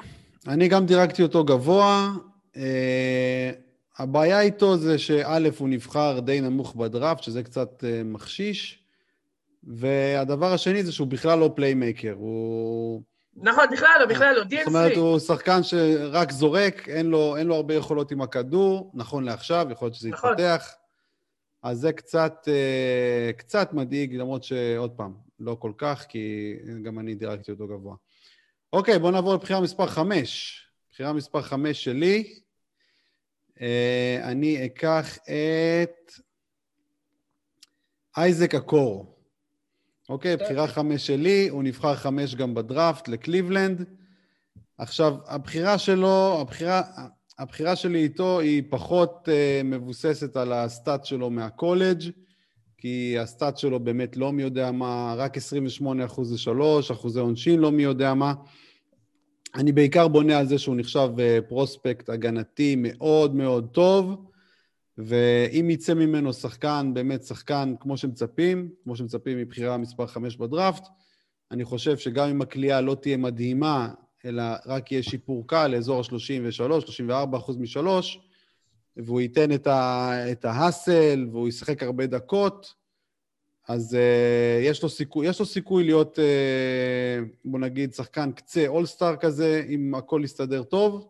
אני 0.46 0.68
גם 0.68 0.86
דירקתי 0.86 1.22
אותו 1.22 1.44
גבוה. 1.44 2.12
אה, 2.56 3.50
הבעיה 3.98 4.40
איתו 4.40 4.76
זה 4.76 4.98
שא', 4.98 5.38
הוא 5.58 5.68
נבחר 5.68 6.20
די 6.20 6.40
נמוך 6.40 6.74
בדראפט, 6.74 7.22
שזה 7.22 7.42
קצת 7.42 7.84
אה, 7.84 8.02
מחשיש, 8.04 8.82
והדבר 9.64 10.52
השני 10.52 10.82
זה 10.82 10.92
שהוא 10.92 11.08
בכלל 11.08 11.38
לא 11.38 11.50
playmaker, 11.56 12.12
הוא... 12.18 13.02
נכון, 13.36 13.64
בכלל 13.72 13.96
לא, 14.00 14.06
בכלל 14.06 14.36
לא, 14.36 14.42
DNC. 14.42 14.56
זאת 14.58 14.66
אומרת, 14.66 14.96
הוא 14.96 15.18
שחקן 15.18 15.62
שרק 15.62 16.32
זורק, 16.32 16.88
אין 16.88 17.06
לו, 17.06 17.36
אין 17.36 17.46
לו 17.46 17.54
הרבה 17.54 17.74
יכולות 17.74 18.10
עם 18.10 18.20
הכדור, 18.20 18.90
נכון 18.94 19.24
לעכשיו, 19.24 19.66
יכול 19.70 19.86
להיות 19.86 19.94
שזה 19.94 20.08
נכון. 20.08 20.32
יתפתח. 20.32 20.74
אז 21.62 21.78
זה 21.78 21.92
קצת, 21.92 22.48
קצת 23.36 23.72
מדאיג, 23.72 24.14
למרות 24.14 24.44
שעוד 24.44 24.90
פעם, 24.90 25.14
לא 25.40 25.56
כל 25.60 25.72
כך, 25.78 26.04
כי 26.08 26.54
גם 26.82 26.98
אני 26.98 27.14
דירגתי 27.14 27.50
אותו 27.50 27.66
גבוה. 27.68 27.94
אוקיי, 28.76 28.98
בואו 28.98 29.12
נעבור 29.12 29.34
לבחירה 29.34 29.60
מספר 29.60 29.86
5. 29.86 30.60
בחירה 30.92 31.12
מספר 31.12 31.42
5 31.42 31.84
שלי. 31.84 32.34
אה, 33.60 34.18
אני 34.22 34.66
אקח 34.66 35.16
את 35.16 36.12
אייזק 38.16 38.54
אוקורו. 38.54 39.18
אוקיי, 40.08 40.36
בחירה 40.36 40.68
5 40.68 41.06
שלי, 41.06 41.48
הוא 41.48 41.62
נבחר 41.62 41.94
5 41.94 42.34
גם 42.34 42.54
בדראפט 42.54 43.08
לקליבלנד. 43.08 43.84
עכשיו, 44.78 45.16
הבחירה 45.26 45.78
שלו, 45.78 46.38
הבחירה, 46.40 46.82
הבחירה 47.38 47.76
שלי 47.76 48.02
איתו 48.02 48.40
היא 48.40 48.62
פחות 48.70 49.28
uh, 49.28 49.64
מבוססת 49.64 50.36
על 50.36 50.52
ה 50.52 50.63
stat 50.63 51.04
שלו 51.04 51.30
מהקולג', 51.30 52.02
כי 52.78 53.18
ה 53.18 53.26
stat 53.26 53.58
שלו 53.58 53.80
באמת 53.80 54.16
לא 54.16 54.32
מי 54.32 54.42
יודע 54.42 54.70
מה, 54.70 55.14
רק 55.16 55.36
28 55.36 56.04
אחוז 56.04 56.30
ל-3, 56.30 56.90
אחוזי 56.90 57.20
עונשין 57.20 57.60
לא 57.60 57.72
מי 57.72 57.82
יודע 57.82 58.14
מה. 58.14 58.34
אני 59.56 59.72
בעיקר 59.72 60.08
בונה 60.08 60.38
על 60.38 60.46
זה 60.46 60.58
שהוא 60.58 60.76
נחשב 60.76 61.08
אה, 61.18 61.38
prospect 61.48 62.08
הגנתי 62.08 62.74
מאוד 62.78 63.34
מאוד 63.34 63.68
טוב, 63.72 64.24
ואם 64.98 65.70
יצא 65.70 65.94
ממנו 65.94 66.32
שחקן, 66.32 66.90
באמת 66.94 67.22
שחקן 67.22 67.74
כמו 67.80 67.96
שמצפים, 67.96 68.70
כמו 68.84 68.96
שמצפים 68.96 69.38
מבחירה 69.38 69.76
מספר 69.76 70.06
5 70.06 70.36
בדראפט, 70.36 70.88
אני 71.50 71.64
חושב 71.64 71.96
שגם 71.96 72.28
אם 72.28 72.42
הכלייה 72.42 72.80
לא 72.80 72.94
תהיה 72.94 73.16
מדהימה, 73.16 73.88
אלא 74.24 74.42
רק 74.66 74.92
יהיה 74.92 75.02
שיפור 75.02 75.46
קל 75.46 75.66
לאזור 75.66 76.00
ה-33-34 76.00 77.36
אחוז 77.36 77.56
משלוש, 77.56 78.20
והוא 78.96 79.20
ייתן 79.20 79.52
את 80.32 80.44
ההאסל 80.44 81.26
והוא 81.32 81.48
ישחק 81.48 81.82
הרבה 81.82 82.06
דקות, 82.06 82.74
אז 83.68 83.94
uh, 83.94 84.64
יש, 84.64 84.82
לו 84.82 84.88
סיכוי, 84.88 85.26
יש 85.26 85.40
לו 85.40 85.46
סיכוי 85.46 85.84
להיות, 85.84 86.18
uh, 86.18 86.22
בוא 87.44 87.58
נגיד, 87.58 87.94
שחקן 87.94 88.32
קצה 88.32 88.66
אולסטאר 88.66 89.16
כזה, 89.16 89.62
אם 89.68 89.94
הכל 89.94 90.20
יסתדר 90.24 90.62
טוב. 90.62 91.08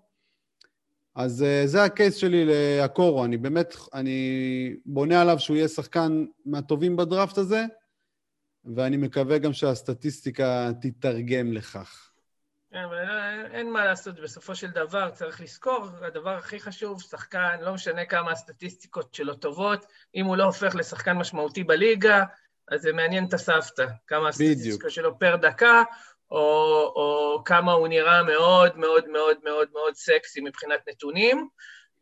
אז 1.14 1.42
uh, 1.42 1.66
זה 1.66 1.84
הקייס 1.84 2.16
שלי 2.16 2.44
לאקורו, 2.44 3.24
אני 3.24 3.36
באמת, 3.36 3.74
אני 3.94 4.76
בונה 4.86 5.22
עליו 5.22 5.38
שהוא 5.38 5.56
יהיה 5.56 5.68
שחקן 5.68 6.24
מהטובים 6.46 6.96
בדראפט 6.96 7.38
הזה, 7.38 7.64
ואני 8.64 8.96
מקווה 8.96 9.38
גם 9.38 9.52
שהסטטיסטיקה 9.52 10.70
תתרגם 10.80 11.52
לכך. 11.52 12.10
כן, 12.70 12.82
אבל 12.84 12.98
אין, 12.98 13.46
אין 13.52 13.72
מה 13.72 13.84
לעשות, 13.84 14.20
בסופו 14.20 14.54
של 14.54 14.70
דבר 14.70 15.10
צריך 15.10 15.40
לזכור, 15.40 15.86
הדבר 16.02 16.30
הכי 16.30 16.60
חשוב, 16.60 17.02
שחקן, 17.02 17.56
לא 17.60 17.74
משנה 17.74 18.04
כמה 18.04 18.30
הסטטיסטיקות 18.30 19.14
שלו 19.14 19.34
טובות, 19.34 19.86
אם 20.14 20.24
הוא 20.24 20.36
לא 20.36 20.44
הופך 20.44 20.74
לשחקן 20.74 21.12
משמעותי 21.12 21.64
בליגה, 21.64 22.24
אז 22.68 22.80
זה 22.80 22.92
מעניין 22.92 23.24
את 23.24 23.34
הסבתא, 23.34 23.86
כמה 24.06 24.28
הסטטיסטיקה 24.28 24.90
שלו 24.90 25.18
פר 25.18 25.36
דקה, 25.36 25.82
או, 26.30 26.38
או 26.96 27.42
כמה 27.44 27.72
הוא 27.72 27.88
נראה 27.88 28.22
מאוד 28.22 28.78
מאוד 28.78 29.08
מאוד 29.08 29.36
מאוד 29.44 29.68
מאוד 29.72 29.94
סקסי 29.94 30.40
מבחינת 30.40 30.80
נתונים. 30.88 31.48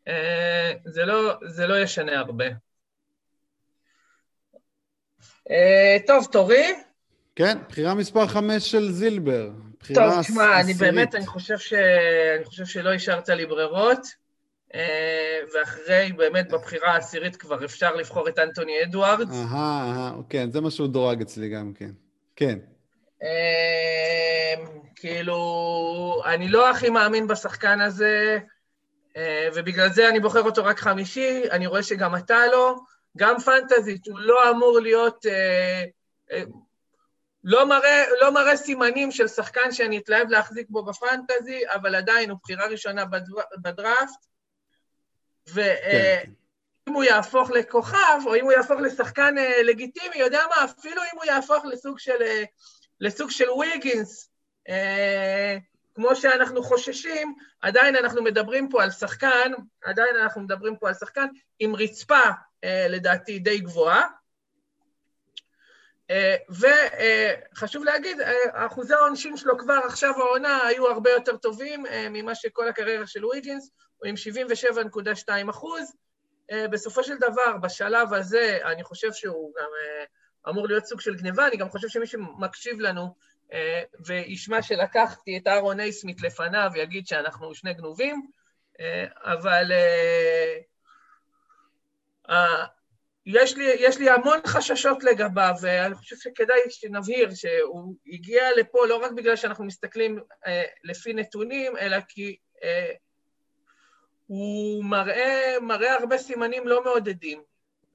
אה, 0.07 0.73
זה 0.85 1.05
לא, 1.05 1.33
זה 1.47 1.67
לא 1.67 1.79
ישנה 1.79 2.19
הרבה. 2.19 2.45
אה, 5.51 5.97
טוב, 6.07 6.27
תורי? 6.31 6.73
כן, 7.35 7.57
בחירה 7.69 7.93
מספר 7.93 8.27
5 8.27 8.71
של 8.71 8.91
זילבר. 8.91 9.49
טוב, 9.93 10.21
תשמע, 10.21 10.59
אני 10.61 10.73
באמת, 10.73 11.15
אני 11.15 11.25
חושב, 11.25 11.57
ש... 11.57 11.73
אני 12.35 12.45
חושב 12.45 12.65
שלא 12.65 12.93
השארת 12.93 13.29
לי 13.29 13.45
ברירות. 13.45 14.24
אה, 14.73 15.39
ואחרי, 15.53 16.11
באמת, 16.17 16.49
בבחירה 16.49 16.93
העשירית 16.93 17.35
כבר 17.35 17.65
אפשר 17.65 17.95
לבחור 17.95 18.29
את 18.29 18.39
אנטוני 18.39 18.83
אדוארדס. 18.83 19.35
אהה, 19.35 19.91
אהה, 19.91 20.13
כן, 20.29 20.51
זה 20.51 20.61
מה 20.61 20.71
שהוא 20.71 20.87
דורג 20.87 21.21
אצלי 21.21 21.49
גם 21.49 21.73
כן. 21.73 21.91
כן. 22.35 22.59
אה, 23.23 24.65
כאילו, 24.95 26.21
אני 26.25 26.47
לא 26.47 26.69
הכי 26.69 26.89
מאמין 26.89 27.27
בשחקן 27.27 27.81
הזה, 27.81 28.39
אה, 29.17 29.49
ובגלל 29.55 29.89
זה 29.89 30.09
אני 30.09 30.19
בוחר 30.19 30.41
אותו 30.41 30.65
רק 30.65 30.79
חמישי, 30.79 31.43
אני 31.51 31.67
רואה 31.67 31.83
שגם 31.83 32.15
אתה 32.15 32.47
לא. 32.51 32.75
גם 33.17 33.39
פנטזית, 33.39 34.07
הוא 34.07 34.19
לא 34.19 34.49
אמור 34.49 34.79
להיות... 34.79 35.25
לא 37.47 37.67
מראה, 37.69 38.03
לא 38.21 38.33
מראה 38.33 38.57
סימנים 38.57 39.11
של 39.11 39.27
שחקן 39.27 39.71
שאני 39.71 39.97
אתלהב 39.97 40.29
להחזיק 40.29 40.67
בו 40.69 40.85
בפנטזי, 40.85 41.61
אבל 41.73 41.95
עדיין 41.95 42.29
הוא 42.29 42.39
בחירה 42.43 42.67
ראשונה 42.67 43.03
בדראפט. 43.61 44.25
ואם 45.47 45.65
כן, 45.91 46.31
כן. 46.85 46.93
הוא 46.93 47.03
יהפוך 47.03 47.49
לכוכב, 47.49 48.19
או 48.25 48.35
אם 48.35 48.43
הוא 48.43 48.51
יהפוך 48.51 48.79
לשחקן 48.79 49.37
אה, 49.37 49.63
לגיטימי, 49.63 50.15
יודע 50.15 50.39
מה, 50.49 50.65
אפילו 50.65 51.01
אם 51.01 51.17
הוא 51.17 51.25
יהפוך 51.25 51.65
לסוג 51.65 51.99
של, 51.99 52.21
אה, 52.21 52.43
לסוג 52.99 53.31
של 53.31 53.49
ויגינס, 53.49 54.29
אה, 54.69 55.57
כמו 55.95 56.15
שאנחנו 56.15 56.63
חוששים, 56.63 57.35
עדיין 57.61 57.95
אנחנו 57.95 58.23
מדברים 58.23 58.69
פה 58.69 58.83
על 58.83 58.91
שחקן, 58.91 59.51
עדיין 59.83 60.15
אנחנו 60.15 60.41
מדברים 60.41 60.75
פה 60.77 60.87
על 60.87 60.93
שחקן 60.93 61.27
עם 61.59 61.75
רצפה, 61.75 62.21
לדעתי, 62.89 63.39
די 63.39 63.59
גבוהה. 63.59 64.01
וחשוב 66.49 67.83
להגיד, 67.83 68.17
אחוזי 68.53 68.93
העונשים 68.93 69.37
שלו 69.37 69.57
כבר 69.57 69.79
עכשיו 69.85 70.11
העונה 70.17 70.65
היו 70.67 70.87
הרבה 70.87 71.09
יותר 71.09 71.37
טובים 71.37 71.85
ממה 72.09 72.35
שכל 72.35 72.67
הקריירה 72.67 73.07
של 73.07 73.25
ויגינס, 73.25 73.71
הוא 73.97 74.07
עם 74.07 74.15
77.2 75.45 75.49
אחוז. 75.49 75.93
אה, 76.51 76.67
בסופו 76.67 77.03
של 77.03 77.17
דבר, 77.17 77.57
בשלב 77.61 78.13
הזה, 78.13 78.59
אני 78.63 78.83
חושב 78.83 79.13
שהוא 79.13 79.53
גם 79.57 79.69
אה, 79.81 80.05
אמור 80.51 80.67
להיות 80.67 80.85
סוג 80.85 81.01
של 81.01 81.15
גניבה, 81.15 81.47
אני 81.47 81.57
גם 81.57 81.69
חושב 81.69 81.87
שמי 81.87 82.07
שמקשיב 82.07 82.79
לנו 82.79 83.15
אה, 83.53 83.83
וישמע 84.05 84.61
שלקחתי 84.61 85.37
את 85.37 85.47
אהרון 85.47 85.79
אייסמית 85.79 86.21
לפניו 86.21 86.69
ויגיד 86.73 87.07
שאנחנו 87.07 87.55
שני 87.55 87.73
גנובים, 87.73 88.27
אה, 88.79 89.05
אבל 89.23 89.71
יש 93.25 93.57
לי, 93.57 93.75
יש 93.79 93.97
לי 93.97 94.09
המון 94.09 94.39
חששות 94.47 95.03
לגביו, 95.03 95.53
ואני 95.61 95.95
חושב 95.95 96.15
שכדאי 96.15 96.59
שנבהיר 96.69 97.33
שהוא 97.33 97.95
הגיע 98.07 98.43
לפה 98.57 98.85
לא 98.87 98.95
רק 98.95 99.11
בגלל 99.11 99.35
שאנחנו 99.35 99.65
מסתכלים 99.65 100.19
אה, 100.47 100.63
לפי 100.83 101.13
נתונים, 101.13 101.77
אלא 101.77 101.97
כי 102.07 102.37
אה, 102.63 102.91
הוא 104.27 104.83
מראה, 104.83 105.55
מראה 105.61 105.93
הרבה 105.93 106.17
סימנים 106.17 106.67
לא 106.67 106.83
מעודדים. 106.83 107.43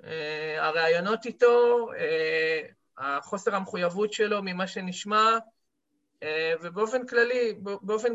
אה, 0.05 0.67
הראיונות 0.67 1.27
איתו, 1.27 1.89
אה, 1.99 2.61
החוסר 2.99 3.55
המחויבות 3.55 4.13
שלו 4.13 4.43
ממה 4.43 4.67
שנשמע, 4.67 5.39
אה, 6.23 6.53
ובאופן 6.63 7.07
כללי, 7.07 7.55
באופן 7.63 8.15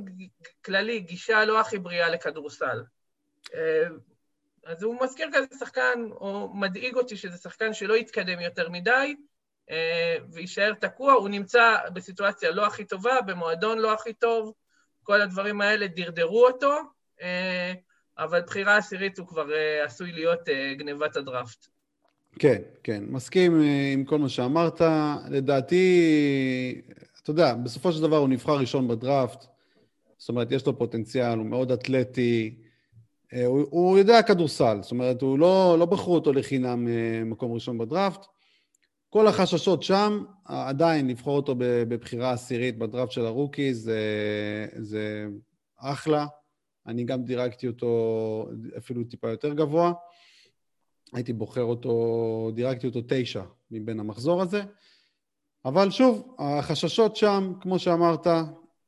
כללי, 0.66 0.99
גישה 0.99 1.45
לא 1.45 1.59
הכי 1.59 1.80
בריאה 1.80 2.09
לכדורסל. 2.09 2.84
אה, 3.53 3.88
אז 4.66 4.84
הוא 4.84 4.95
מזכיר 5.03 5.30
כזה 5.34 5.45
שחקן, 5.59 5.99
או 6.11 6.51
מדאיג 6.53 6.95
אותי 6.95 7.18
שזה 7.18 7.38
שחקן 7.38 7.74
שלא 7.74 7.93
יתקדם 7.93 8.39
יותר 8.39 8.70
מדי, 8.70 9.16
אה, 9.72 10.16
ויישאר 10.32 10.74
תקוע, 10.74 11.13
הוא 11.13 11.30
נמצא 11.30 11.76
בסיטואציה 11.93 12.51
לא 12.51 12.68
הכי 12.68 12.86
טובה, 12.86 13.22
במועדון 13.22 13.78
לא 13.78 13.93
הכי 13.93 14.13
טוב, 14.13 14.53
כל 15.03 15.22
הדברים 15.22 15.61
האלה 15.61 15.88
דרדרו 15.88 16.47
אותו, 16.47 16.74
אה, 17.22 17.74
אבל 18.18 18.41
בחירה 18.41 18.78
עשירית 18.78 19.18
הוא 19.18 19.28
כבר 19.28 19.53
אה, 19.53 19.84
עשוי 19.84 20.11
להיות 20.11 20.49
גנבת 20.78 21.16
הדראפט. 21.16 21.68
כן, 22.39 22.61
כן, 22.84 23.03
מסכים 23.07 23.61
עם 23.93 24.03
כל 24.03 24.18
מה 24.18 24.30
שאמרת. 24.30 24.82
לדעתי, 25.30 26.82
אתה 27.24 27.32
יודע, 27.32 27.53
בסופו 27.53 27.91
של 27.91 28.01
דבר 28.01 28.18
הוא 28.18 28.30
נבחר 28.30 28.57
ראשון 28.57 28.88
בדראפט, 28.88 29.45
זאת 30.18 30.30
אומרת, 30.30 30.51
יש 30.51 30.66
לו 30.66 30.78
פוטנציאל, 30.78 31.38
הוא 31.38 31.45
מאוד 31.45 31.72
אתלטי, 31.72 32.55
אה, 32.59 32.64
הוא, 33.45 33.65
הוא 33.69 33.97
יודע 33.97 34.21
כדורסל, 34.21 34.78
זאת 34.82 34.91
אומרת, 34.91 35.21
הוא 35.21 35.39
לא, 35.39 35.76
לא 35.80 35.86
בחרו 35.86 36.15
אותו 36.15 36.34
לחינם 36.34 36.88
אה, 36.88 37.23
מקום 37.26 37.53
ראשון 37.53 37.78
בדראפט. 37.78 38.26
כל 39.09 39.28
החששות 39.28 39.84
שם, 39.84 40.23
עדיין 40.45 41.07
לבחור 41.07 41.36
אותו 41.36 41.55
בבחירה 41.57 42.32
עשירית 42.32 42.78
בדראפט 42.78 43.11
של 43.11 43.26
הרוקי 43.26 43.73
זה, 43.73 43.99
זה 44.78 45.28
אחלה. 45.78 46.26
אני 46.88 47.03
גם 47.03 47.23
דירקתי 47.23 47.67
אותו 47.67 48.49
אפילו 48.78 49.03
טיפה 49.03 49.30
יותר 49.30 49.53
גבוה. 49.53 49.93
הייתי 51.13 51.34
בוחר 51.34 51.63
אותו, 51.63 52.51
דירקתי 52.55 52.88
אותו 52.88 52.99
תשע 53.07 53.43
מבין 53.71 53.99
המחזור 53.99 54.41
הזה. 54.41 54.63
אבל 55.65 55.91
שוב, 55.91 56.36
החששות 56.39 57.15
שם, 57.15 57.53
כמו 57.61 57.80
שאמרת, 57.80 58.28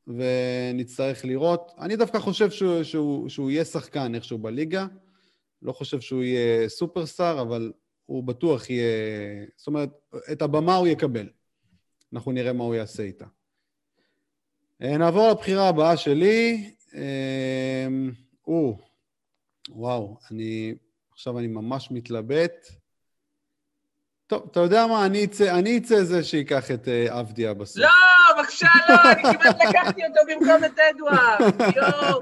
ונצטרך 0.07 1.25
לראות. 1.25 1.71
אני 1.79 1.95
דווקא 1.95 2.19
חושב 2.19 2.49
שהוא, 2.51 2.83
שהוא, 2.83 3.29
שהוא 3.29 3.51
יהיה 3.51 3.65
שחקן 3.65 4.15
איכשהו 4.15 4.37
בליגה. 4.37 4.85
לא 5.61 5.71
חושב 5.71 6.01
שהוא 6.01 6.23
יהיה 6.23 6.69
סופרסטאר, 6.69 7.41
אבל 7.41 7.71
הוא 8.05 8.23
בטוח 8.23 8.69
יהיה... 8.69 9.45
זאת 9.55 9.67
אומרת, 9.67 9.89
את 10.31 10.41
הבמה 10.41 10.75
הוא 10.75 10.87
יקבל. 10.87 11.29
אנחנו 12.13 12.31
נראה 12.31 12.53
מה 12.53 12.63
הוא 12.63 12.75
יעשה 12.75 13.03
איתה. 13.03 13.25
אה, 14.81 14.97
נעבור 14.97 15.29
לבחירה 15.31 15.69
הבאה 15.69 15.97
שלי. 15.97 16.71
אה, 16.95 17.87
או, 18.47 18.77
וואו, 19.69 20.17
אני... 20.31 20.75
עכשיו 21.11 21.39
אני 21.39 21.47
ממש 21.47 21.91
מתלבט. 21.91 22.67
טוב, 24.27 24.47
אתה 24.51 24.59
יודע 24.59 24.87
מה, 24.87 25.05
אני 25.05 25.25
אצא, 25.25 25.59
אני 25.59 25.77
אצא 25.77 26.03
זה 26.03 26.23
שייקח 26.23 26.71
את 26.71 26.87
אה, 26.87 27.19
עבדיה 27.19 27.53
בסוף. 27.53 27.77
לא, 27.83 27.89
בבקשה, 28.37 28.67
לא, 28.89 29.11
אני 29.11 29.23
כמעט 29.23 29.61
לקחתי 29.67 30.01
אותו 30.05 30.19
במקום 30.27 30.63
את 30.65 30.79
אדוארד. 30.79 31.75
יואו, 31.75 32.21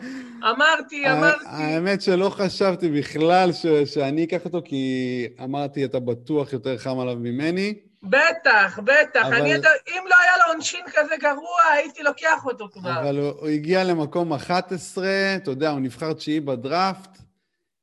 אמרתי, 0.51 1.12
אמרתי. 1.12 1.45
האמת 1.45 2.01
שלא 2.01 2.30
חשבתי 2.30 2.89
בכלל 2.89 3.53
ש, 3.53 3.66
שאני 3.86 4.24
אקח 4.24 4.45
אותו, 4.45 4.62
כי 4.66 5.28
אמרתי, 5.43 5.86
אתה 5.86 5.99
בטוח 5.99 6.53
יותר 6.53 6.78
חם 6.78 6.99
עליו 6.99 7.16
ממני. 7.16 7.74
בטח, 8.03 8.80
בטח. 8.84 9.26
אבל... 9.26 9.34
אני, 9.34 9.56
אם 9.56 10.03
לא 10.08 10.16
היה 10.24 10.34
לו 10.45 10.53
עונשין 10.53 10.86
כזה 10.93 11.16
גרוע, 11.20 11.62
הייתי 11.74 12.03
לוקח 12.03 12.45
אותו 12.45 12.70
כבר. 12.74 12.99
אבל 12.99 13.18
הוא, 13.18 13.32
הוא 13.39 13.47
הגיע 13.47 13.84
למקום 13.84 14.34
11, 14.34 15.08
אתה 15.36 15.51
יודע, 15.51 15.70
הוא 15.70 15.80
נבחר 15.80 16.14
תשיעי 16.14 16.39
בדראפט. 16.39 17.24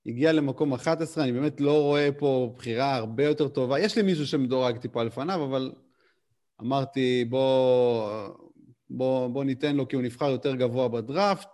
הגיע 0.07 0.33
למקום 0.33 0.73
11, 0.73 1.25
אני 1.25 1.33
באמת 1.33 1.61
לא 1.61 1.83
רואה 1.83 2.09
פה 2.19 2.53
בחירה 2.57 2.95
הרבה 2.95 3.25
יותר 3.25 3.49
טובה. 3.49 3.81
יש 3.81 3.97
לי 3.97 4.03
מישהו 4.03 4.27
שמדורג 4.27 4.77
טיפה 4.77 5.03
לפניו, 5.03 5.45
אבל 5.45 5.73
אמרתי, 6.61 7.25
בוא, 7.29 8.29
בוא, 8.91 9.29
בוא 9.29 9.45
ניתן 9.45 9.77
לו 9.77 9.89
כי 9.89 9.97
הוא 9.97 10.03
נבחר 10.03 10.31
יותר 10.31 10.55
גבוה 10.55 10.89
בדראפט. 10.89 11.49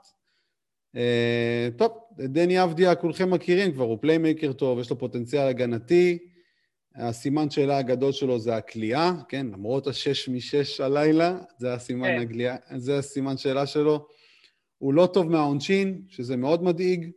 Uh, 0.96 1.78
טוב, 1.78 1.92
דני 2.18 2.62
אבדיה 2.62 2.94
כולכם 2.94 3.30
מכירים 3.30 3.72
כבר, 3.72 3.84
הוא 3.84 3.98
playmaker 4.00 4.52
טוב, 4.52 4.78
יש 4.78 4.90
לו 4.90 4.98
פוטנציאל 4.98 5.48
הגנתי. 5.48 6.18
הסימן 6.96 7.50
שאלה 7.50 7.78
הגדול 7.78 8.12
שלו 8.12 8.38
זה 8.38 8.56
הכלייה, 8.56 9.12
כן? 9.28 9.46
למרות 9.46 9.86
השש 9.86 10.28
משש 10.28 10.80
הלילה, 10.80 11.38
זה 11.58 11.74
הסימן, 11.74 12.08
כן. 12.08 12.20
הגלייה, 12.20 12.56
זה 12.76 12.98
הסימן 12.98 13.36
שאלה 13.36 13.66
שלו. 13.66 14.06
הוא 14.78 14.94
לא 14.94 15.08
טוב 15.12 15.30
מהעונשין, 15.30 16.02
שזה 16.08 16.36
מאוד 16.36 16.62
מדאיג. 16.62 17.10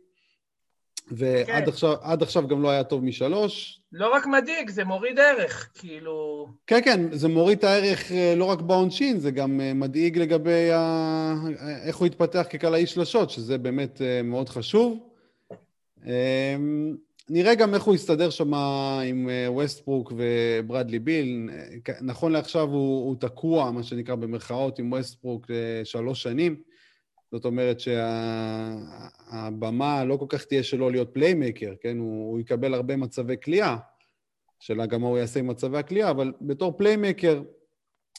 ועד 1.10 1.46
כן. 1.46 1.68
עכשיו, 1.68 1.94
עכשיו 2.20 2.48
גם 2.48 2.62
לא 2.62 2.70
היה 2.70 2.84
טוב 2.84 3.04
משלוש. 3.04 3.82
לא 3.92 4.14
רק 4.14 4.26
מדאיג, 4.26 4.70
זה 4.70 4.84
מוריד 4.84 5.18
ערך, 5.18 5.70
כאילו... 5.74 6.46
כן, 6.66 6.80
כן, 6.84 7.12
זה 7.12 7.28
מוריד 7.28 7.58
את 7.58 7.64
הערך 7.64 8.12
אה, 8.12 8.34
לא 8.36 8.44
רק 8.44 8.60
בעונשין, 8.60 9.18
זה 9.18 9.30
גם 9.30 9.60
אה, 9.60 9.74
מדאיג 9.74 10.18
לגבי 10.18 10.70
ה... 10.72 11.34
איך 11.84 11.96
הוא 11.96 12.06
התפתח 12.06 12.46
כקלעי 12.50 12.86
שלשות, 12.86 13.30
שזה 13.30 13.58
באמת 13.58 14.02
אה, 14.02 14.22
מאוד 14.22 14.48
חשוב. 14.48 14.98
נראה 17.30 17.54
גם 17.54 17.74
איך 17.74 17.82
הוא 17.82 17.94
יסתדר 17.94 18.30
שם 18.30 18.54
עם 19.04 19.28
ווסטברוק 19.48 20.12
וברדלי 20.16 20.98
ביל. 20.98 21.50
נכון 22.00 22.32
לעכשיו 22.32 22.68
הוא, 22.68 23.08
הוא 23.08 23.16
תקוע, 23.20 23.70
מה 23.70 23.82
שנקרא 23.82 24.14
במרכאות, 24.14 24.78
עם 24.78 24.92
ווסטברוק 24.92 25.46
שלוש 25.84 26.22
שנים. 26.22 26.56
זאת 27.32 27.44
אומרת 27.44 27.80
שהבמה 29.30 30.04
לא 30.04 30.16
כל 30.16 30.26
כך 30.28 30.44
תהיה 30.44 30.62
שלו 30.62 30.90
להיות 30.90 31.08
playmaker, 31.12 31.72
כן? 31.80 31.98
הוא, 31.98 32.30
הוא 32.30 32.40
יקבל 32.40 32.74
הרבה 32.74 32.96
מצבי 32.96 33.36
קליעה, 33.44 33.76
שאלה 34.58 34.86
גם 34.86 35.00
מה 35.00 35.08
הוא 35.08 35.18
יעשה 35.18 35.40
עם 35.40 35.46
מצבי 35.46 35.78
הכליאה, 35.78 36.10
אבל 36.10 36.32
בתור 36.40 36.78
playmaker 36.78 37.42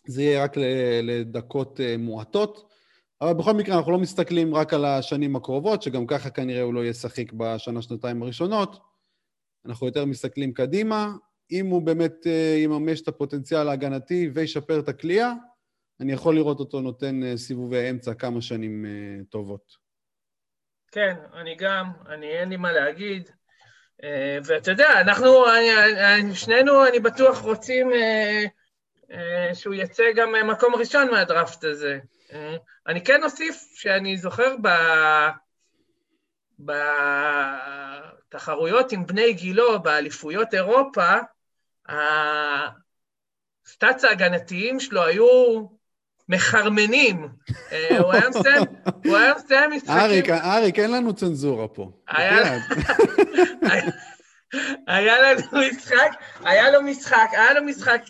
זה 0.08 0.24
יהיה 0.24 0.44
רק 0.44 0.58
לדקות 1.04 1.80
אה, 1.80 1.98
מועטות. 1.98 2.70
אבל 3.22 3.34
בכל 3.34 3.54
מקרה, 3.54 3.78
אנחנו 3.78 3.92
לא 3.92 4.00
מסתכלים 4.00 4.56
רק 4.56 4.74
על 4.74 4.86
השנים 4.86 5.36
הקרובות, 5.36 5.82
שגם 5.82 6.08
ככה 6.08 6.30
כנראה 6.30 6.62
הוא 6.62 6.74
לא 6.74 6.86
ישחק 6.86 7.34
בשנה-שנתיים 7.34 8.24
הראשונות. 8.24 8.80
אנחנו 9.66 9.88
יותר 9.88 10.06
מסתכלים 10.06 10.54
קדימה. 10.54 11.14
אם 11.52 11.68
הוא 11.68 11.82
באמת 11.82 12.28
אה, 12.28 12.56
יממש 12.64 13.02
את 13.02 13.08
הפוטנציאל 13.08 13.70
ההגנתי 13.70 14.30
וישפר 14.34 14.80
את 14.80 14.90
הכלייה, 14.90 15.34
אני 16.00 16.14
יכול 16.14 16.36
לראות 16.36 16.60
אותו 16.60 16.82
נותן 16.82 17.24
אה, 17.24 17.38
סיבובי 17.38 17.90
אמצע 17.90 18.14
כמה 18.14 18.42
שנים 18.42 18.86
אה, 18.86 19.24
טובות. 19.30 19.84
כן, 20.92 21.16
אני 21.34 21.56
גם, 21.56 21.92
אני 22.10 22.28
אין 22.28 22.50
לי 22.50 22.58
מה 22.58 22.72
להגיד. 22.72 23.30
אה, 24.04 24.38
ואתה 24.46 24.72
יודע, 24.72 25.02
אנחנו, 25.02 25.46
אני, 25.50 26.36
שנינו, 26.36 26.88
אני 26.88 27.00
בטוח 27.00 27.42
רוצים 27.42 27.92
שהוא 29.54 29.74
יצא 29.74 30.04
גם 30.16 30.34
מקום 30.50 30.76
ראשון 30.76 31.12
מהדראפט 31.12 31.64
הזה. 31.64 32.00
אני 32.88 33.04
כן 33.04 33.24
אוסיף 33.24 33.72
שאני 33.76 34.18
זוכר 34.18 34.56
ב... 34.62 34.68
בתחרויות 38.30 38.92
עם 38.92 39.06
בני 39.06 39.34
גילו, 39.34 39.82
באליפויות 39.84 40.54
אירופה, 40.54 41.10
הסטאצ 43.66 44.04
ההגנתיים 44.04 44.80
שלו 44.80 45.04
היו 45.04 45.68
מחרמנים. 46.30 47.28
אה, 47.72 48.00
הוא 48.00 48.14
היה 48.14 48.30
מסיים, 48.30 48.64
הוא 49.06 49.18
היה 49.18 49.34
מסיים 49.34 49.72
משחקים... 49.72 49.96
אריק, 49.96 50.30
אריק, 50.30 50.80
אין 50.80 50.92
לנו 50.92 51.14
צנזורה 51.14 51.68
פה. 51.68 51.92
היה 54.88 55.22
לנו 55.22 55.42
משחק, 55.72 56.12
היה 56.40 56.72
לו 56.72 56.82
משחק, 56.82 57.28
היה 57.32 57.54
לו 57.54 57.66
משחק, 57.66 58.02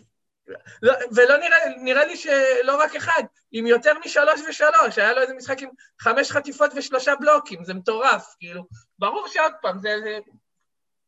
לא, 0.82 0.94
ולא 1.16 1.38
נראה, 1.38 1.58
נראה 1.84 2.06
לי 2.06 2.18
שלא 2.18 2.80
רק 2.80 2.96
אחד, 2.96 3.24
עם 3.52 3.68
יותר 3.68 3.92
משלוש 4.06 4.42
ושלוש, 4.50 4.98
היה 4.98 5.14
לו 5.14 5.22
איזה 5.22 5.34
משחק 5.34 5.62
עם 5.62 5.70
חמש 6.00 6.32
חטיפות 6.32 6.72
ושלושה 6.76 7.16
בלוקים, 7.16 7.64
זה 7.64 7.74
מטורף, 7.74 8.36
כאילו. 8.40 8.64
ברור 9.00 9.28
שעוד 9.28 9.52
פעם, 9.62 9.80
זה 9.80 9.96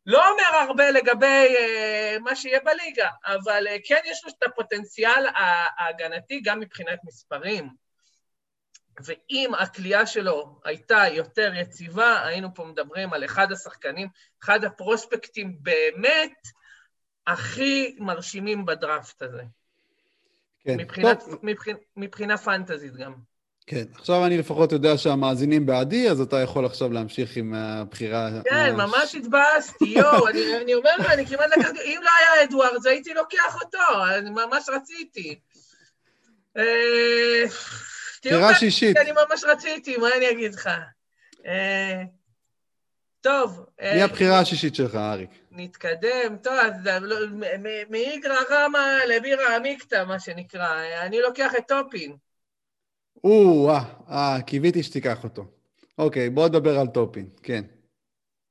לא 0.05 0.31
אומר 0.31 0.67
הרבה 0.67 0.91
לגבי 0.91 1.55
uh, 1.55 2.19
מה 2.19 2.35
שיהיה 2.35 2.59
בליגה, 2.59 3.09
אבל 3.25 3.67
uh, 3.67 3.81
כן 3.85 3.99
יש 4.05 4.25
לו 4.25 4.31
את 4.37 4.43
הפוטנציאל 4.43 5.25
ההגנתי 5.77 6.41
גם 6.43 6.59
מבחינת 6.59 6.99
מספרים. 7.03 7.69
ואם 9.05 9.51
הכלייה 9.59 10.05
שלו 10.05 10.59
הייתה 10.63 11.03
יותר 11.11 11.51
יציבה, 11.55 12.25
היינו 12.25 12.53
פה 12.55 12.63
מדברים 12.65 13.13
על 13.13 13.25
אחד 13.25 13.51
השחקנים, 13.51 14.07
אחד 14.43 14.63
הפרוספקטים 14.63 15.57
באמת 15.61 16.47
הכי 17.27 17.95
מרשימים 17.99 18.65
בדראפט 18.65 19.21
הזה. 19.21 19.43
כן, 20.59 20.77
מבחינת, 20.77 21.19
טוב. 21.19 21.39
מבחינה, 21.43 21.77
מבחינה 21.95 22.37
פנטזית 22.37 22.93
גם. 22.95 23.13
כן, 23.67 23.83
עכשיו 23.95 24.25
אני 24.25 24.37
לפחות 24.37 24.71
יודע 24.71 24.97
שהמאזינים 24.97 25.65
בעדי, 25.65 26.09
אז 26.09 26.21
אתה 26.21 26.41
יכול 26.41 26.65
עכשיו 26.65 26.91
להמשיך 26.93 27.37
עם 27.37 27.53
הבחירה. 27.53 28.29
כן, 28.49 28.75
מה- 28.75 28.85
ממש 28.87 29.15
התבאסתי, 29.15 29.85
יואו, 29.85 30.27
אני, 30.27 30.57
אני 30.61 30.73
אומר 30.73 30.89
לך, 30.99 31.11
אני 31.11 31.25
כמעט 31.25 31.49
לקחתי, 31.57 31.79
אם 31.83 31.99
לא 32.03 32.09
היה 32.19 32.43
אדוארדס, 32.43 32.85
הייתי 32.85 33.13
לוקח 33.13 33.57
אותו, 33.63 33.77
אני 34.17 34.29
ממש 34.29 34.69
רציתי. 34.69 35.39
אה, 36.57 37.43
בחירה 38.21 38.55
שישית. 38.55 38.97
אני 38.97 39.11
ממש 39.11 39.43
רציתי, 39.43 39.97
מה 39.97 40.07
אני 40.17 40.31
אגיד 40.31 40.53
לך? 40.53 40.69
אה, 41.45 42.01
טוב. 43.21 43.65
אה, 43.81 43.93
מי 43.95 44.01
הבחירה 44.01 44.39
השישית 44.39 44.75
שלך, 44.75 44.95
אריק? 44.95 45.29
נתקדם, 45.51 46.37
טוב, 46.43 46.53
אז 46.53 46.73
לא- 47.01 47.17
מאיגרא 47.89 48.37
רמא 48.49 48.79
לבירא 49.07 49.55
עמיקתא, 49.55 50.03
מה 50.07 50.19
שנקרא. 50.19 50.69
אני 51.01 51.21
לוקח 51.21 51.51
את 51.57 51.63
טופין. 51.67 52.15
או, 53.23 53.69
אה, 53.69 53.83
אה, 54.09 54.41
קיוויתי 54.41 54.83
שתיקח 54.83 55.23
אותו. 55.23 55.45
אוקיי, 55.97 56.29
בוא 56.29 56.47
נדבר 56.47 56.79
על 56.79 56.87
טופין, 56.87 57.29
כן. 57.43 57.63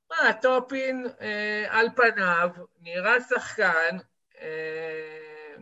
מה, 0.09 0.33
טופין, 0.33 1.07
אה, 1.21 1.65
על 1.69 1.87
פניו, 1.95 2.49
נראה 2.81 3.21
שחקן, 3.29 3.97
אה, 4.41 5.55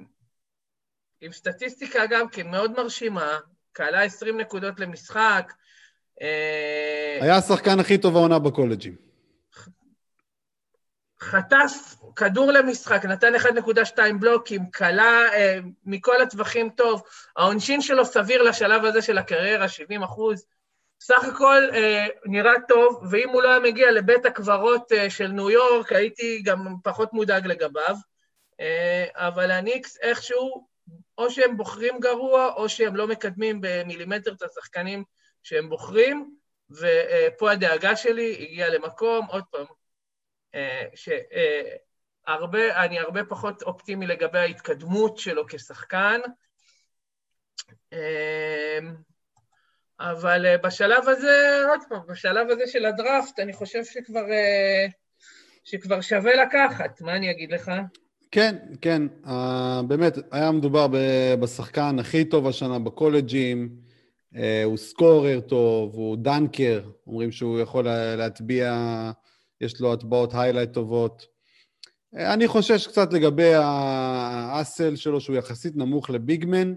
עם 1.21 1.31
סטטיסטיקה 1.31 2.05
גם 2.05 2.29
כן 2.29 2.47
מאוד 2.51 2.71
מרשימה, 2.71 3.39
קלע 3.73 4.03
20 4.03 4.39
נקודות 4.39 4.79
למשחק. 4.79 5.53
אה, 6.21 7.17
היה 7.21 7.35
השחקן 7.35 7.79
הכי 7.79 7.97
טוב 7.97 8.15
העונה 8.15 8.39
בקולג'ים. 8.39 8.95
חטף 11.19 11.95
כדור 12.15 12.51
למשחק, 12.51 13.05
נתן 13.05 13.35
1.2 13.35 13.97
בלוקים, 14.19 14.71
כלה 14.71 15.33
אה, 15.33 15.59
מכל 15.85 16.21
הטווחים 16.21 16.69
טוב, 16.69 17.03
העונשין 17.37 17.81
שלו 17.81 18.05
סביר 18.05 18.41
לשלב 18.41 18.85
הזה 18.85 19.01
של 19.01 19.17
הקריירה, 19.17 19.69
70 19.69 20.03
אחוז. 20.03 20.45
סך 21.01 21.23
הכל 21.23 21.63
אה, 21.73 22.07
נראה 22.25 22.53
טוב, 22.67 23.03
ואם 23.11 23.29
הוא 23.29 23.41
לא 23.41 23.49
היה 23.49 23.59
מגיע 23.59 23.91
לבית 23.91 24.25
הקברות 24.25 24.91
אה, 24.91 25.09
של 25.09 25.27
ניו 25.27 25.49
יורק, 25.49 25.91
הייתי 25.91 26.41
גם 26.45 26.75
פחות 26.83 27.13
מודאג 27.13 27.47
לגביו. 27.47 27.95
אה, 28.59 29.05
אבל 29.13 29.51
הניקס 29.51 29.97
איכשהו, 29.97 30.67
או 31.17 31.31
שהם 31.31 31.57
בוחרים 31.57 31.99
גרוע, 31.99 32.53
או 32.55 32.69
שהם 32.69 32.95
לא 32.95 33.07
מקדמים 33.07 33.59
במילימטר 33.61 34.33
את 34.33 34.41
השחקנים 34.43 35.03
שהם 35.43 35.69
בוחרים, 35.69 36.35
ופה 36.69 37.51
הדאגה 37.51 37.95
שלי 37.95 38.37
הגיעה 38.41 38.69
למקום, 38.69 39.25
עוד 39.25 39.43
פעם, 39.51 39.65
אה, 40.55 40.85
שהרבה, 42.27 42.83
אני 42.83 42.99
הרבה 42.99 43.23
פחות 43.23 43.63
אופטימי 43.63 44.07
לגבי 44.07 44.39
ההתקדמות 44.39 45.17
שלו 45.17 45.47
כשחקן. 45.47 46.19
אה, 47.93 48.79
אבל 49.99 50.45
אה, 50.45 50.57
בשלב 50.57 51.09
הזה, 51.09 51.63
עוד 51.69 51.79
פעם, 51.89 51.99
בשלב 52.07 52.49
הזה 52.49 52.67
של 52.67 52.85
הדראפט, 52.85 53.39
אני 53.39 53.53
חושב 53.53 53.83
שכבר, 53.83 54.31
אה, 54.31 54.85
שכבר 55.63 56.01
שווה 56.01 56.35
לקחת, 56.35 57.01
מה 57.01 57.15
אני 57.15 57.31
אגיד 57.31 57.51
לך? 57.51 57.71
כן, 58.31 58.55
כן, 58.81 59.01
uh, 59.25 59.29
באמת, 59.87 60.17
היה 60.31 60.51
מדובר 60.51 60.87
בשחקן 61.39 61.99
הכי 61.99 62.25
טוב 62.25 62.47
השנה 62.47 62.79
בקולג'ים, 62.79 63.69
uh, 64.33 64.37
הוא 64.63 64.77
scorer 64.77 65.39
טוב, 65.39 65.93
הוא 65.93 66.17
dunker, 66.17 66.89
אומרים 67.07 67.31
שהוא 67.31 67.59
יכול 67.59 67.85
לה- 67.85 68.15
להטביע, 68.15 68.73
יש 69.61 69.81
לו 69.81 69.93
הטבעות 69.93 70.33
highlight 70.33 70.73
טובות. 70.73 71.32
אני 72.15 72.47
חושש 72.47 72.87
קצת 72.87 73.13
לגבי 73.13 73.53
ה 73.53 73.82
size 73.82 74.95
שלו, 74.95 75.21
שהוא 75.21 75.35
יחסית 75.35 75.75
נמוך 75.75 76.09
ל 76.09 76.17
big 76.17 76.41
man, 76.41 76.73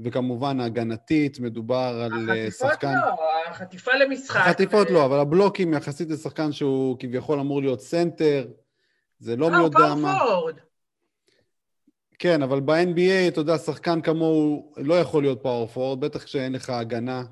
וכמובן 0.00 0.60
הגנתית, 0.60 1.40
מדובר 1.40 2.02
על 2.04 2.30
החטיפות 2.30 2.70
שחקן... 2.70 2.94
לא, 2.94 3.14
החטיפה 3.50 3.90
למשחק. 3.94 4.40
החטיפות 4.40 4.90
ו- 4.90 4.92
לא, 4.92 5.04
אבל 5.04 5.18
הבלוקים 5.18 5.74
יחסית 5.74 6.10
לשחקן 6.10 6.52
שהוא 6.52 6.96
כביכול 6.98 7.40
אמור 7.40 7.60
להיות 7.60 7.80
סנטר, 7.80 8.48
זה 9.18 9.36
לא 9.36 9.50
מי 9.50 9.56
אה, 9.56 9.62
יודע 9.62 9.94
מה. 9.94 10.18
Power 10.18 10.32
forward. 10.32 10.54
כן, 12.18 12.42
אבל 12.42 12.60
ב-NBA, 12.60 13.28
אתה 13.28 13.40
יודע, 13.40 13.58
שחקן 13.58 14.00
כמוהו 14.00 14.72
לא 14.76 14.94
יכול 14.94 15.22
להיות 15.22 15.42
power 15.42 15.66
forward, 15.66 16.00
בטח 16.00 16.24
כשאין 16.24 16.52
לך 16.52 16.70
הגנה. 16.70 17.22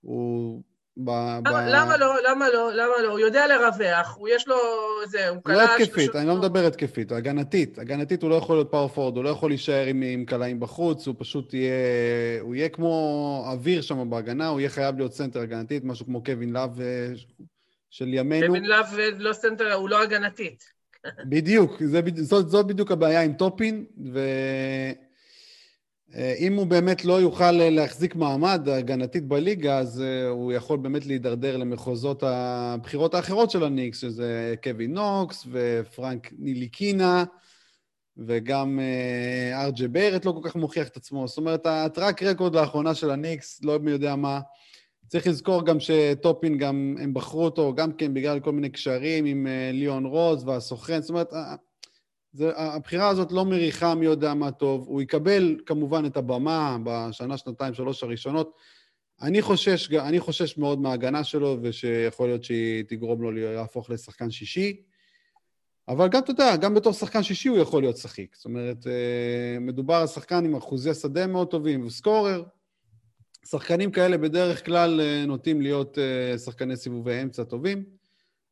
הוא... 0.00 0.62
ב, 0.96 1.10
ב... 1.42 1.48
למה 1.48 1.66
למה 1.68 1.96
לא, 1.96 2.14
למה 2.30 2.48
לא, 2.48 2.72
למה 2.72 3.02
לא? 3.02 3.10
הוא 3.10 3.18
יודע 3.18 3.46
לרווח, 3.46 4.16
הוא 4.16 4.28
יש 4.28 4.48
לו... 4.48 4.56
זה, 5.08 5.28
הוא 5.28 5.36
לא 5.36 5.40
קלע... 5.42 5.64
התקפית, 5.64 6.04
שלוש- 6.04 6.16
אני 6.16 6.26
לא 6.26 6.36
מדבר 6.36 6.66
התקפית, 6.66 7.12
הגנתית. 7.12 7.78
הגנתית 7.78 8.22
הוא 8.22 8.30
לא 8.30 8.34
יכול 8.34 8.56
להיות 8.56 8.70
power 8.70 8.88
forward, 8.88 9.16
הוא 9.16 9.24
לא 9.24 9.28
יכול 9.28 9.50
להישאר 9.50 9.86
עם, 9.86 10.02
עם 10.02 10.24
קלעים 10.24 10.60
בחוץ, 10.60 11.06
הוא 11.06 11.14
פשוט 11.18 11.54
יהיה... 11.54 11.72
הוא 12.40 12.54
יהיה 12.54 12.68
כמו 12.68 13.44
אוויר 13.46 13.82
שם 13.82 14.10
בהגנה, 14.10 14.48
הוא 14.48 14.60
יהיה 14.60 14.70
חייב 14.70 14.96
להיות 14.96 15.14
סנטר 15.14 15.40
הגנתית, 15.40 15.84
משהו 15.84 16.06
כמו 16.06 16.24
קווין 16.24 16.52
לאב 16.52 16.80
אה, 16.80 17.08
של 17.90 18.14
ימינו. 18.14 18.46
קווין 18.46 18.64
לאב 18.64 18.94
לא 19.18 19.32
סנטר, 19.32 19.72
הוא 19.72 19.88
לא 19.88 20.02
הגנתית. 20.02 20.64
בדיוק, 21.24 21.82
זה, 21.84 22.00
זאת, 22.16 22.48
זאת 22.48 22.66
בדיוק 22.66 22.90
הבעיה 22.90 23.22
עם 23.22 23.32
טופין, 23.32 23.84
ואם 26.14 26.54
הוא 26.54 26.66
באמת 26.66 27.04
לא 27.04 27.20
יוכל 27.20 27.52
להחזיק 27.52 28.14
מעמד 28.14 28.68
הגנתית 28.68 29.28
בליגה, 29.28 29.78
אז 29.78 30.02
אה, 30.02 30.28
הוא 30.28 30.52
יכול 30.52 30.78
באמת 30.78 31.06
להידרדר 31.06 31.56
למחוזות 31.56 32.22
הבחירות 32.22 33.14
האחרות 33.14 33.50
של 33.50 33.64
הניקס, 33.64 34.00
שזה 34.00 34.54
קווין 34.62 34.94
נוקס 34.94 35.46
ופרנק 35.50 36.32
נטיליקינה, 36.38 37.24
וגם 38.16 38.80
אה, 38.80 39.64
אר 39.64 39.72
ג'יי 39.72 39.88
בארט 39.88 40.24
לא 40.24 40.32
כל 40.32 40.48
כך 40.48 40.56
מוכיח 40.56 40.88
את 40.88 40.96
עצמו. 40.96 41.28
זאת 41.28 41.38
אומרת, 41.38 41.66
ה 41.66 41.75
track 41.75 42.22
record 42.22 42.54
לאחרונה 42.54 42.94
של 42.94 43.10
הניקס, 43.10 43.60
לא 43.62 43.78
מי 43.78 43.90
יודע 43.90 44.16
מה. 44.16 44.40
צריך 45.06 45.26
לזכור 45.26 45.66
גם 45.66 45.80
שטופין, 45.80 46.58
גם 46.58 46.96
הם 47.00 47.14
בחרו 47.14 47.44
אותו 47.44 47.74
גם 47.74 47.92
כן 47.92 48.14
בגלל 48.14 48.40
כל 48.40 48.52
מיני 48.52 48.68
קשרים 48.70 49.24
עם 49.24 49.46
אה, 49.46 49.70
ליאון 49.72 50.06
רוז 50.06 50.44
והסוכן. 50.44 51.00
זאת 51.00 51.10
אומרת, 51.10 51.32
זה, 52.32 52.52
הבחירה 52.56 53.08
הזאת 53.08 53.32
לא 53.32 53.44
מריחה 53.44 53.94
מי 53.94 54.06
יודע 54.06 54.34
מה 54.34 54.50
טוב. 54.50 54.84
הוא 54.88 55.02
יקבל 55.02 55.56
כמובן 55.66 56.06
את 56.06 56.16
הבמה 56.16 56.76
בשנה, 56.84 57.36
שנתיים, 57.36 57.74
שלוש 57.74 58.02
הראשונות. 58.02 58.56
אני 59.22 59.42
חושש, 59.42 59.92
אני 59.92 60.20
חושש 60.20 60.58
מאוד 60.58 60.80
מההגנה 60.80 61.24
שלו, 61.24 61.58
ושיכול 61.62 62.28
להיות 62.28 62.44
שהיא 62.44 62.84
תגרום 62.88 63.22
לו 63.22 63.30
להפוך 63.30 63.90
לשחקן 63.90 64.30
שישי. 64.30 64.82
אבל 65.88 66.08
גם, 66.08 66.22
אתה 66.22 66.30
יודע, 66.30 66.56
גם 66.56 66.74
בתור 66.74 66.92
שחקן 66.92 67.22
שישי 67.22 67.48
הוא 67.48 67.58
יכול 67.58 67.82
להיות 67.82 67.96
שחיק. 67.96 68.36
זאת 68.36 68.44
אומרת, 68.44 68.86
אה, 68.86 69.58
מדובר 69.60 69.94
על 69.94 70.06
שחקן 70.06 70.44
עם 70.44 70.56
אחוזי 70.56 70.94
שדה 70.94 71.26
מאוד 71.26 71.48
טובים 71.48 71.86
וסקורר. 71.86 72.42
שחקנים 73.46 73.90
כאלה 73.90 74.18
בדרך 74.18 74.66
כלל 74.66 75.00
אה, 75.00 75.24
נוטים 75.26 75.60
להיות 75.60 75.98
אה, 75.98 76.38
שחקני 76.38 76.76
סיבובי 76.76 77.22
אמצע 77.22 77.44
טובים. 77.44 77.84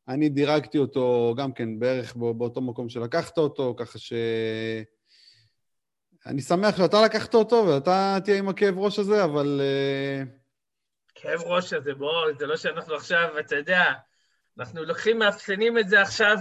אני 0.07 0.29
דירגתי 0.29 0.77
אותו 0.77 1.33
גם 1.37 1.53
כן 1.53 1.79
בערך 1.79 2.15
בא- 2.15 2.31
באותו 2.31 2.61
מקום 2.61 2.89
שלקחת 2.89 3.37
אותו, 3.37 3.75
ככה 3.77 3.99
ש... 3.99 4.13
אני 6.25 6.41
שמח 6.41 6.77
שאתה 6.77 7.01
לקחת 7.05 7.33
אותו 7.33 7.65
ואתה 7.67 8.17
תהיה 8.23 8.37
עם 8.37 8.49
הכאב 8.49 8.77
ראש 8.77 8.99
הזה, 8.99 9.23
אבל 9.23 9.61
אה, 9.63 10.23
כאב 11.15 11.41
ראש 11.41 11.73
הזה, 11.73 11.93
בוא, 11.93 12.11
זה 12.39 12.47
לא 12.47 12.57
שאנחנו 12.57 12.95
עכשיו, 12.95 13.39
אתה 13.39 13.55
יודע, 13.55 13.83
אנחנו 14.59 14.83
לוקחים, 14.83 15.19
מאפסנים 15.19 15.77
את 15.77 15.89
זה 15.89 16.01
עכשיו 16.01 16.37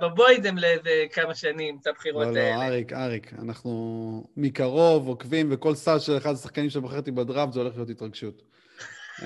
בבוידם 0.00 0.58
לאיזה 0.58 1.04
כמה 1.12 1.34
שנים, 1.34 1.78
את 1.82 1.86
הבחירות 1.86 2.26
לא, 2.26 2.32
לא, 2.32 2.38
האלה. 2.38 2.66
אריק, 2.66 2.92
אריק, 2.92 3.32
אנחנו 3.32 4.24
מקרוב 4.36 5.08
עוקבים, 5.08 5.48
וכל 5.52 5.74
סל 5.74 5.98
של 5.98 6.16
אחד 6.16 6.32
השחקנים 6.32 6.70
שבחרתי 6.70 7.10
בדראפט 7.10 7.52
זה 7.52 7.60
הולך 7.60 7.76
להיות 7.76 7.90
התרגשות. 7.90 8.42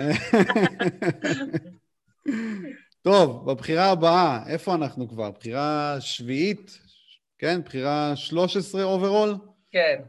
טוב, 3.06 3.50
בבחירה 3.50 3.90
הבאה, 3.90 4.48
איפה 4.48 4.74
אנחנו 4.74 5.08
כבר? 5.08 5.30
בחירה 5.30 5.96
שביעית? 6.00 6.78
כן, 7.38 7.60
בחירה 7.64 8.16
13 8.16 8.84
overall? 8.84 9.34
כן. 9.70 10.00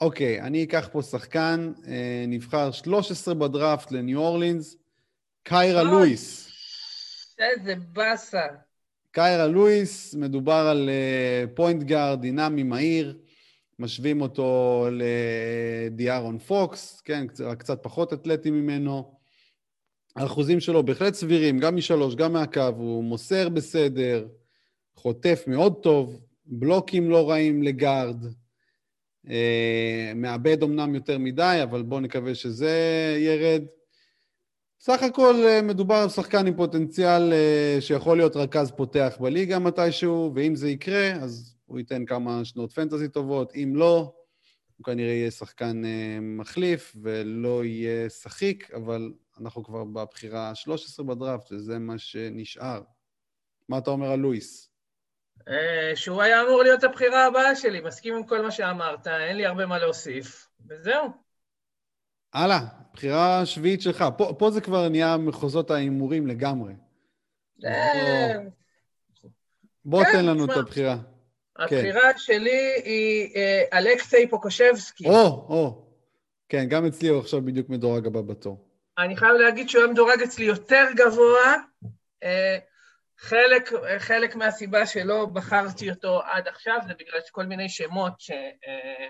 אוקיי, 0.00 0.40
אני 0.40 0.64
אקח 0.64 0.88
פה 0.92 1.02
שחקן, 1.02 1.72
אה, 1.88 2.24
נבחר 2.28 2.70
13 2.70 3.34
בדראפט 3.34 3.92
לניו 3.92 4.18
אורלינס, 4.18 4.76
קיירה 5.42 5.80
אוי. 5.80 5.90
לואיס. 5.90 6.50
איזה 7.38 7.74
באסה. 7.92 8.46
קיירה 9.10 9.46
לואיס, 9.46 10.14
מדובר 10.14 10.66
על 10.70 10.88
אה, 10.88 11.44
point 11.54 11.82
guard 11.82 12.20
דינמי 12.20 12.62
מהיר, 12.62 13.18
משווים 13.78 14.20
אותו 14.20 14.88
לדיארון 14.90 16.38
פוקס, 16.38 17.00
כן, 17.00 17.26
קצת 17.58 17.82
פחות 17.82 18.12
אתלטי 18.12 18.50
ממנו. 18.50 19.15
האחוזים 20.16 20.60
שלו 20.60 20.82
בהחלט 20.82 21.14
סבירים, 21.14 21.58
גם 21.58 21.76
משלוש, 21.76 22.14
גם 22.14 22.32
מהקו, 22.32 22.60
הוא 22.76 23.04
מוסר 23.04 23.48
בסדר, 23.48 24.26
חוטף 24.94 25.44
מאוד 25.46 25.74
טוב, 25.82 26.20
בלוקים 26.46 27.10
לא 27.10 27.30
רעים 27.30 27.62
לגארד, 27.62 28.24
אה, 29.28 30.12
מאבד 30.14 30.62
אמנם 30.62 30.94
יותר 30.94 31.18
מדי, 31.18 31.58
אבל 31.62 31.82
בואו 31.82 32.00
נקווה 32.00 32.34
שזה 32.34 32.70
ירד. 33.18 33.62
סך 34.80 35.02
הכל 35.02 35.34
אה, 35.46 35.62
מדובר 35.62 35.94
על 35.94 36.08
שחקן 36.08 36.46
עם 36.46 36.56
פוטנציאל 36.56 37.32
אה, 37.32 37.76
שיכול 37.80 38.16
להיות 38.16 38.36
רכז 38.36 38.70
פותח 38.70 39.16
בליגה 39.20 39.58
מתישהו, 39.58 40.32
ואם 40.34 40.54
זה 40.54 40.70
יקרה, 40.70 41.12
אז 41.12 41.56
הוא 41.66 41.78
ייתן 41.78 42.04
כמה 42.04 42.44
שנות 42.44 42.72
פנטזי 42.72 43.08
טובות, 43.08 43.52
אם 43.54 43.72
לא, 43.74 44.12
הוא 44.76 44.84
כנראה 44.84 45.12
יהיה 45.12 45.30
שחקן 45.30 45.84
אה, 45.84 46.18
מחליף 46.20 46.96
ולא 47.02 47.64
יהיה 47.64 48.10
שחיק, 48.10 48.70
אבל 48.74 49.12
אנחנו 49.40 49.64
כבר 49.64 49.84
בבחירה 49.84 50.48
ה-13 50.48 51.02
בדראפט, 51.02 51.52
וזה 51.52 51.78
מה 51.78 51.98
שנשאר. 51.98 52.82
מה 53.68 53.78
אתה 53.78 53.90
אומר 53.90 54.10
על 54.10 54.18
לואיס? 54.18 54.70
אה, 55.48 55.96
שהוא 55.96 56.22
היה 56.22 56.42
אמור 56.42 56.62
להיות 56.62 56.84
הבחירה 56.84 57.26
הבאה 57.26 57.56
שלי, 57.56 57.80
מסכים 57.80 58.14
עם 58.14 58.24
כל 58.24 58.42
מה 58.42 58.50
שאמרת, 58.50 59.06
אין 59.06 59.36
לי 59.36 59.46
הרבה 59.46 59.66
מה 59.66 59.78
להוסיף, 59.78 60.48
וזהו. 60.68 61.08
הלאה, 62.32 62.60
בחירה 62.92 63.46
שביעית 63.46 63.82
שלך. 63.82 64.04
פה, 64.16 64.34
פה 64.38 64.50
זה 64.50 64.60
כבר 64.60 64.88
נהיה 64.88 65.16
מחוזות 65.16 65.70
ההימורים 65.70 66.26
לגמרי. 66.26 66.72
אה, 67.64 68.34
בוא 69.84 70.04
כן, 70.04 70.12
תן 70.12 70.26
לנו. 70.26 70.44
את 70.44 70.50
הבחירה. 70.56 70.96
הבחירה 71.58 72.18
שלי 72.18 72.82
היא 72.84 73.36
אה, 73.36 73.78
אלכסיי 73.78 74.28
פוקושבסקי. 74.28 75.08
או, 75.08 75.46
או. 75.48 75.82
כן, 76.48 76.66
גם 76.68 76.86
אצלי 76.86 77.08
הוא 77.08 77.20
עכשיו 77.20 77.42
בדיוק 77.42 77.68
מדורג 77.68 78.06
הבא 78.06 78.20
בתור. 78.20 78.65
אני 78.98 79.16
חייב 79.16 79.32
להגיד 79.32 79.68
שהוא 79.68 79.82
היה 79.82 79.92
מדורג 79.92 80.22
אצלי 80.22 80.44
יותר 80.44 80.84
גבוה. 80.96 81.54
אה, 82.22 82.58
חלק, 83.18 83.70
חלק 83.98 84.36
מהסיבה 84.36 84.86
שלא 84.86 85.26
בחרתי 85.26 85.90
אותו 85.90 86.22
עד 86.22 86.48
עכשיו 86.48 86.78
זה 86.86 86.94
בגלל 86.98 87.20
שכל 87.26 87.46
מיני 87.46 87.68
שמות 87.68 88.20
ש... 88.20 88.30
אה, 88.30 89.06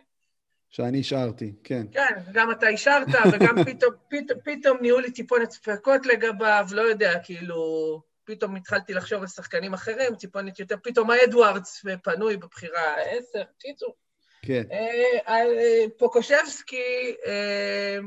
שאני 0.71 1.01
השארתי, 1.01 1.53
כן. 1.65 1.87
כן, 1.93 2.15
גם 2.33 2.51
אתה 2.51 2.69
אישרת, 2.69 3.07
וגם 3.33 3.65
פתאום, 3.65 3.95
פתאום, 4.09 4.41
פתאום 4.45 4.79
נהיו 4.81 5.01
לי 5.01 5.13
טיפונת 5.13 5.51
ספקות 5.51 6.07
לגביו, 6.07 6.67
לא 6.71 6.83
יודע, 6.83 7.19
כאילו, 7.25 8.01
פתאום 8.25 8.57
התחלתי 8.57 8.95
לחשוב 8.95 9.21
על 9.21 9.27
שחקנים 9.27 9.75
אחרים, 9.75 10.15
טיפונת 10.15 10.59
יותר, 10.59 10.77
פתאום 10.83 11.11
האדוארדס 11.11 11.85
פנוי 12.03 12.37
בבחירה 12.37 12.95
עשר, 13.01 13.43
קיצור. 13.59 13.95
כן. 14.43 14.63
אה, 14.73 15.35
אה, 15.35 15.85
פוקושבסקי, 15.99 17.15
אה, 17.27 17.99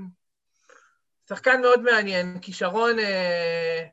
שחקן 1.29 1.61
מאוד 1.61 1.81
מעניין, 1.81 2.39
כישרון, 2.41 2.99
אה, 2.99 3.83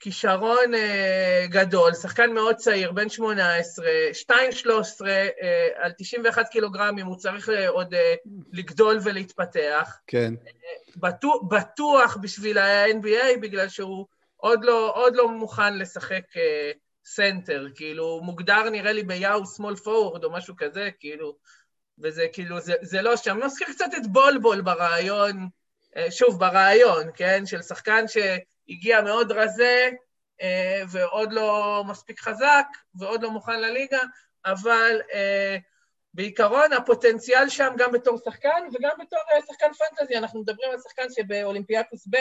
כישרון 0.00 0.74
אה, 0.74 1.46
גדול, 1.48 1.94
שחקן 1.94 2.32
מאוד 2.32 2.56
צעיר, 2.56 2.92
בן 2.92 3.08
18, 3.08 3.86
2.13 4.12 5.06
אה, 5.06 5.68
על 5.74 5.92
91 5.98 6.48
קילוגרמים, 6.48 7.06
הוא 7.06 7.16
צריך 7.16 7.48
עוד 7.68 7.94
לגדול 8.52 8.98
ולהתפתח. 9.04 9.96
כן. 10.06 10.34
בטוח, 10.96 11.42
בטוח 11.48 12.16
בשביל 12.16 12.58
ה-NBA, 12.58 13.38
בגלל 13.42 13.68
שהוא 13.68 14.06
עוד 14.36 14.64
לא, 14.64 14.92
עוד 14.94 15.16
לא 15.16 15.28
מוכן 15.28 15.78
לשחק 15.78 16.24
סנטר, 17.04 17.66
כאילו, 17.74 18.04
הוא 18.04 18.22
מוגדר 18.22 18.70
נראה 18.70 18.92
לי 18.92 19.02
ביאו 19.02 19.46
small 19.46 19.76
forward 19.76 20.24
או 20.24 20.32
משהו 20.32 20.54
כזה, 20.56 20.90
כאילו, 21.00 21.36
וזה 21.98 22.26
כאילו, 22.32 22.60
זה, 22.60 22.74
זה 22.82 23.02
לא 23.02 23.16
שם. 23.16 23.40
מזכיר 23.44 23.66
קצת 23.68 23.90
את 23.96 24.06
בולבול 24.06 24.60
ברעיון, 24.60 25.48
שוב, 26.10 26.40
ברעיון, 26.40 27.10
כן, 27.14 27.46
של 27.46 27.62
שחקן 27.62 28.04
שהגיע 28.08 29.00
מאוד 29.00 29.32
רזה, 29.32 29.90
אה, 30.42 30.82
ועוד 30.88 31.32
לא 31.32 31.82
מספיק 31.88 32.20
חזק, 32.20 32.66
ועוד 32.94 33.22
לא 33.22 33.30
מוכן 33.30 33.60
לליגה, 33.60 34.00
אבל 34.44 35.00
אה, 35.14 35.56
בעיקרון 36.14 36.72
הפוטנציאל 36.72 37.48
שם 37.48 37.74
גם 37.78 37.92
בתור 37.92 38.18
שחקן 38.24 38.68
וגם 38.74 38.90
בתור 39.00 39.18
אה, 39.32 39.40
שחקן 39.46 39.66
fantasy, 39.72 40.18
אנחנו 40.18 40.40
מדברים 40.40 40.70
על 40.70 40.78
שחקן 40.78 41.06
שבאולימפיאקוס 41.10 42.06
ב' 42.10 42.16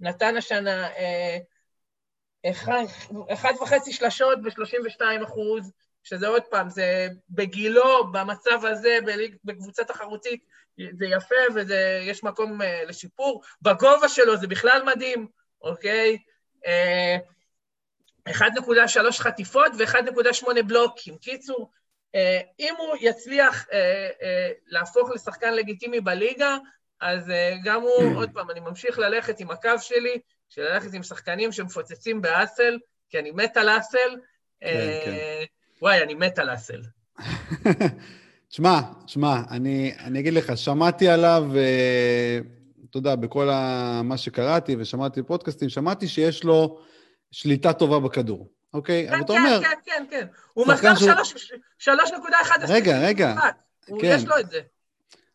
נתן 0.00 0.36
השנה 0.36 0.88
אה, 0.88 1.38
אחד, 2.50 2.84
אחד 3.32 3.52
וחצי 3.60 3.92
שלשות 3.92 4.42
ב-32 4.42 5.24
אחוז, 5.24 5.72
שזה 6.08 6.28
עוד 6.28 6.42
פעם, 6.50 6.70
זה 6.70 7.08
בגילו, 7.30 8.12
במצב 8.12 8.64
הזה, 8.64 8.98
בליג, 9.04 9.36
בקבוצה 9.44 9.84
תחרותית, 9.84 10.44
זה 10.98 11.06
יפה 11.06 11.34
ויש 11.54 12.24
מקום 12.24 12.62
אה, 12.62 12.84
לשיפור. 12.84 13.42
בגובה 13.62 14.08
שלו 14.08 14.36
זה 14.36 14.46
בכלל 14.46 14.82
מדהים, 14.86 15.26
אוקיי? 15.62 16.18
אה, 16.66 17.16
1.3 18.28 19.12
חטיפות 19.12 19.72
ו-1.8 19.78 20.62
בלוקים. 20.66 21.18
קיצור, 21.18 21.70
אה, 22.14 22.40
אם 22.58 22.74
הוא 22.78 22.96
יצליח 23.00 23.66
אה, 23.72 24.08
אה, 24.22 24.50
להפוך 24.66 25.10
לשחקן 25.10 25.54
לגיטימי 25.54 26.00
בליגה, 26.00 26.56
אז 27.00 27.30
אה, 27.30 27.54
גם 27.64 27.82
הוא, 27.82 28.14
עוד 28.20 28.30
פעם, 28.34 28.50
אני 28.50 28.60
ממשיך 28.60 28.98
ללכת 28.98 29.40
עם 29.40 29.50
הקו 29.50 29.78
שלי, 29.80 30.20
של 30.48 30.62
ללכת 30.62 30.94
עם 30.94 31.02
שחקנים 31.02 31.52
שמפוצצים 31.52 32.22
באסל, 32.22 32.78
כי 33.10 33.18
אני 33.18 33.30
מת 33.30 33.56
על 33.56 33.78
אסל. 33.78 34.16
אה, 34.62 35.00
כן. 35.04 35.44
וואי, 35.82 36.02
אני 36.02 36.14
מת 36.14 36.38
על 36.38 36.54
אסל. 36.54 36.80
שמע, 38.50 38.80
שמע, 39.06 39.40
אני, 39.50 39.92
אני 40.04 40.18
אגיד 40.20 40.34
לך, 40.34 40.56
שמעתי 40.56 41.08
עליו, 41.08 41.44
אה, 41.56 42.38
אתה 42.90 42.98
יודע, 42.98 43.14
בכל 43.16 43.50
ה, 43.50 44.00
מה 44.04 44.16
שקראתי 44.16 44.76
ושמעתי 44.78 45.22
בפודקאסטים, 45.22 45.68
שמעתי 45.68 46.08
שיש 46.08 46.44
לו 46.44 46.78
שליטה 47.30 47.72
טובה 47.72 47.98
בכדור, 48.00 48.48
אוקיי? 48.74 49.08
אבל 49.08 49.16
כן, 49.18 49.24
אתה 49.24 49.32
כן, 49.32 49.38
אומר, 49.38 49.60
כן, 49.62 49.68
כן, 49.84 50.04
כן. 50.10 50.26
הוא 50.54 50.66
מסר 50.68 50.94
שהוא- 50.94 51.10
3.1 51.78 51.90
רגע, 52.68 53.00
רגע. 53.00 53.34
הוא- 53.88 54.00
כן. 54.00 54.14
יש 54.16 54.24
לו 54.26 54.38
את 54.38 54.50
זה. 54.50 54.60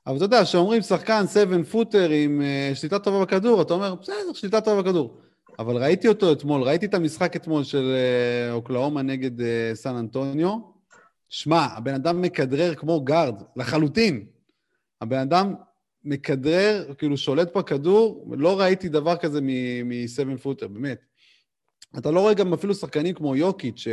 אבל 0.07 0.15
אתה 0.15 0.25
יודע, 0.25 0.43
כשאומרים 0.43 0.81
שחקן 0.81 1.27
7 1.27 1.63
פוטר 1.71 2.09
עם 2.09 2.41
אה, 2.41 2.71
שליטה 2.75 2.99
טובה 2.99 3.25
בכדור, 3.25 3.61
אתה 3.61 3.73
אומר, 3.73 3.95
בסדר, 3.95 4.33
שליטה 4.33 4.61
טובה 4.61 4.81
בכדור. 4.81 5.21
אבל 5.59 5.77
ראיתי 5.77 6.07
אותו 6.07 6.31
אתמול, 6.31 6.61
ראיתי 6.61 6.85
את 6.85 6.93
המשחק 6.93 7.35
אתמול 7.35 7.63
של 7.63 7.93
אה, 7.95 8.53
אוקלאומה 8.53 9.01
נגד 9.01 9.41
אה, 9.41 9.71
סן 9.73 9.95
אנטוניו. 9.95 10.57
שמע, 11.29 11.65
הבן 11.77 11.93
אדם 11.93 12.21
מכדרר 12.21 12.75
כמו 12.75 13.01
גארד, 13.01 13.43
לחלוטין. 13.55 14.25
הבן 15.01 15.17
אדם 15.17 15.53
מכדרר, 16.03 16.93
כאילו 16.97 17.17
שולט 17.17 17.57
בכדור, 17.57 18.27
לא 18.37 18.59
ראיתי 18.59 18.89
דבר 18.89 19.15
כזה 19.15 19.41
מ-7 19.41 20.37
פוטר, 20.37 20.67
באמת. 20.67 21.01
אתה 21.97 22.11
לא 22.11 22.19
רואה 22.19 22.33
גם 22.33 22.53
אפילו 22.53 22.73
שחקנים 22.73 23.13
כמו 23.15 23.35
יוקיץ', 23.35 23.87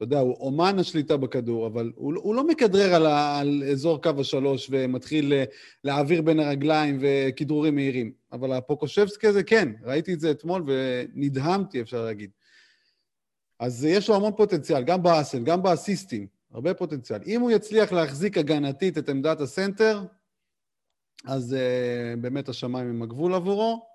שאתה 0.00 0.14
יודע, 0.14 0.20
הוא 0.20 0.36
אומן 0.40 0.78
השליטה 0.78 1.16
בכדור, 1.16 1.66
אבל 1.66 1.92
הוא, 1.96 2.14
הוא 2.16 2.34
לא 2.34 2.46
מכדרר 2.46 2.94
על, 2.94 3.06
על 3.06 3.62
אזור 3.72 4.02
קו 4.02 4.10
השלוש 4.18 4.68
ומתחיל 4.70 5.32
אה, 5.32 5.44
להעביר 5.84 6.22
בין 6.22 6.40
הרגליים 6.40 6.98
וכדרורים 7.00 7.74
מהירים. 7.74 8.12
אבל 8.32 8.52
הפוקושבסקי 8.52 9.26
הזה, 9.26 9.42
כן, 9.42 9.72
ראיתי 9.82 10.14
את 10.14 10.20
זה 10.20 10.30
אתמול 10.30 10.64
ונדהמתי, 10.66 11.80
אפשר 11.80 12.04
להגיד. 12.04 12.30
אז 13.58 13.84
יש 13.84 14.08
לו 14.08 14.16
המון 14.16 14.32
פוטנציאל, 14.36 14.82
גם 14.82 15.02
באסל, 15.02 15.44
גם 15.44 15.62
באסיסטים, 15.62 16.26
הרבה 16.52 16.74
פוטנציאל. 16.74 17.18
אם 17.26 17.40
הוא 17.40 17.50
יצליח 17.50 17.92
להחזיק 17.92 18.38
הגנתית 18.38 18.98
את 18.98 19.08
עמדת 19.08 19.40
הסנטר, 19.40 20.04
אז 21.24 21.56
uh, 21.56 22.20
באמת 22.20 22.48
השמיים 22.48 22.88
הם 22.88 23.02
הגבול 23.02 23.34
עבורו. 23.34 23.86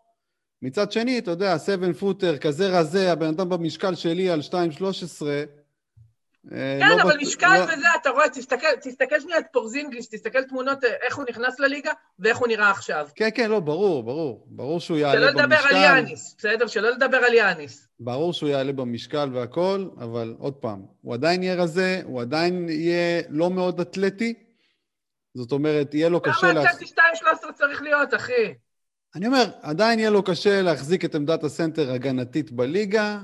מצד 0.62 0.92
שני, 0.92 1.20
אתה 1.20 1.32
יודע, 1.32 1.60
7 1.60 1.94
פוטר, 1.94 2.38
כזה 2.38 2.80
רזה, 2.80 3.12
הבן 3.12 3.28
אדם 3.28 3.50
במשקל 3.50 3.96
שלי 3.96 4.30
על 4.30 4.40
2.13, 4.40 4.56
אה, 5.28 5.44
כן, 6.50 6.80
לא 6.98 7.02
אבל 7.02 7.14
בט- 7.16 7.22
משקל 7.22 7.58
לא- 7.58 7.64
וזה, 7.64 7.88
אתה 8.02 8.10
רואה, 8.10 8.30
תסתכל, 8.30 8.68
תסתכל 8.82 9.20
שנייה 9.20 9.40
את 9.40 9.46
פורזינגיס, 9.52 10.10
תסתכל 10.10 10.44
תמונות 10.44 10.84
אה, 10.84 10.90
איך 11.06 11.16
הוא 11.16 11.26
נכנס 11.30 11.60
לליגה 11.60 11.92
ואיך 12.20 12.38
הוא 12.38 12.48
נראה 12.48 12.72
עכשיו. 12.72 13.08
כן, 13.16 13.30
כן, 13.36 13.50
לא, 13.52 13.60
ברור, 13.60 14.04
ברור. 14.04 14.46
ברור 14.50 14.80
שהוא 14.80 14.98
שלא 14.98 15.06
יעלה 15.08 15.32
לדבר 15.32 15.42
על 15.56 15.62
במשקל. 15.62 15.76
יאניס, 15.76 16.36
בסדר? 16.38 16.68
שלא 16.68 16.90
לדבר 16.90 17.18
על 17.18 17.34
יאניס. 17.34 17.88
ברור 18.00 18.34
שהוא 18.34 18.50
יעלה 18.50 18.72
במשקל 18.74 19.30
והכול, 19.34 19.90
אבל 19.98 20.36
עוד 20.40 20.54
פעם, 20.54 20.82
הוא 21.02 21.14
עדיין 21.14 21.44
יהיה 21.44 21.56
רזה, 21.56 22.02
הוא 22.06 22.22
עדיין 22.22 22.70
יהיה 22.70 23.22
לא 23.30 23.50
מאוד 23.50 23.80
אתלטי. 23.80 24.34
זאת 25.36 25.52
אומרת, 25.52 25.94
יהיה 25.94 26.10
לו 26.10 26.22
קשה... 26.22 26.34
כמה 26.42 26.64
אתלטי 26.72 26.86
2.13 26.86 27.52
צריך 27.54 27.82
להיות, 27.82 28.14
אחי? 28.14 28.54
אני 29.16 29.28
אומר, 29.28 29.46
עדיין 29.62 30.00
יהיה 30.00 30.10
לו 30.10 30.24
קשה 30.24 30.62
להחזיק 30.62 31.06
את 31.06 31.16
עמדת 31.16 31.44
הסנטר 31.44 31.92
הגנתית 31.92 32.52
בליגה. 32.52 33.20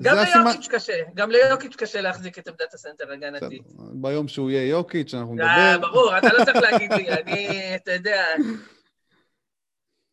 גם 0.00 0.14
זה 0.14 0.22
הסימן- 0.22 0.44
ליוקיץ' 0.46 0.68
קשה, 0.68 0.92
גם 1.14 1.30
ליוקיץ' 1.30 1.76
קשה 1.76 2.00
להחזיק 2.00 2.38
את 2.38 2.48
עמדת 2.48 2.74
הסנטר 2.74 3.12
הגנתית. 3.12 3.62
ביום 3.92 4.28
שהוא 4.28 4.50
יהיה 4.50 4.68
יוקיץ', 4.68 5.14
אנחנו 5.14 5.36
אה, 5.40 5.74
נדבר. 5.76 5.88
ברור, 5.88 6.18
אתה 6.18 6.28
לא 6.38 6.44
צריך 6.44 6.56
להגיד 6.56 6.92
לי, 6.92 7.08
אני, 7.20 7.76
אתה 7.76 7.92
יודע, 7.92 8.24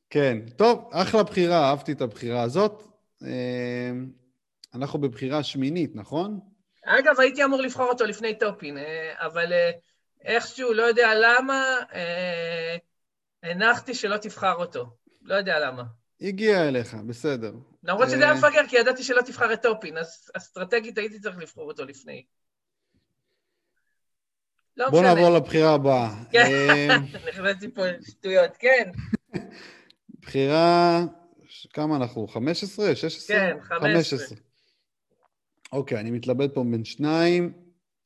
כן, 0.10 0.38
טוב, 0.56 0.90
אחלה 0.94 1.24
בחירה, 1.24 1.70
אהבתי 1.70 1.92
את 1.92 2.02
הבחירה 2.02 2.42
הזאת. 2.42 2.84
אה, 3.26 3.92
אנחנו 4.76 5.00
בבחירה 5.00 5.44
שמינית, 5.44 5.96
נכון? 5.96 6.40
אגב, 6.86 7.20
הייתי 7.20 7.44
אמור 7.44 7.62
לבחור 7.62 7.86
אותו 7.90 8.06
לפני 8.06 8.40
טופין, 8.40 8.78
אה, 8.78 9.14
אבל 9.26 9.54
איכשהו, 10.26 10.74
לא 10.74 10.84
יודע 10.84 11.10
למה, 11.16 11.64
הנחתי 13.44 13.94
שלא 13.94 14.18
תבחר 14.18 14.54
אותו. 14.54 14.86
לא 15.22 15.36
יודע 15.36 15.60
למה. 15.60 15.84
הגיע 16.22 16.68
אליך, 16.68 16.94
בסדר. 16.94 17.52
למרות 17.84 18.10
שזה 18.10 18.24
היה 18.24 18.32
אה, 18.32 18.38
מפגר, 18.38 18.68
כי 18.68 18.78
ידעתי 18.78 19.04
שלא 19.04 19.22
תבחר 19.22 19.54
את 19.54 19.62
טופין, 19.62 19.98
אז 19.98 20.30
אסטרטגית 20.38 20.98
הייתי 20.98 21.20
צריך 21.20 21.38
לבחור 21.38 21.68
אותו 21.68 21.86
לפני. 21.86 22.24
לא 24.78 24.90
בוא. 24.90 25.02
נעבור 25.02 25.30
לבחירה 25.30 25.74
הבאה. 25.74 26.10
כן. 26.32 26.46
אה, 26.46 26.98
נכנסתי 27.30 27.72
פה 27.72 27.82
שטויות, 28.08 28.58
כן, 28.60 28.92
בחירה, 30.22 31.02
כמה 31.74 31.96
אנחנו? 31.96 32.28
15? 32.28 32.96
16? 32.96 33.38
כן, 33.38 33.58
15. 33.62 34.38
אוקיי, 35.72 36.00
אני 36.00 36.12
מתלבט 36.12 36.54
פה 36.54 36.64
בין 36.72 36.86
שניים. 36.86 37.54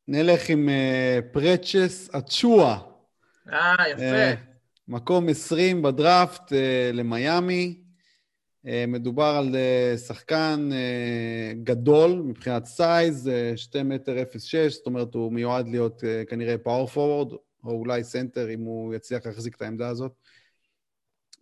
נלך 0.07 0.49
עם 0.49 0.69
uh, 0.69 1.33
פרצ'ס 1.33 2.09
אצ'ואה. 2.09 2.77
אה, 3.53 3.89
יפה. 3.89 4.33
Uh, 4.33 4.37
מקום 4.87 5.29
20 5.29 5.81
בדראפט 5.81 6.51
uh, 6.51 6.55
למיאמי. 6.93 7.84
Uh, 8.65 8.67
מדובר 8.87 9.35
על 9.37 9.55
uh, 9.55 9.97
שחקן 9.97 10.69
uh, 10.71 11.63
גדול 11.63 12.21
מבחינת 12.25 12.65
size, 12.65 13.29
uh, 13.53 13.57
2 13.57 13.89
מטר 13.89 14.15
0.6, 14.33 14.69
זאת 14.69 14.85
אומרת 14.85 15.13
הוא 15.13 15.33
מיועד 15.33 15.67
להיות 15.67 16.03
כנראה 16.29 16.57
power 16.57 16.87
forward, 16.87 17.33
או 17.63 17.71
אולי 17.71 18.03
סנטר 18.03 18.53
אם 18.53 18.59
הוא 18.59 18.93
יצליח 18.93 19.25
להחזיק 19.25 19.55
את 19.55 19.61
העמדה 19.61 19.87
הזאת. 19.87 20.11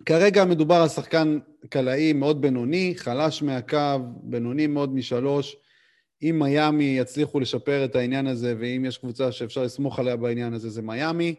כרגע 0.06 0.46
מדובר 0.46 0.76
על 0.76 0.88
שחקן 0.88 1.40
קלעי 1.70 2.14
מאוד 2.14 2.42
בינוני, 2.42 2.94
חלש 2.98 3.44
מהקו, 3.44 4.00
בינוני 4.24 4.68
מאוד 4.68 4.94
משלוש. 4.94 5.56
אם 6.22 6.40
מיאמי 6.40 6.96
יצליחו 7.00 7.40
לשפר 7.40 7.86
את 7.86 7.96
העניין 7.96 8.28
הזה, 8.28 8.56
ואם 8.60 8.86
יש 8.86 8.98
קבוצה 8.98 9.32
שאפשר 9.32 9.64
לסמוך 9.64 10.00
עליה 10.00 10.16
בעניין 10.16 10.54
הזה, 10.54 10.70
זה 10.70 10.82
מיאמי, 10.82 11.36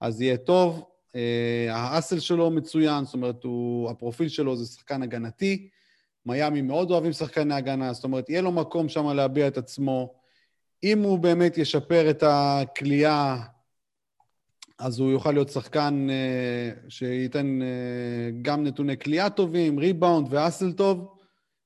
אז 0.00 0.20
יהיה 0.20 0.36
טוב. 0.36 0.95
אה, 1.16 1.76
האסל 1.76 2.18
שלו 2.18 2.50
מצוין, 2.50 3.04
זאת 3.04 3.14
אומרת, 3.14 3.44
הוא, 3.44 3.90
הפרופיל 3.90 4.28
שלו 4.28 4.56
זה 4.56 4.66
שחקן 4.66 5.02
הגנתי. 5.02 5.68
מיאמי 6.26 6.62
מאוד 6.62 6.90
אוהבים 6.90 7.12
שחקני 7.12 7.54
הגנה, 7.54 7.92
זאת 7.92 8.04
אומרת, 8.04 8.28
יהיה 8.28 8.42
לו 8.42 8.52
מקום 8.52 8.88
שם 8.88 9.08
להביע 9.08 9.48
את 9.48 9.58
עצמו. 9.58 10.14
אם 10.84 11.02
הוא 11.02 11.18
באמת 11.18 11.58
ישפר 11.58 12.10
את 12.10 12.22
הכלייה 12.26 13.36
אז 14.78 14.98
הוא 14.98 15.10
יוכל 15.10 15.32
להיות 15.32 15.48
שחקן 15.48 16.06
uh, 16.08 16.90
שייתן 16.90 17.58
uh, 17.60 18.42
גם 18.42 18.64
נתוני 18.64 18.98
כליאה 18.98 19.30
טובים, 19.30 19.78
ריבאונד 19.78 20.26
ואסל 20.30 20.72
טוב. 20.72 21.16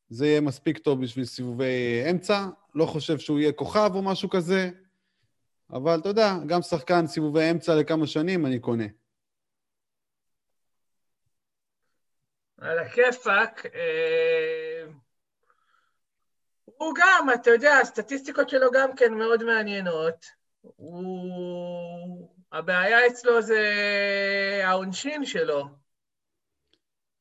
זה 0.08 0.26
יהיה 0.26 0.40
מספיק 0.40 0.78
טוב 0.78 1.02
בשביל 1.02 1.24
סיבובי 1.24 2.10
אמצע. 2.10 2.46
לא 2.74 2.86
חושב 2.86 3.18
שהוא 3.18 3.40
יהיה 3.40 3.52
כוכב 3.52 3.90
או 3.94 4.02
משהו 4.02 4.30
כזה, 4.30 4.70
אבל 5.72 5.98
אתה 5.98 6.08
יודע, 6.08 6.36
גם 6.46 6.62
שחקן 6.62 7.06
סיבובי 7.06 7.50
אמצע 7.50 7.74
לכמה 7.74 8.06
שנים 8.06 8.46
אני 8.46 8.58
קונה. 8.58 8.84
על 12.60 12.78
הכיפאק. 12.78 13.66
אה, 13.74 14.84
הוא 16.64 16.94
גם, 16.96 17.28
אתה 17.34 17.50
יודע, 17.50 17.78
הסטטיסטיקות 17.78 18.48
שלו 18.48 18.70
גם 18.72 18.94
כן 18.96 19.14
מאוד 19.14 19.44
מעניינות. 19.44 20.26
הוא 20.60 22.28
הבעיה 22.52 23.06
אצלו 23.06 23.42
זה 23.42 23.62
העונשין 24.64 25.24
שלו. 25.24 25.64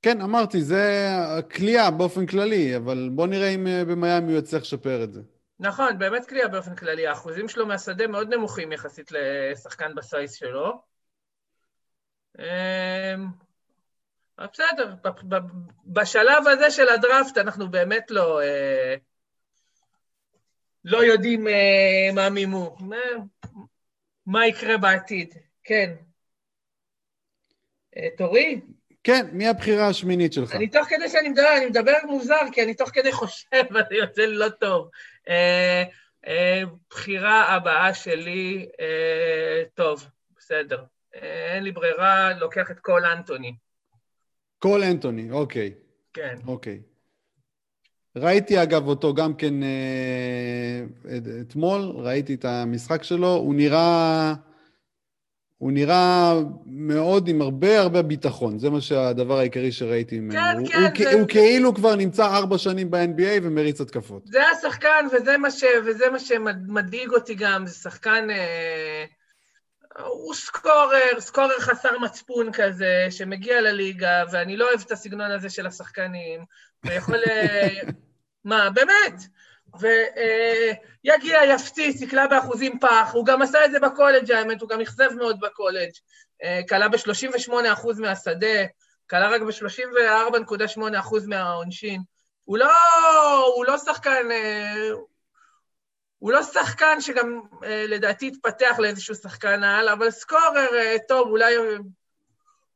כן, 0.01 0.21
אמרתי, 0.21 0.61
זה 0.61 1.09
כליאה 1.55 1.91
באופן 1.91 2.25
כללי, 2.25 2.75
אבל 2.75 3.09
בוא 3.11 3.27
נראה 3.27 3.49
אם 3.49 3.67
אה, 3.67 3.85
במיאמי 3.85 4.31
הוא 4.31 4.39
יצליח 4.39 4.61
לשפר 4.61 5.03
את 5.03 5.13
זה. 5.13 5.21
נכון, 5.59 5.99
באמת 5.99 6.29
כליאה 6.29 6.47
באופן 6.47 6.75
כללי. 6.75 7.07
האחוזים 7.07 7.47
שלו 7.47 7.65
מהשדה 7.65 8.07
מאוד 8.07 8.33
נמוכים 8.33 8.71
יחסית 8.71 9.11
לשחקן 9.11 9.95
בסייס 9.95 10.33
שלו. 10.33 10.81
בסדר, 14.47 14.93
בשלב 15.85 16.47
הזה 16.47 16.71
של 16.71 16.89
הדראפט 16.89 17.37
אנחנו 17.37 17.71
באמת 17.71 18.11
לא, 18.11 18.41
אה, 18.41 18.95
לא 20.83 21.03
יודעים 21.03 21.47
אה, 21.47 22.09
מה 22.13 22.29
מימו. 22.29 22.77
מה 24.25 24.47
יקרה 24.47 24.77
בעתיד. 24.77 25.33
כן. 25.63 25.93
אה, 27.97 28.07
תורי? 28.17 28.61
כן, 29.03 29.27
מי 29.31 29.47
הבחירה 29.47 29.87
השמינית 29.87 30.33
שלך? 30.33 30.55
אני 30.55 30.67
תוך 30.67 30.87
כדי 30.87 31.09
שאני 31.09 31.29
מדבר, 31.29 31.57
אני 31.57 31.65
מדבר 31.65 31.97
מוזר, 32.03 32.41
כי 32.51 32.63
אני 32.63 32.73
תוך 32.73 32.89
כדי 32.93 33.11
חושב, 33.11 33.63
וזה 33.71 33.95
יוצא 33.95 34.21
לא 34.21 34.49
טוב. 34.49 34.89
בחירה 36.89 37.55
הבאה 37.55 37.93
שלי, 37.93 38.69
טוב, 39.73 40.07
בסדר. 40.37 40.83
אין 41.13 41.63
לי 41.63 41.71
ברירה, 41.71 42.33
לוקח 42.39 42.71
את 42.71 42.79
קול 42.79 43.05
אנטוני. 43.05 43.53
קול 44.59 44.83
אנטוני, 44.83 45.31
אוקיי. 45.31 45.71
כן. 46.13 46.35
אוקיי. 46.47 46.79
ראיתי 48.15 48.63
אגב 48.63 48.87
אותו 48.87 49.13
גם 49.13 49.33
כן 49.33 49.63
אה, 49.63 50.83
אתמול, 51.41 51.81
ראיתי 51.95 52.33
את 52.33 52.45
המשחק 52.45 53.03
שלו, 53.03 53.33
הוא 53.33 53.55
נראה... 53.55 54.33
הוא 55.57 55.71
נראה 55.71 56.33
מאוד 56.65 57.27
עם 57.27 57.41
הרבה 57.41 57.79
הרבה 57.79 58.01
ביטחון, 58.01 58.59
זה 58.59 58.69
מה 58.69 58.81
שהדבר 58.81 59.37
העיקרי 59.37 59.71
שראיתי 59.71 60.19
ממנו. 60.19 60.31
כן, 60.31 60.57
הוא, 60.59 60.67
כן. 60.67 61.03
הוא, 61.03 61.11
זה... 61.11 61.19
הוא 61.19 61.27
כאילו 61.27 61.73
כבר 61.73 61.95
נמצא 61.95 62.25
ארבע 62.25 62.57
שנים 62.57 62.91
ב-NBA 62.91 63.39
ומריץ 63.43 63.81
התקפות. 63.81 64.21
זה 64.25 64.39
השחקן, 64.47 65.05
וזה 65.13 65.37
מה, 65.37 65.51
ש, 65.51 65.63
וזה 65.85 66.09
מה 66.11 66.19
שמדאיג 66.19 67.09
אותי 67.09 67.35
גם, 67.35 67.67
זה 67.67 67.73
שחקן... 67.73 68.27
אה, 68.29 68.35
הוא 70.05 70.33
סקורר, 70.33 71.19
סקורר 71.19 71.59
חסר 71.59 71.99
מצפון 71.99 72.51
כזה, 72.53 73.07
שמגיע 73.09 73.61
לליגה, 73.61 74.23
ואני 74.31 74.57
לא 74.57 74.67
אוהב 74.67 74.81
את 74.85 74.91
הסגנון 74.91 75.31
הזה 75.31 75.49
של 75.49 75.67
השחקנים, 75.67 76.45
ויכול... 76.83 77.15
אה, 77.29 77.67
מה, 78.45 78.69
באמת? 78.69 79.13
ויגיע, 79.79 81.39
יפציץ, 81.45 82.01
יקלע 82.01 82.27
באחוזים 82.27 82.79
פח, 82.79 83.09
הוא 83.13 83.25
גם 83.25 83.41
עשה 83.41 83.65
את 83.65 83.71
זה 83.71 83.79
בקולג' 83.79 84.31
האמת, 84.31 84.61
הוא 84.61 84.69
גם 84.69 84.81
אכזב 84.81 85.09
מאוד 85.17 85.39
בקולג', 85.39 85.91
קלע 86.67 86.85
אה, 86.85 86.89
ב-38% 86.89 87.53
מהשדה, 87.99 88.65
קלע 89.07 89.29
רק 89.29 89.41
ב-34.8% 89.41 91.27
מהעונשין. 91.27 92.01
הוא 92.43 92.57
לא, 92.57 92.71
הוא 93.55 93.65
לא 93.65 93.77
שחקן, 93.77 94.31
אה, 94.31 94.89
הוא 96.19 96.31
לא 96.31 96.43
שחקן 96.43 97.01
שגם 97.01 97.41
אה, 97.63 97.85
לדעתי 97.87 98.27
התפתח 98.27 98.75
לאיזשהו 98.79 99.15
שחקן 99.15 99.63
על, 99.63 99.89
אבל 99.89 100.11
סקורר 100.11 100.67
טוב, 101.07 101.27
אולי, 101.27 101.55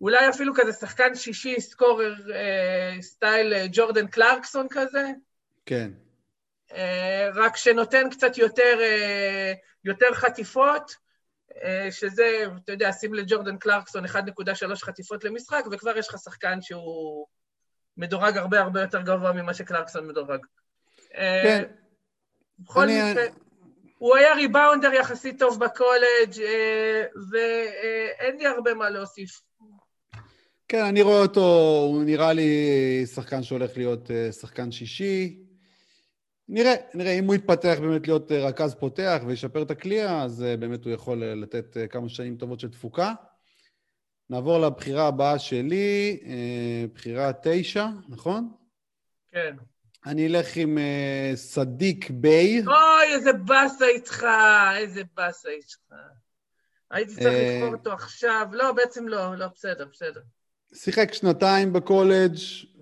אולי 0.01 0.29
אפילו 0.29 0.53
כזה 0.55 0.73
שחקן 0.73 1.15
שישי, 1.15 1.61
סקורר 1.61 2.15
סטייל 3.01 3.53
ג'ורדן 3.71 4.07
קלרקסון 4.07 4.67
כזה. 4.69 5.07
כן. 5.65 5.91
אה, 6.73 7.29
רק 7.33 7.57
שנותן 7.57 8.09
קצת 8.09 8.37
יותר, 8.37 8.79
אה, 8.81 9.53
יותר 9.83 10.13
חטיפות, 10.13 10.95
אה, 11.63 11.87
שזה, 11.91 12.45
אתה 12.63 12.71
יודע, 12.71 12.91
שים 12.91 13.13
לג'ורדן 13.13 13.57
קלרקסון 13.57 14.05
1.3 14.05 14.83
חטיפות 14.83 15.23
למשחק, 15.23 15.63
וכבר 15.71 15.97
יש 15.97 16.09
לך 16.09 16.15
שחקן 16.17 16.61
שהוא 16.61 17.27
מדורג 17.97 18.37
הרבה 18.37 18.59
הרבה 18.59 18.81
יותר 18.81 19.01
גבוה 19.01 19.33
ממה 19.33 19.53
שקלרקסון 19.53 20.07
מדורג. 20.07 20.45
כן. 21.13 21.63
בכל 22.63 22.83
אני... 22.83 23.11
מקרה, 23.11 23.23
הוא 23.97 24.15
היה 24.15 24.33
ריבאונדר 24.33 24.93
יחסית 24.93 25.39
טוב 25.39 25.59
בקולג', 25.59 26.43
ואין 27.31 28.37
לי 28.37 28.45
הרבה 28.45 28.73
מה 28.73 28.89
להוסיף. 28.89 29.41
כן, 30.67 30.85
אני 30.85 31.01
רואה 31.01 31.21
אותו, 31.21 31.41
הוא 31.89 32.03
נראה 32.03 32.33
לי 32.33 32.51
שחקן 33.05 33.43
שהולך 33.43 33.77
להיות 33.77 34.11
שחקן 34.31 34.71
שישי. 34.71 35.43
נראה, 36.47 36.73
נראה, 36.93 37.11
אם 37.11 37.25
הוא 37.25 37.35
יתפתח 37.35 37.77
באמת 37.81 38.07
להיות 38.07 38.31
אה, 38.31 38.47
רכז 38.47 38.75
פותח 38.75 39.21
וישפר 39.27 39.61
את 39.61 39.71
הכלייה, 39.71 40.23
אז 40.23 40.43
אה, 40.43 40.57
באמת 40.57 40.85
הוא 40.85 40.93
יכול 40.93 41.23
אה, 41.23 41.35
לתת 41.35 41.77
כמה 41.89 42.09
שנים 42.09 42.37
טובות 42.37 42.59
של 42.59 42.71
תפוקה. 42.71 43.13
נעבור 44.29 44.59
לבחירה 44.59 45.07
הבאה 45.07 45.39
שלי, 45.39 46.19
בחירה 46.93 47.31
תשע, 47.43 47.87
נכון? 48.09 48.51
כן. 49.31 49.55
אני 50.05 50.27
אלך 50.27 50.57
עם 50.57 50.77
סדיק 51.35 52.09
ביי. 52.09 52.63
אוי, 52.67 53.13
איזה 53.13 53.33
באסה 53.33 53.85
איתך, 53.85 54.25
איזה 54.77 55.01
באסה 55.17 55.49
איתך. 55.49 55.77
הייתי 56.91 57.13
צריך 57.15 57.33
לבחור 57.33 57.75
אותו 57.75 57.91
עכשיו. 57.91 58.47
לא, 58.51 58.71
בעצם 58.71 59.07
לא, 59.07 59.35
לא, 59.35 59.45
בסדר, 59.55 59.85
בסדר. 59.93 60.21
שיחק 60.73 61.13
שנתיים 61.13 61.73
בקולג', 61.73 62.35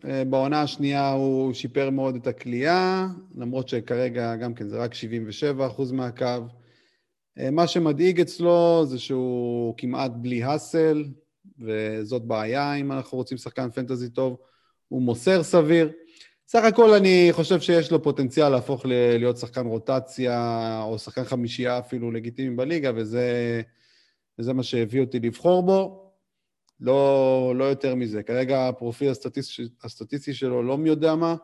אה, 0.06 0.24
בעונה 0.26 0.62
השנייה 0.62 1.12
הוא 1.12 1.54
שיפר 1.54 1.90
מאוד 1.90 2.16
את 2.16 2.28
הכלייה, 2.28 3.08
למרות 3.36 3.70
שכרגע 3.70 4.36
גם 4.36 4.54
כן 4.54 4.68
זה 4.68 4.78
רק 4.78 4.92
77% 4.94 5.92
מהקו. 5.94 6.26
אה, 7.40 7.52
מה 7.52 7.68
שמדאיג 7.68 8.22
אצלו 8.22 8.86
זה 8.86 9.00
שהוא 9.00 9.74
כמעט 9.78 10.12
בלי 10.16 10.44
האסל, 10.44 11.06
וזאת 11.60 12.22
בעיה 12.22 12.74
אם 12.74 12.92
אנחנו 12.92 13.18
רוצים 13.18 13.38
שחקן 13.38 13.72
פנטזי 13.72 14.10
טוב. 14.10 14.38
הוא 14.88 15.02
מוסר 15.02 15.44
סביר. 15.44 15.92
סך 16.52 16.64
הכל 16.64 16.94
אני 16.94 17.30
חושב 17.32 17.60
שיש 17.60 17.92
לו 17.92 18.04
פוטנציאל 18.04 18.50
להפוך 18.50 18.86
להיות 18.86 19.38
שחקן 19.38 19.66
רוטציה, 19.66 20.80
או 20.84 21.00
שחקן 21.00 21.24
חמישייה 21.24 21.80
אפילו 21.80 22.12
לגיטימי 22.12 22.56
בליגה, 22.56 22.92
וזה, 22.96 23.62
וזה 24.40 24.54
מה 24.54 24.64
שהביא 24.64 25.02
אותי 25.02 25.20
לבחור 25.20 25.64
בו. 25.64 26.12
לא, 26.80 27.54
לא 27.56 27.64
יותר 27.64 27.96
מזה. 27.96 28.24
כרגע 28.24 28.68
הפרופיל 28.68 29.10
הסטטיסטי, 29.10 29.64
הסטטיסטי 29.84 30.34
שלו 30.34 30.64
לא 30.64 30.78
מי 30.78 30.90
יודע 30.90 31.16
מה, 31.16 31.36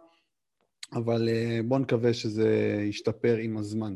אבל 0.94 1.30
אה, 1.30 1.60
בואו 1.66 1.80
נקווה 1.80 2.14
שזה 2.14 2.80
ישתפר 2.90 3.36
עם 3.36 3.58
הזמן. 3.58 3.96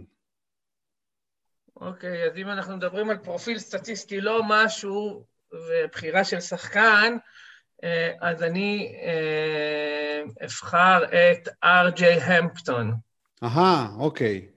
אוקיי, 1.75 2.23
אז 2.25 2.37
אם 2.37 2.47
אנחנו 2.47 2.77
מדברים 2.77 3.09
על 3.09 3.17
פרופיל 3.17 3.59
סטטיסטי 3.59 4.21
לא 4.21 4.41
משהו 4.47 5.23
ובחירה 5.53 6.23
של 6.23 6.39
שחקן, 6.39 7.17
אה, 7.83 8.11
אז 8.21 8.43
אני 8.43 8.95
אה, 9.03 9.90
אבחר 10.45 11.03
את 11.03 11.49
אר.ג'יי 11.63 12.13
המפטון. 12.21 12.93
אהה, 13.43 13.87
אוקיי. 13.97 14.47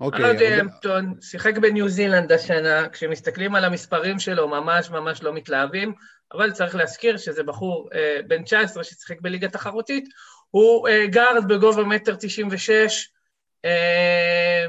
אוקיי. 0.00 0.24
ארג'י 0.24 0.46
הרבה- 0.46 0.60
המפטון 0.60 1.14
שיחק 1.20 1.58
בניו 1.58 1.88
זילנד 1.88 2.32
השנה, 2.32 2.88
כשמסתכלים 2.88 3.54
על 3.54 3.64
המספרים 3.64 4.18
שלו 4.18 4.48
ממש 4.48 4.90
ממש 4.90 5.22
לא 5.22 5.32
מתלהבים, 5.32 5.94
אבל 6.32 6.52
צריך 6.52 6.74
להזכיר 6.74 7.16
שזה 7.16 7.42
בחור 7.42 7.88
אה, 7.94 8.16
בן 8.28 8.42
19 8.42 8.84
ששיחק 8.84 9.20
בליגה 9.20 9.48
תחרותית, 9.48 10.08
הוא 10.50 10.88
אה, 10.88 11.06
גארד 11.06 11.48
בגובה 11.48 11.84
מטר 11.84 12.14
96, 12.18 13.08
אה, 13.64 14.66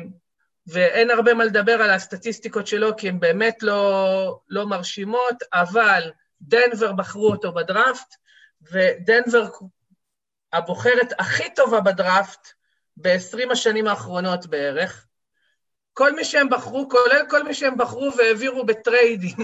ואין 0.68 1.10
הרבה 1.12 1.34
מה 1.34 1.44
לדבר 1.46 1.82
על 1.82 1.90
הסטטיסטיקות 1.90 2.68
שלו, 2.68 2.98
כי 2.98 3.10
הן 3.10 3.20
באמת 3.20 3.64
לא, 3.64 4.40
לא 4.50 4.68
מרשימות, 4.68 5.36
אבל 5.54 6.12
דנבר 6.42 6.92
בחרו 6.92 7.32
אותו 7.32 7.52
בדראפט, 7.54 8.16
ודנבר 8.72 9.48
הבוחרת 10.54 11.14
הכי 11.20 11.54
טובה 11.56 11.82
בדראפט 11.82 12.48
ב-20 12.98 13.52
השנים 13.52 13.88
האחרונות 13.88 14.46
בערך. 14.46 15.08
כל 15.94 16.16
מי 16.16 16.24
שהם 16.24 16.50
בחרו, 16.50 16.90
כולל 16.90 17.22
כל 17.30 17.44
מי 17.44 17.54
שהם 17.54 17.78
בחרו 17.78 18.12
והעבירו 18.18 18.66
בטריידים, 18.66 19.38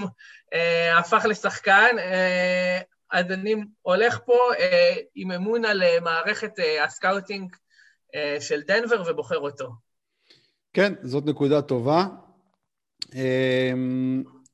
אה, 0.54 0.98
הפך 1.00 1.26
לשחקן. 1.30 1.96
אה, 2.00 2.82
אז 3.12 3.32
אני 3.32 3.56
הולך 3.82 4.20
פה 4.26 4.40
אה, 4.60 4.96
עם 5.16 5.32
אמון 5.32 5.66
על 5.66 5.84
אה, 5.84 6.00
מערכת 6.00 6.60
אה, 6.60 6.84
ה 6.84 6.92
scouting 6.92 7.56
אה, 8.16 8.38
של 8.40 8.62
דנבר 8.62 9.04
ובוחר 9.08 9.38
אותו. 9.38 9.72
כן, 10.74 10.94
זאת 11.04 11.26
נקודה 11.26 11.62
טובה. 11.62 12.06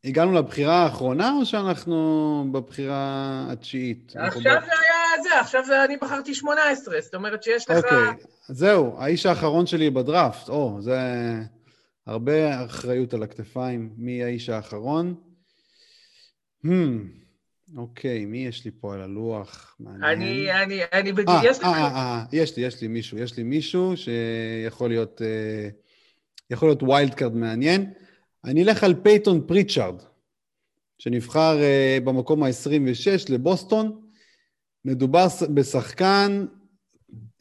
הגענו 0.03 0.33
לבחירה 0.33 0.83
האחרונה, 0.83 1.33
או 1.39 1.45
שאנחנו 1.45 2.45
בבחירה 2.51 3.45
התשיעית? 3.49 4.13
עכשיו 4.15 4.41
זה 4.43 4.49
היה 4.51 5.23
זה, 5.23 5.39
עכשיו 5.39 5.65
זה 5.65 5.85
אני 5.85 5.97
בחרתי 5.97 6.33
18, 6.33 7.01
זאת 7.01 7.15
אומרת 7.15 7.43
שיש 7.43 7.69
לך... 7.69 7.77
אוקיי, 7.77 7.97
אז 8.49 8.57
זהו, 8.57 8.95
האיש 8.97 9.25
האחרון 9.25 9.65
שלי 9.65 9.89
בדראפט. 9.89 10.49
או, 10.49 10.77
זה 10.81 10.99
הרבה 12.07 12.65
אחריות 12.65 13.13
על 13.13 13.23
הכתפיים. 13.23 13.89
מי 13.97 14.23
האיש 14.23 14.49
האחרון? 14.49 15.15
Hmm, 16.65 16.69
אוקיי, 17.77 18.25
מי 18.25 18.45
יש 18.45 18.65
לי 18.65 18.71
פה 18.79 18.93
על 18.93 19.01
הלוח? 19.01 19.77
אני, 20.03 20.51
אני, 20.63 20.79
אני, 20.93 21.13
בג- 21.13 21.29
אה, 21.29 21.41
יש 21.45 21.59
לי... 21.59 21.65
אה, 21.65 21.71
אה, 21.73 21.87
אה, 21.95 22.23
יש 22.31 22.57
לי, 22.57 22.63
יש 22.63 22.81
לי 22.81 22.87
מישהו, 22.87 23.17
יש 23.17 23.37
לי 23.37 23.43
מישהו 23.43 23.93
שיכול 23.97 24.89
להיות, 24.89 25.21
אה, 25.21 25.69
יכול 26.49 26.67
להיות 26.69 26.83
wild 26.83 27.13
card 27.13 27.35
מעניין. 27.35 27.93
אני 28.45 28.63
אלך 28.63 28.83
על 28.83 28.93
פייטון 29.03 29.41
פריצ'ארד, 29.47 29.95
שנבחר 30.97 31.61
אה, 31.61 31.97
במקום 32.03 32.43
ה-26 32.43 33.33
לבוסטון. 33.33 33.99
מדובר 34.85 35.27
בשחקן, 35.53 36.45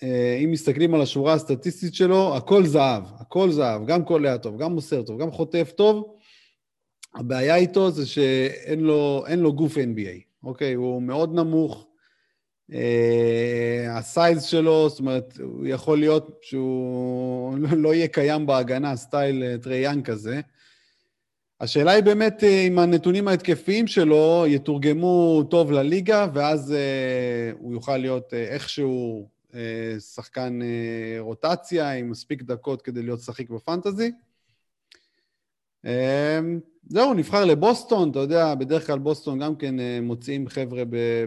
אה, 0.02 0.38
אם 0.44 0.50
מסתכלים 0.50 0.94
על 0.94 1.02
השורה 1.02 1.32
הסטטיסטית 1.32 1.94
שלו, 1.94 2.36
הכל 2.36 2.66
זהב, 2.66 3.04
הכל 3.18 3.50
זהב, 3.50 3.86
גם 3.86 4.04
קולע 4.04 4.36
טוב, 4.36 4.58
גם 4.58 4.72
מוסר 4.72 5.02
טוב, 5.02 5.20
גם 5.20 5.30
חוטף 5.30 5.72
טוב. 5.76 6.16
הבעיה 7.14 7.56
איתו 7.56 7.90
זה 7.90 8.06
שאין 8.06 8.80
לו, 8.80 9.24
לו 9.36 9.52
גוף 9.52 9.76
NBA, 9.76 10.44
אוקיי? 10.44 10.74
הוא 10.74 11.02
מאוד 11.02 11.34
נמוך. 11.34 11.86
Uh, 12.70 12.74
ה 13.90 14.01
size 14.01 14.42
שלו, 14.42 14.88
זאת 14.88 14.98
אומרת, 14.98 15.38
הוא 15.42 15.66
יכול 15.66 15.98
להיות 15.98 16.38
שהוא 16.42 17.58
לא 17.76 17.94
יהיה 17.94 18.08
קיים 18.08 18.46
בהגנה, 18.46 18.96
סטייל 18.96 19.42
אה, 19.42 19.58
טרי 19.58 19.76
יאנג 19.76 20.04
כזה. 20.04 20.40
השאלה 21.62 21.92
היא 21.92 22.04
באמת 22.04 22.44
אה, 22.44 22.66
אם 22.66 22.78
הנתונים 22.78 23.28
ההתקפיים 23.28 23.86
שלו 23.86 24.44
יתורגמו 24.46 25.42
טוב 25.50 25.72
לליגה, 25.72 26.26
ואז 26.34 26.74
uh, 26.74 27.56
הוא 27.58 27.72
יוכל 27.72 27.96
להיות 27.96 28.32
uh, 28.32 28.36
איכשהו 28.36 29.28
uh, 29.50 29.54
שחקן 30.14 30.58
uh, 30.62 31.20
רוטציה 31.20 31.92
עם 31.92 32.10
מספיק 32.10 32.42
דקות 32.42 32.82
כדי 32.82 33.02
להיות 33.02 33.20
שחיק 33.20 33.50
בפנטזי. 33.50 34.10
אמ, 35.84 36.60
זהו, 36.88 37.14
נבחר 37.14 37.44
לבוסטון, 37.44 38.10
אתה 38.10 38.18
יודע, 38.18 38.54
בדרך 38.54 38.86
כלל 38.86 38.98
בוסטון 38.98 39.38
גם 39.38 39.56
כן 39.56 39.80
אה, 39.80 39.98
מוציאים 40.02 40.48
חבר'ה 40.48 40.82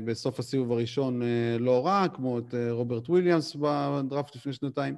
בסוף 0.06 0.40
הסיבוב 0.40 0.72
הראשון 0.72 1.22
אה, 1.22 1.58
לא 1.60 1.86
רע, 1.86 2.06
כמו 2.14 2.40
את 2.40 2.54
אה, 2.54 2.72
רוברט 2.72 3.10
וויליאמס 3.10 3.56
בדראפט 3.56 4.36
לפני 4.36 4.54
שנתיים. 4.54 4.96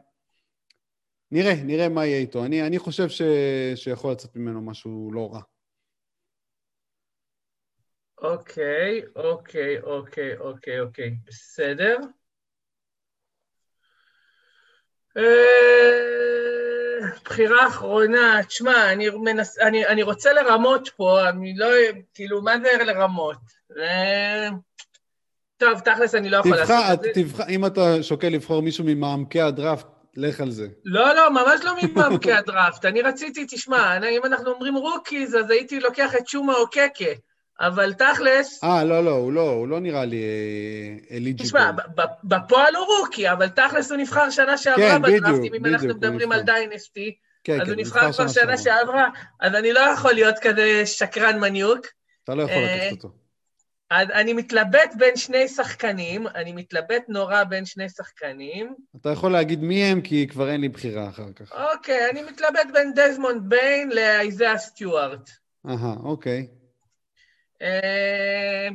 נראה, 1.32 1.54
נראה 1.64 1.90
מה 1.90 2.06
יהיה 2.06 2.18
איתו. 2.18 2.46
אני, 2.46 2.68
אני 2.68 2.80
חושב 2.80 3.10
ש, 3.10 3.22
שיכול 3.76 4.12
לצאת 4.12 4.36
ממנו 4.36 4.62
משהו 4.62 5.12
לא 5.14 5.30
רע. 5.34 5.42
אוקיי, 8.22 9.02
אוקיי, 9.16 9.82
אוקיי, 9.82 10.38
אוקיי, 10.38 10.80
אוקיי, 10.80 11.16
בסדר. 11.26 11.98
אה, 15.18 15.24
בחירה 17.26 17.68
אחרונה, 17.68 18.42
תשמע, 18.48 18.94
אני, 18.94 19.10
מנס... 19.10 19.60
אני, 19.60 19.88
אני 19.88 20.04
רוצה 20.04 20.34
לרמות 20.34 20.90
פה, 20.96 21.30
אני 21.30 21.54
לא... 21.58 21.68
כאילו, 22.14 22.42
מה 22.42 22.60
זה 22.60 22.84
לרמות? 22.84 23.38
אה, 23.80 24.50
טוב, 25.58 25.80
תכלס 25.80 26.16
אני 26.16 26.30
לא 26.30 26.38
יכול 26.38 26.58
תבחר, 26.58 26.74
לעשות 26.74 27.06
את 27.06 27.16
זה. 27.16 27.24
תבחר, 27.24 27.44
אם 27.50 27.66
אתה 27.66 28.04
שוקל 28.04 28.28
לבחור 28.28 28.62
מישהו 28.62 28.86
ממעמקי 28.88 29.42
הדראפט, 29.42 29.88
לך 30.18 30.42
על 30.42 30.52
זה. 30.52 30.68
לא, 30.86 31.16
לא, 31.16 31.30
ממש 31.32 31.62
לא 31.64 31.72
ממעמקי 31.84 32.34
הדראפט. 32.34 32.86
אני 32.90 33.02
רציתי, 33.02 33.46
תשמע, 33.50 33.98
אני- 33.98 34.18
אם 34.18 34.26
אנחנו 34.26 34.52
אומרים 34.52 34.76
rookies, 34.76 35.36
אז 35.36 35.50
הייתי 35.50 35.80
לוקח 35.80 36.16
את 36.16 36.28
צ'ומה 36.28 36.54
אוקיקי, 36.54 37.06
אבל 37.62 37.94
תכלס... 37.94 38.64
אה, 38.64 38.84
לא, 38.84 39.04
לא, 39.06 39.12
הוא 39.12 39.34
לא, 39.34 39.50
הוא 39.50 39.68
לא 39.68 39.80
נראה 39.80 40.06
לי 40.06 40.22
eligible. 41.12 41.46
תשמע, 41.50 41.72
ב- 41.72 42.02
ב- 42.02 42.06
בפועל 42.24 42.76
הוא 42.76 42.86
rookie, 42.86 43.32
אבל 43.32 43.48
תכלס 43.48 43.92
הוא 43.92 43.98
נבחר 43.98 44.30
שנה 44.30 44.58
שעברה 44.58 44.90
כן, 44.92 45.02
בדיוק, 45.02 45.24
בדראפט, 45.24 45.54
אם 45.56 45.66
אנחנו 45.66 45.88
בדיוק, 45.88 46.04
הוא 46.04 46.12
מדברים 46.12 46.32
על. 46.32 46.42
Dynasty, 46.42 47.16
כן, 47.44 47.62
אז 47.62 47.68
כן, 47.68 47.74
הוא 47.74 47.80
נבחר 47.82 48.12
כבר. 48.14 48.28
שנה 48.28 48.58
שעברה, 48.58 49.08
אז 49.40 49.56
אני 49.56 49.74
לא 49.74 49.80
יכול 49.80 50.12
להיות 50.14 50.36
כזה 50.42 50.86
שקרן 50.86 51.40
מניוק. 51.40 51.80
אתה 52.24 52.36
לא 52.36 52.44
יכול 52.44 52.56
אה, 52.56 52.76
לקחת 52.86 52.92
אותו. 52.92 53.10
אז 53.90 54.10
אני 54.10 54.34
מתלבט 54.34 54.94
בין 54.98 55.16
שני 55.16 55.48
שחקנים, 55.48 56.28
אני 56.28 56.52
מתלבט 56.52 57.04
נורא 57.08 57.44
בין 57.44 57.66
שני 57.66 57.90
שחקנים. 57.90 58.76
אתה 59.02 59.10
יכול 59.10 59.32
להגיד 59.32 59.60
מי 59.60 59.84
הם, 59.84 60.02
כי 60.02 60.28
כבר 60.28 60.50
אין 60.50 60.62
לי 60.62 60.70
בחירה 60.70 61.10
אחר 61.10 61.34
כך. 61.34 61.52
אוקיי, 61.52 62.10
אני 62.10 62.22
מתלבט 62.22 62.68
בין 62.74 62.94
דזמונד 62.94 63.50
ביין 63.50 63.90
לאיזאה 63.90 64.58
סטיוארט. 64.58 65.30
אהה, 65.68 65.96
אוקיי. 66.04 66.48
אה, 67.62 68.68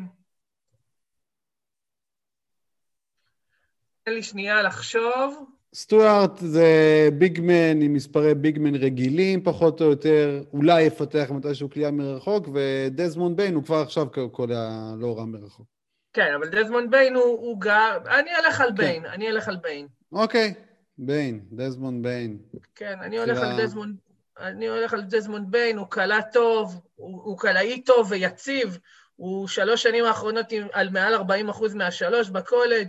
תן 4.02 4.12
לי 4.12 4.22
שנייה 4.22 4.62
לחשוב. 4.62 5.51
סטוארט 5.74 6.38
זה 6.38 7.08
big 7.18 7.50
man 7.50 7.82
עם 7.82 7.92
מספרי 7.92 8.34
big 8.34 8.54
man 8.54 8.74
רגילים, 8.74 9.42
פחות 9.44 9.80
או 9.80 9.86
יותר, 9.86 10.42
אולי 10.52 10.82
יפתח 10.82 11.30
מתישהו 11.30 11.68
קליעה 11.68 11.90
מרחוק, 11.90 12.48
ודזמונד 12.54 13.36
ביין 13.36 13.54
הוא 13.54 13.64
כבר 13.64 13.76
עכשיו 13.76 14.06
קולע 14.32 14.94
לא 14.98 15.18
רע 15.18 15.24
מרחוק. 15.24 15.66
כן, 16.12 16.34
אבל 16.36 16.48
דזמונד 16.48 16.90
ביין 16.90 17.14
הוא, 17.14 17.24
הוא 17.24 17.60
גר... 17.60 17.98
אני 18.06 18.30
אלך 18.44 18.60
על 18.60 18.68
כן. 18.68 18.74
ביין, 18.74 19.06
אני 19.06 19.28
אלך 19.28 19.48
על 19.48 19.56
ביין. 19.56 19.86
אוקיי, 20.12 20.54
ביין, 20.98 21.40
דזמונד 21.52 22.02
ביין. 22.02 22.38
כן, 22.74 22.98
אני 23.02 23.18
הולך 23.18 23.38
על 23.38 23.62
דזמונד... 23.62 23.96
אני 24.40 24.68
הולך 24.68 24.94
על 24.94 25.02
דזמונד 25.02 25.50
ביין, 25.50 25.78
הוא 25.78 25.86
קלע 25.90 26.20
טוב, 26.20 26.80
הוא, 26.94 27.22
הוא 27.24 27.38
קלעי 27.38 27.82
טוב 27.82 28.06
ויציב, 28.10 28.78
הוא 29.16 29.48
שלוש 29.48 29.82
שנים 29.82 30.04
האחרונות 30.04 30.52
עם, 30.52 30.66
על 30.72 30.90
מעל 30.90 31.14
40 31.14 31.48
אחוז 31.48 31.74
מהשלוש 31.74 32.30
בקולג', 32.30 32.88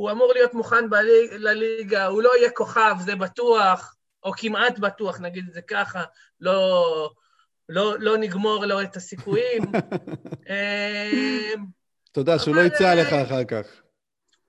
הוא 0.00 0.10
אמור 0.10 0.32
להיות 0.32 0.54
מוכן 0.54 0.90
בליג, 0.90 1.32
לליגה, 1.32 2.06
הוא 2.06 2.22
לא 2.22 2.30
יהיה 2.38 2.50
כוכב, 2.50 2.96
זה 3.00 3.16
בטוח, 3.16 3.96
או 4.22 4.32
כמעט 4.32 4.78
בטוח, 4.78 5.20
נגיד 5.20 5.44
את 5.48 5.54
זה 5.54 5.62
ככה, 5.62 6.04
לא, 6.40 7.10
לא, 7.68 7.98
לא 7.98 8.16
נגמור 8.16 8.64
לו 8.64 8.82
את 8.82 8.96
הסיכויים. 8.96 9.62
אמ, 10.50 11.64
יודע, 12.16 12.38
שהוא 12.38 12.56
לא 12.56 12.60
יצא 12.60 12.84
אה, 12.84 12.92
עליך 12.92 13.12
אחר 13.12 13.44
כך. 13.44 13.66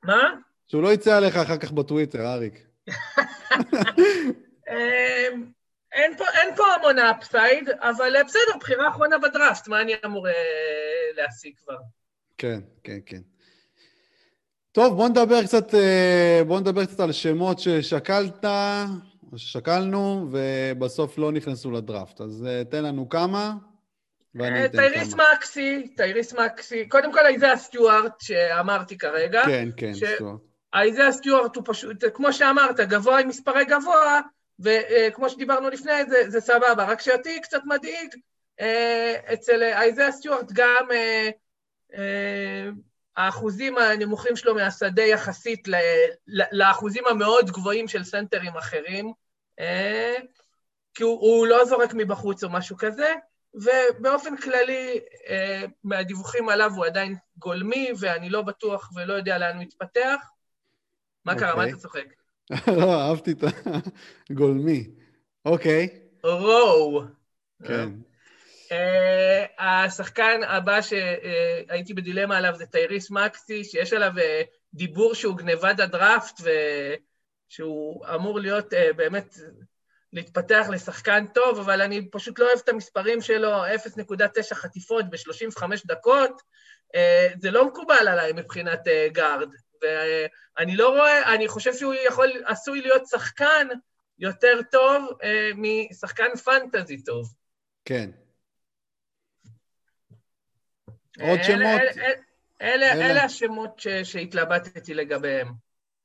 מה? 0.04 0.34
שהוא 0.68 0.84
לא 0.84 0.94
יצא 0.94 1.18
עליך 1.18 1.36
אחר 1.36 1.58
כך 1.58 1.72
בטוויטר, 1.72 2.34
אריק. 2.34 2.68
אמ, 4.70 5.46
אין 5.92 6.18
פה, 6.18 6.26
אין 6.34 6.56
פה 6.56 6.64
המון 6.74 7.00
אפסייד, 7.00 7.70
אבל 7.70 8.16
אה, 8.16 8.24
בסדר, 8.24 8.58
בחירה 8.60 8.90
אחרונה 8.90 9.18
בדראפט, 9.18 9.68
מה 9.68 9.82
אני 9.82 9.94
אמור 10.06 10.28
אה, 10.28 10.34
להשיג 11.16 11.54
כבר? 11.58 11.78
כן, 12.38 12.60
כן, 12.84 13.00
כן. 13.06 13.22
טוב, 14.72 14.96
בוא 14.96 15.10
נדבר 15.10 15.44
קצת, 15.44 15.76
אה, 15.76 16.42
בוא 16.48 16.60
נדבר 16.60 16.86
קצת 16.86 17.00
על 17.00 17.12
שמות 17.12 17.60
ששקלת, 17.60 18.46
או 19.32 19.38
ששקלנו, 19.38 20.28
ובסוף 20.32 21.18
לא 21.18 21.32
נכנסו 21.32 21.72
לדראפט. 21.72 22.22
אז 22.22 22.46
אה, 22.50 22.64
תן 22.64 22.84
לנו 22.84 23.10
כמה, 23.10 23.54
ואני 24.36 24.60
אה, 24.60 24.66
אתן 24.66 24.78
טייריס 24.78 25.14
כמה. 25.14 25.24
מקסי, 25.36 25.88
טייריס 25.98 26.34
מקסי, 26.34 26.90
קודם 26.90 27.14
כל 27.14 27.26
איזאה 27.26 27.58
סטיוארט 27.58 28.14
שאמרתי 28.22 28.98
כרגע. 28.98 29.42
כן, 29.46 29.70
כן, 29.78 29.94
ש- 29.94 30.04
סטוארט. 30.16 30.40
איזאה 30.82 31.12
סטיוארט 31.12 31.56
הוא 31.56 31.64
פשוט, 31.68 32.04
כמו 32.14 32.34
שאמרת, 32.34 32.80
גבוה 32.80 33.20
עם 33.20 33.28
מספרי 33.28 33.66
גבוה, 33.66 34.22
וכמו 34.60 35.30
שדיברנו 35.30 35.70
לפני 35.70 36.06
זה, 36.10 36.30
זה 36.30 36.42
סבבה. 36.42 36.84
רק 36.84 37.02
שאותי 37.02 37.42
קצת 37.42 37.62
מדאיג, 37.66 38.16
אצל 39.34 39.64
איזאה 39.64 40.12
סטיוארט 40.12 40.52
גם 40.54 40.86
האחוזים 43.26 43.78
הנמוכים 43.78 44.36
שלו 44.36 44.56
מהשדה 44.56 45.04
יחסית 45.04 45.68
ל- 45.68 45.76
ל- 46.28 46.52
לאחוזים 46.52 47.04
המאוד 47.10 47.52
גבוהים 47.52 47.88
של 47.88 48.04
סנטרים 48.04 48.58
אחרים. 48.58 49.14
אה, 49.60 50.16
כי 50.94 51.04
הוא, 51.04 51.20
הוא 51.20 51.48
לא 51.48 51.66
זורק 51.66 51.94
מבחוץ 51.94 52.44
או 52.44 52.50
משהו 52.50 52.78
כזה, 52.78 53.14
ובאופן 53.54 54.38
כללי, 54.38 55.00
אה, 55.30 55.64
מהדיווחים 55.84 56.50
עליו 56.50 56.72
הוא 56.76 56.86
עדיין 56.86 57.16
גולמי, 57.38 57.92
ואני 58.00 58.30
לא 58.30 58.42
בטוח 58.42 58.92
ולא 58.96 59.14
יודע 59.14 59.38
לאן 59.38 59.56
הוא 59.56 59.64
יתפתח. 59.64 60.32
מה 61.26 61.36
קרה? 61.36 61.56
מה 61.56 61.62
אוקיי. 61.62 61.74
אתה 61.74 61.82
צוחק? 61.82 62.06
לא, 62.82 63.02
אהבתי 63.02 63.32
את 63.32 63.44
הגולמי. 64.30 64.90
אוקיי. 65.46 65.88
רואו. 66.24 67.04
כן. 67.64 67.90
Uh, 68.72 68.74
השחקן 69.58 70.40
הבא 70.48 70.80
שהייתי 70.82 71.94
בדילמה 71.94 72.38
עליו 72.38 72.56
זה 72.56 72.66
טייריס 72.66 73.12
מקסי, 73.12 73.64
שיש 73.64 73.94
עליו 73.94 74.12
uh, 74.18 74.22
דיבור 74.74 75.16
שהוא 75.16 75.38
גנבת 75.38 75.80
הדראפט 75.80 76.42
ושהוא 77.50 78.06
אמור 78.16 78.40
להיות 78.40 78.74
uh, 78.74 78.94
באמת, 78.96 79.36
להתפתח 80.14 80.66
לשחקן 80.72 81.26
טוב, 81.28 81.60
אבל 81.60 81.82
אני 81.82 82.10
פשוט 82.12 82.40
לא 82.40 82.46
אוהב 82.48 82.60
את 82.64 82.70
המספרים 82.70 83.22
שלו, 83.22 83.66
0.9 83.66 84.54
חטיפות 84.54 85.06
ב-35 85.10 85.64
דקות, 85.86 86.42
זה 87.42 87.52
לא 87.52 87.68
מקובל 87.68 88.08
עליי 88.08 88.34
מבחינת 88.34 88.80
גארד. 89.12 89.50
ואני 89.82 90.76
לא 90.76 90.90
רואה, 90.90 91.34
אני 91.34 91.48
חושב 91.48 91.74
שהוא 91.74 91.94
יכול, 91.94 92.32
עשוי 92.46 92.82
להיות 92.82 93.08
שחקן 93.08 93.68
יותר 94.20 94.60
טוב 94.72 95.18
אה, 95.24 95.50
משחקן 95.56 96.36
פנטזי 96.36 97.04
טוב. 97.04 97.34
כן. 97.86 98.10
עוד 101.20 101.44
שמות? 101.44 101.62
אלה, 101.62 101.80
אלה, 102.62 102.92
אלה 102.92 103.12
אלה 103.12 103.24
השמות 103.24 103.80
ש, 103.80 103.88
שהתלבטתי 103.88 104.94
לגביהם. 104.94 105.48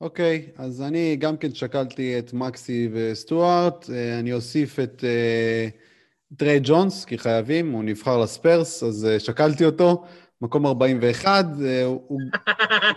אוקיי, 0.00 0.46
אז 0.56 0.82
אני 0.82 1.16
גם 1.16 1.36
כן 1.36 1.54
שקלתי 1.54 2.18
את 2.18 2.32
מקסי 2.32 2.88
וסטוארט, 2.92 3.90
אה, 3.90 4.18
אני 4.18 4.32
אוסיף 4.32 4.78
את 4.80 5.04
uh, 5.04 6.36
טריי 6.36 6.60
ג'ונס, 6.62 7.04
כי 7.04 7.18
חייבים, 7.18 7.72
הוא 7.72 7.84
נבחר 7.84 8.18
לספרס, 8.18 8.82
אז 8.82 9.08
uh, 9.16 9.20
שקלתי 9.20 9.64
אותו, 9.64 10.04
מקום 10.40 10.66
41, 10.66 11.44
uh, 11.44 11.48
הוא, 11.84 12.20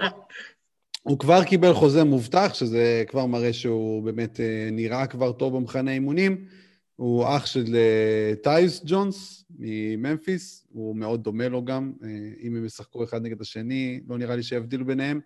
הוא 1.03 1.20
כבר 1.20 1.43
קיבל 1.43 1.74
חוזה 1.74 2.03
מובטח, 2.03 2.53
שזה 2.53 3.03
כבר 3.07 3.26
מראה 3.26 3.53
שהוא 3.53 4.03
באמת 4.03 4.39
אה, 4.39 4.70
נראה 4.72 5.07
כבר 5.07 5.32
טוב 5.32 5.55
במחנה 5.55 5.91
אימונים. 5.91 6.45
הוא 7.00 7.26
אח 7.28 7.45
של 7.45 7.76
אה, 7.76 8.36
טייס 8.43 8.82
ג'ונס 8.86 9.45
מממפיס, 9.60 10.68
הוא 10.70 10.95
מאוד 10.95 11.24
דומה 11.24 11.50
לו 11.50 11.66
גם. 11.66 11.93
אה, 12.04 12.10
אם 12.41 12.56
הם 12.56 12.66
ישחקו 12.66 13.04
אחד 13.04 13.22
נגד 13.22 13.41
השני, 13.41 14.02
לא 14.08 14.18
נראה 14.18 14.36
לי 14.36 14.43
שיבדילו 14.43 14.86
ביניהם. 14.86 15.20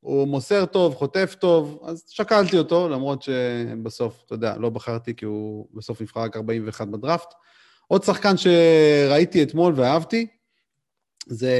הוא 0.00 0.28
מוסר 0.28 0.66
טוב, 0.66 0.94
חוטף 0.94 1.36
טוב, 1.40 1.80
אז 1.84 2.04
שקלתי 2.08 2.58
אותו, 2.58 2.88
למרות 2.88 3.22
שבסוף, 3.22 4.22
אתה 4.26 4.34
יודע, 4.34 4.56
לא 4.58 4.70
בחרתי 4.70 5.14
כי 5.14 5.24
הוא 5.24 5.68
בסוף 5.74 6.00
נבחר 6.00 6.20
רק 6.20 6.36
41 6.36 6.88
בדראפט. 6.88 7.34
עוד 7.86 8.02
שחקן 8.02 8.34
שראיתי 8.36 9.42
אתמול 9.42 9.72
ואהבתי, 9.76 10.26
זה 11.26 11.56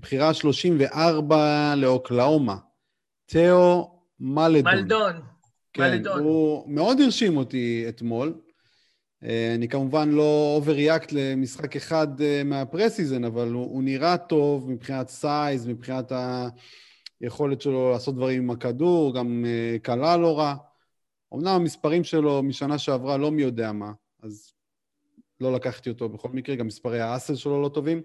בחירה 0.00 0.34
34 0.34 1.74
לאוקלאומה. 1.76 2.56
תאו 3.26 3.90
מלדון. 4.20 4.74
מלדון. 4.74 5.12
כן, 5.72 5.82
מלדון. 5.82 6.22
הוא 6.22 6.64
מאוד 6.66 7.00
הרשים 7.00 7.36
אותי 7.36 7.84
אתמול. 7.88 8.34
אה, 9.24 9.54
אני 9.54 9.68
כמובן 9.68 10.08
לא 10.08 10.52
over-react 10.56 11.12
למשחק 11.12 11.76
אחד 11.76 12.20
אה, 12.20 12.44
מה 12.44 12.57
preseason, 12.57 13.24
אבל 13.24 13.52
הוא, 13.52 13.64
הוא 13.64 13.82
נראה 13.82 14.16
טוב 14.18 14.70
מבחינת 14.70 15.08
size, 15.08 15.66
מבחינת 15.66 16.12
היכולת 17.20 17.60
שלו 17.60 17.90
לעשות 17.90 18.14
דברים 18.14 18.42
עם 18.42 18.50
הכדור, 18.50 19.14
גם 19.14 19.44
קלע 19.82 20.12
אה, 20.12 20.16
לא 20.16 20.38
רע. 20.38 20.54
אמנם 21.34 21.48
המספרים 21.48 22.04
שלו 22.04 22.42
משנה 22.42 22.78
שעברה 22.78 23.16
לא 23.16 23.30
מי 23.30 23.42
יודע 23.42 23.72
מה, 23.72 23.92
אז 24.22 24.52
לא 25.40 25.52
לקחתי 25.52 25.90
אותו 25.90 26.08
בכל 26.08 26.28
מקרה, 26.28 26.56
גם 26.56 26.66
מספרי 26.66 27.00
hustle 27.00 27.34
שלו 27.34 27.62
לא 27.62 27.68
טובים. 27.68 28.02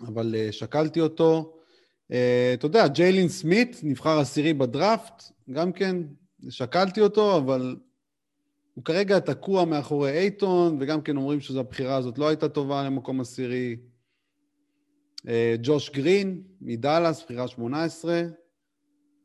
אבל 0.00 0.34
אה, 0.34 0.52
שקלתי 0.52 1.00
אותו. 1.00 1.54
אתה 2.54 2.66
יודע, 2.66 2.88
ג'יילין 2.88 3.28
סמית 3.28 3.80
נבחר 3.82 4.18
עשירי 4.18 4.54
בדראפט, 4.54 5.22
גם 5.50 5.72
כן, 5.72 5.96
שקלתי 6.48 7.00
אותו, 7.00 7.36
אבל 7.36 7.76
הוא 8.78 8.84
כרגע 8.84 9.18
תקוע 9.18 9.64
מאחורי 9.64 10.10
אייטון, 10.10 10.76
וגם 10.80 11.00
כן 11.02 11.16
אומרים 11.16 11.40
שזו 11.40 11.60
הבחירה 11.60 11.96
הזאת 11.96 12.18
לא 12.18 12.28
הייתה 12.28 12.48
טובה 12.48 12.84
למקום 12.84 13.20
עשירי. 13.20 13.76
Uh, 15.18 15.30
ג'וש 15.62 15.90
גרין 15.90 16.42
מדאלאס, 16.60 17.24
בחירה 17.24 17.48
18. 17.48 18.22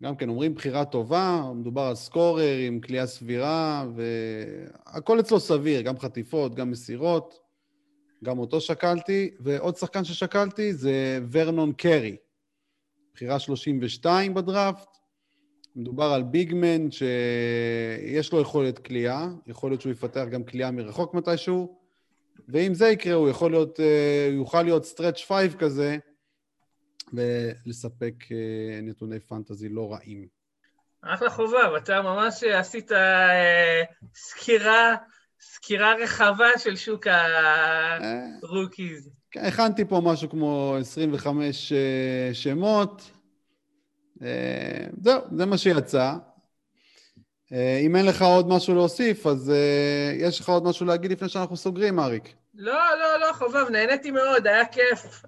גם 0.04 0.16
כן 0.16 0.30
אומרים 0.30 0.56
בחירה 0.56 0.86
טובה, 0.86 1.52
מדובר 1.56 1.82
על 1.82 1.96
סקורר 1.96 2.58
עם 2.68 2.80
כליאה 2.80 3.08
סבירה, 3.08 3.86
והכל 3.96 5.20
אצלו 5.20 5.40
סביר, 5.40 5.82
גם 5.82 6.00
חטיפות, 6.00 6.56
גם 6.56 6.72
מסירות. 6.72 7.40
גם 8.24 8.40
אותו 8.40 8.62
שקלתי, 8.62 9.30
ועוד 9.40 9.76
שחקן 9.76 10.04
ששקלתי 10.04 10.74
זה 10.74 11.20
ורנון 11.32 11.74
קרי, 11.74 12.16
בחירה 13.14 13.40
32 13.40 14.34
בדראפט. 14.34 14.93
מדובר 15.76 16.06
על 16.06 16.24
big 16.24 16.58
man 16.58 16.92
שיש 16.92 18.34
לו 18.34 18.42
יכולת 18.42 18.80
קליעה, 18.80 19.28
יכול 19.48 19.72
להיות 19.72 19.82
שהוא 19.82 19.92
יפתח 19.92 20.24
גם 20.32 20.44
קליעה 20.44 20.72
מרחוק 20.72 21.14
מתישהו, 21.14 21.80
ואם 22.48 22.74
זה 22.74 22.88
יקרה, 22.88 23.14
הוא 23.14 23.30
יכול 23.30 23.52
להיות, 23.52 23.80
אה, 23.80 24.28
הוא 24.32 24.36
יוכל 24.36 24.64
להיות 24.64 24.86
stretch 24.86 25.22
five 25.22 25.56
כזה, 25.60 25.98
ולספק 27.14 28.14
אה, 28.32 28.82
נתוני 28.82 29.20
fantasy 29.20 29.70
לא 29.70 29.94
רעים. 29.94 30.28
אחלה 31.02 31.30
חובב, 31.30 31.74
אתה 31.78 32.02
ממש 32.02 32.44
עשית 32.44 32.92
אה, 32.92 33.84
סקירה 34.16 34.96
סקירה 35.44 35.94
רחבה 36.04 36.50
של 36.58 36.76
שוק 36.76 37.08
ה 38.44 38.51
rookies. 38.51 39.10
כן, 39.32 39.46
הכנתי 39.46 39.86
פה 39.86 40.02
משהו 40.04 40.30
כמו 40.30 40.76
25 40.80 41.72
אה, 41.72 42.34
שמות. 42.34 43.12
אה, 44.24 44.88
זהו, 45.02 45.22
זה 45.38 45.46
מה 45.46 45.58
שיצא. 45.58 46.14
אה, 47.54 47.78
אם 47.82 47.96
אין 47.96 48.06
לך 48.06 48.22
עוד 48.22 48.50
משהו 48.50 48.76
להוסיף, 48.76 49.28
אז 49.28 49.54
יש 50.20 50.40
לך 50.40 50.50
עוד 50.50 50.64
משהו 50.64 50.86
להגיד 50.86 51.12
לפני 51.12 51.30
שאנחנו 51.30 51.58
סוגרים, 51.58 52.00
אריק. 52.00 52.34
לא, 52.56 52.98
לא, 53.00 53.20
לא, 53.20 53.34
חובב, 53.34 53.70
נהניתי 53.70 54.12
מאוד, 54.12 54.48
היה 54.48 54.66
כיף. 54.66 55.24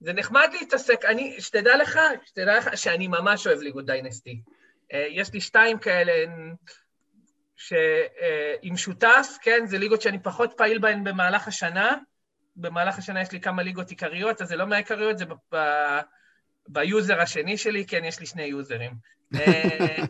זה 0.00 0.12
נחמד 0.12 0.48
להתעסק, 0.60 1.04
אני, 1.04 1.40
שתדע 1.40 1.76
לך, 1.76 1.98
שתדע 2.24 2.58
לך 2.58 2.78
שאני 2.78 3.08
ממש 3.08 3.46
אוהב 3.46 3.60
ליגות 3.60 3.86
dynasty. 3.86 4.40
יש 4.92 5.32
לי 5.32 5.40
שתיים 5.40 5.78
כאלה, 5.78 6.12
שעם 7.56 8.76
שותף, 8.76 9.36
כן, 9.42 9.66
זה 9.66 9.78
ליגות 9.78 10.02
שאני 10.02 10.18
פחות 10.22 10.54
פעיל 10.56 10.78
בהן 10.78 11.04
במהלך 11.04 11.48
השנה. 11.48 11.96
במהלך 12.56 12.98
השנה 12.98 13.22
יש 13.22 13.32
לי 13.32 13.40
כמה 13.40 13.62
ליגות 13.62 13.90
עיקריות, 13.90 14.42
אז 14.42 14.48
זה 14.48 14.56
לא 14.56 14.66
מהעיקריות, 14.66 15.18
זה 15.18 15.24
ב... 15.54 15.56
ב 16.68 16.78
user 16.78 17.20
השני 17.20 17.56
שלי, 17.56 17.86
כן, 17.86 18.04
יש 18.04 18.20
לי 18.20 18.26
שני 18.26 18.42
יוזרים. 18.42 18.90
אה, 19.34 19.68
אה, 19.80 20.04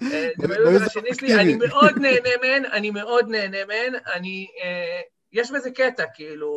זה 0.40 0.48
ב 0.48 0.56
user 0.56 0.86
השני 0.86 1.14
שלי, 1.14 1.34
אני 1.34 1.54
מאוד 1.54 1.98
נהנה 1.98 2.30
מהן, 2.42 2.64
אני 2.64 2.90
מאוד 2.90 3.28
נהנה 3.28 3.64
מהן, 3.64 3.94
אני 4.14 4.46
אה, 4.62 5.00
יש 5.32 5.50
בזה 5.50 5.70
קטע, 5.70 6.04
כאילו, 6.14 6.52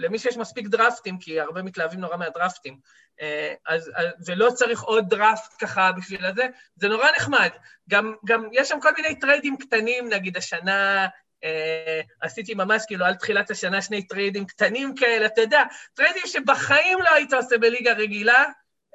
למי 0.00 0.18
שיש 0.18 0.36
מספיק 0.36 0.66
דרפטים, 0.66 1.18
כי 1.18 1.40
הרבה 1.40 1.62
מתלהבים 1.62 2.00
נורא 2.00 2.16
מהדרפטים, 2.16 2.78
אה, 3.20 3.54
אז, 3.66 3.90
ולא 4.26 4.50
צריך 4.50 4.82
עוד 4.82 5.08
דראפט 5.08 5.54
ככה 5.60 5.92
בשביל 5.92 6.24
הזה, 6.24 6.46
זה 6.76 6.88
נורא 6.88 7.06
נחמד. 7.16 7.50
גם, 7.90 8.14
גם 8.24 8.48
יש 8.52 8.68
שם 8.68 8.80
כל 8.80 8.90
מיני 8.96 9.20
טריידים 9.20 9.56
קטנים, 9.56 10.08
נגיד 10.08 10.36
השנה, 10.36 11.06
אה, 11.44 12.00
עשיתי 12.20 12.54
ממש 12.54 12.82
כאילו 12.86 13.04
על 13.04 13.14
תחילת 13.14 13.50
השנה 13.50 13.82
שני 13.82 14.06
טריידים 14.06 14.46
קטנים 14.46 14.94
כאלה, 14.94 15.26
אתה 15.26 15.40
יודע, 15.40 15.62
טריידים 15.94 16.22
שבחיים 16.26 16.98
לא 16.98 17.14
היית 17.14 17.32
עושה 17.32 17.58
בליגה 17.58 17.92
רגילה, 17.92 18.44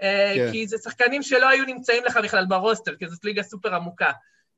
כן. 0.02 0.50
כי 0.52 0.68
זה 0.68 0.78
שחקנים 0.78 1.24
שלא 1.24 1.50
היו 1.50 1.66
נמצאים 1.66 2.04
לך 2.06 2.20
בכלל 2.24 2.46
ב 2.46 2.52
roster, 2.52 2.96
כי 2.96 3.08
זאת 3.08 3.26
ליגה 3.26 3.44
סופר 3.44 3.76
עמוקה. 3.76 4.12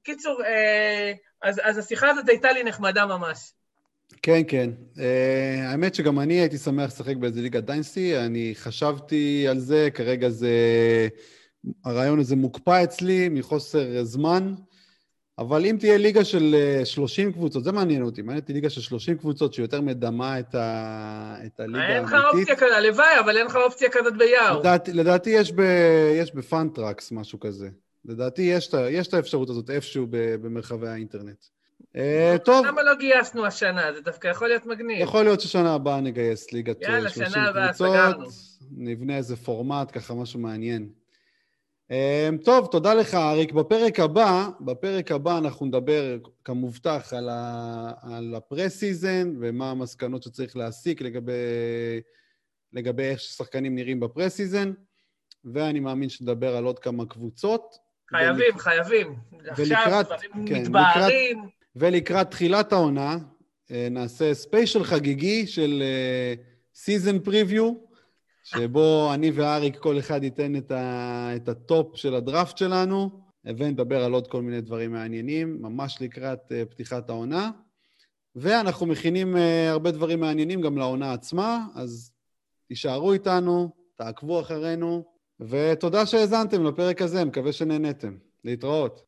קיצור, 0.04 0.42
אה, 0.46 1.14
אז, 1.42 1.62
אז 1.64 1.78
השיחה 1.78 2.10
הזאת 2.10 2.30
הייתה 2.30 2.52
לי 2.52 2.64
נחמדה 2.64 3.06
ממש. 3.06 3.52
כן, 4.22 4.42
כן. 4.48 4.70
אה, 4.96 5.00
האמת 5.64 5.96
שגם 5.96 6.20
אני 6.20 6.34
הייתי 6.34 6.58
שמח 6.58 6.86
לשחק 6.86 7.16
באיזה 7.16 7.42
ליגה 7.42 7.62
dynasty, 7.62 8.18
אני 8.18 8.54
חשבתי 8.56 9.48
על 9.48 9.60
זה, 9.60 9.90
כרגע 9.94 10.30
זה... 10.30 10.50
הרעיון 11.86 12.20
הזה 12.20 12.36
מוקפא 12.36 12.84
אצלי 12.84 13.30
מחוסר 13.30 14.04
זמן, 14.04 14.56
אבל 15.40 15.66
אם 15.66 15.76
תהיה 15.80 15.98
ליגה 15.98 16.26
של 16.26 16.56
30 16.84 17.28
אה, 17.28 17.34
קבוצות, 17.34 17.64
זה 17.64 17.72
מעניין 17.72 18.04
אותי, 18.04 18.22
מעניין 18.22 18.42
אותי 18.42 18.54
ליגה 18.54 18.70
של 18.70 18.82
30 18.82 19.18
קבוצות 19.18 19.54
שיותר 19.54 19.82
מדמה 19.82 20.40
את, 20.40 20.56
ה... 20.56 21.36
את 21.46 21.60
הליגה 21.60 21.80
האמיתית. 21.80 22.14
אין 22.14 22.20
לך 22.20 22.26
אופציה 22.34 22.56
כזאת, 22.56 22.72
הלוואי, 22.78 23.20
אבל 23.20 23.38
אין 23.38 23.46
לך 23.46 23.56
אופציה 23.56 23.90
כזאת 23.90 24.18
ביער. 24.18 24.60
לדעתי, 24.60 24.94
לדעתי 24.94 25.30
יש, 25.30 25.52
ב... 25.52 25.62
יש 26.16 26.36
בפאנטרקס 26.36 27.12
משהו 27.12 27.40
כזה. 27.40 27.70
לדעתי 28.06 28.42
יש, 28.42 28.70
יש 28.90 29.08
את 29.08 29.14
האפשרות 29.14 29.50
הזאת 29.50 29.70
איפשהו 29.70 30.08
במרחבי 30.12 30.88
האינטרנט. 30.88 31.46
אה, 31.96 32.36
טוב. 32.44 32.66
למה 32.66 32.84
לא 32.84 32.96
גייסנו 32.96 33.46
השנה? 33.46 33.94
זה 33.94 34.02
דווקא 34.02 34.28
יכול 34.28 34.48
להיות 34.48 34.66
מגניב. 34.66 35.02
יכול 35.02 35.24
להיות 35.24 35.42
ששנה 35.42 35.74
הבאה 35.74 36.02
נגייס 36.02 36.54
ליגת 36.54 36.78
30 36.84 37.02
קבוצות. 37.02 37.18
יאללה, 37.18 37.30
שנה 37.30 37.50
הבאה 37.50 37.74
סגרנו. 37.74 38.26
נבנה 38.72 39.18
איזה 39.18 39.36
פורמט, 39.36 39.92
ככה 39.94 40.14
משהו 40.14 40.40
מעניין. 40.40 40.90
אמ, 41.92 42.38
טוב, 42.38 42.68
תודה 42.72 42.94
לך, 42.94 43.16
אריק. 43.16 43.52
בפרק 43.52 44.00
הבא, 44.00 44.50
בפרק 44.62 45.12
הבא 45.12 45.38
אנחנו 45.38 45.66
נדבר, 45.66 46.18
כמובטח, 46.44 47.14
על, 47.14 47.30
ה, 47.30 47.92
על 48.02 48.36
ה 48.36 48.45
pre-season 48.45 49.34
ומה 49.40 49.72
המסקנות 49.72 50.24
שצריך 50.24 50.58
להסיק 50.58 51.02
לגבי, 51.02 51.34
לגבי 52.74 53.04
איך 53.04 53.20
ששחקנים 53.20 53.76
נראים 53.76 54.00
ב 54.00 54.06
pre-season, 54.06 54.72
ואני 55.46 55.80
מאמין 55.80 56.10
שנדבר 56.10 56.56
על 56.56 56.64
עוד 56.64 56.80
כמה 56.80 57.06
קבוצות. 57.06 57.76
חייבים, 58.10 58.54
ולק... 58.54 58.62
חייבים. 58.62 59.16
ולקראת, 59.58 59.88
עכשיו 59.88 60.04
דברים 60.04 60.48
כן, 60.48 60.62
מתבהרים. 60.62 61.38
לקראת, 61.40 61.54
ולקראת 61.76 62.32
תחילת 62.32 62.74
העונה, 62.74 63.18
אה, 63.72 63.88
נעשה 63.92 64.34
special 64.34 64.84
חגיגי 64.84 65.48
של 65.48 65.84
season 66.76 67.18
אה, 67.18 67.20
preview, 67.20 67.89
שבו 68.50 69.12
אני 69.14 69.32
ואריק 69.32 69.78
כל 69.78 70.00
אחד 70.00 70.24
ייתן 70.24 70.56
את, 70.56 70.72
ה, 70.72 71.36
את 71.36 71.50
ה 71.50 71.62
top 71.62 71.98
של 71.98 72.16
הדראפט 72.16 72.58
שלנו, 72.58 73.10
ונדבר 73.46 74.04
על 74.04 74.14
עוד 74.14 74.28
כל 74.28 74.42
מיני 74.42 74.62
דברים 74.62 74.92
מעניינים, 74.92 75.62
ממש 75.62 75.98
לקראת 76.02 76.40
אה, 76.52 76.72
פתיחת 76.72 77.10
העונה. 77.10 77.52
ואנחנו 78.36 78.86
מכינים 78.86 79.36
אה, 79.36 79.40
הרבה 79.70 79.92
דברים 79.92 80.20
מעניינים 80.20 80.62
גם 80.62 80.78
לעונה 80.78 81.14
עצמה, 81.14 81.66
אז 81.76 82.12
תישארו 82.68 83.14
איתנו, 83.14 83.70
תעקבו 83.96 84.42
אחרינו, 84.42 85.04
ותודה 85.40 86.06
שהאזנתם 86.06 86.64
לפרק 86.64 87.02
הזה, 87.02 87.26
מקווה 87.26 87.52
שנהניתם. 87.54 88.16
להתראות. 88.44 89.02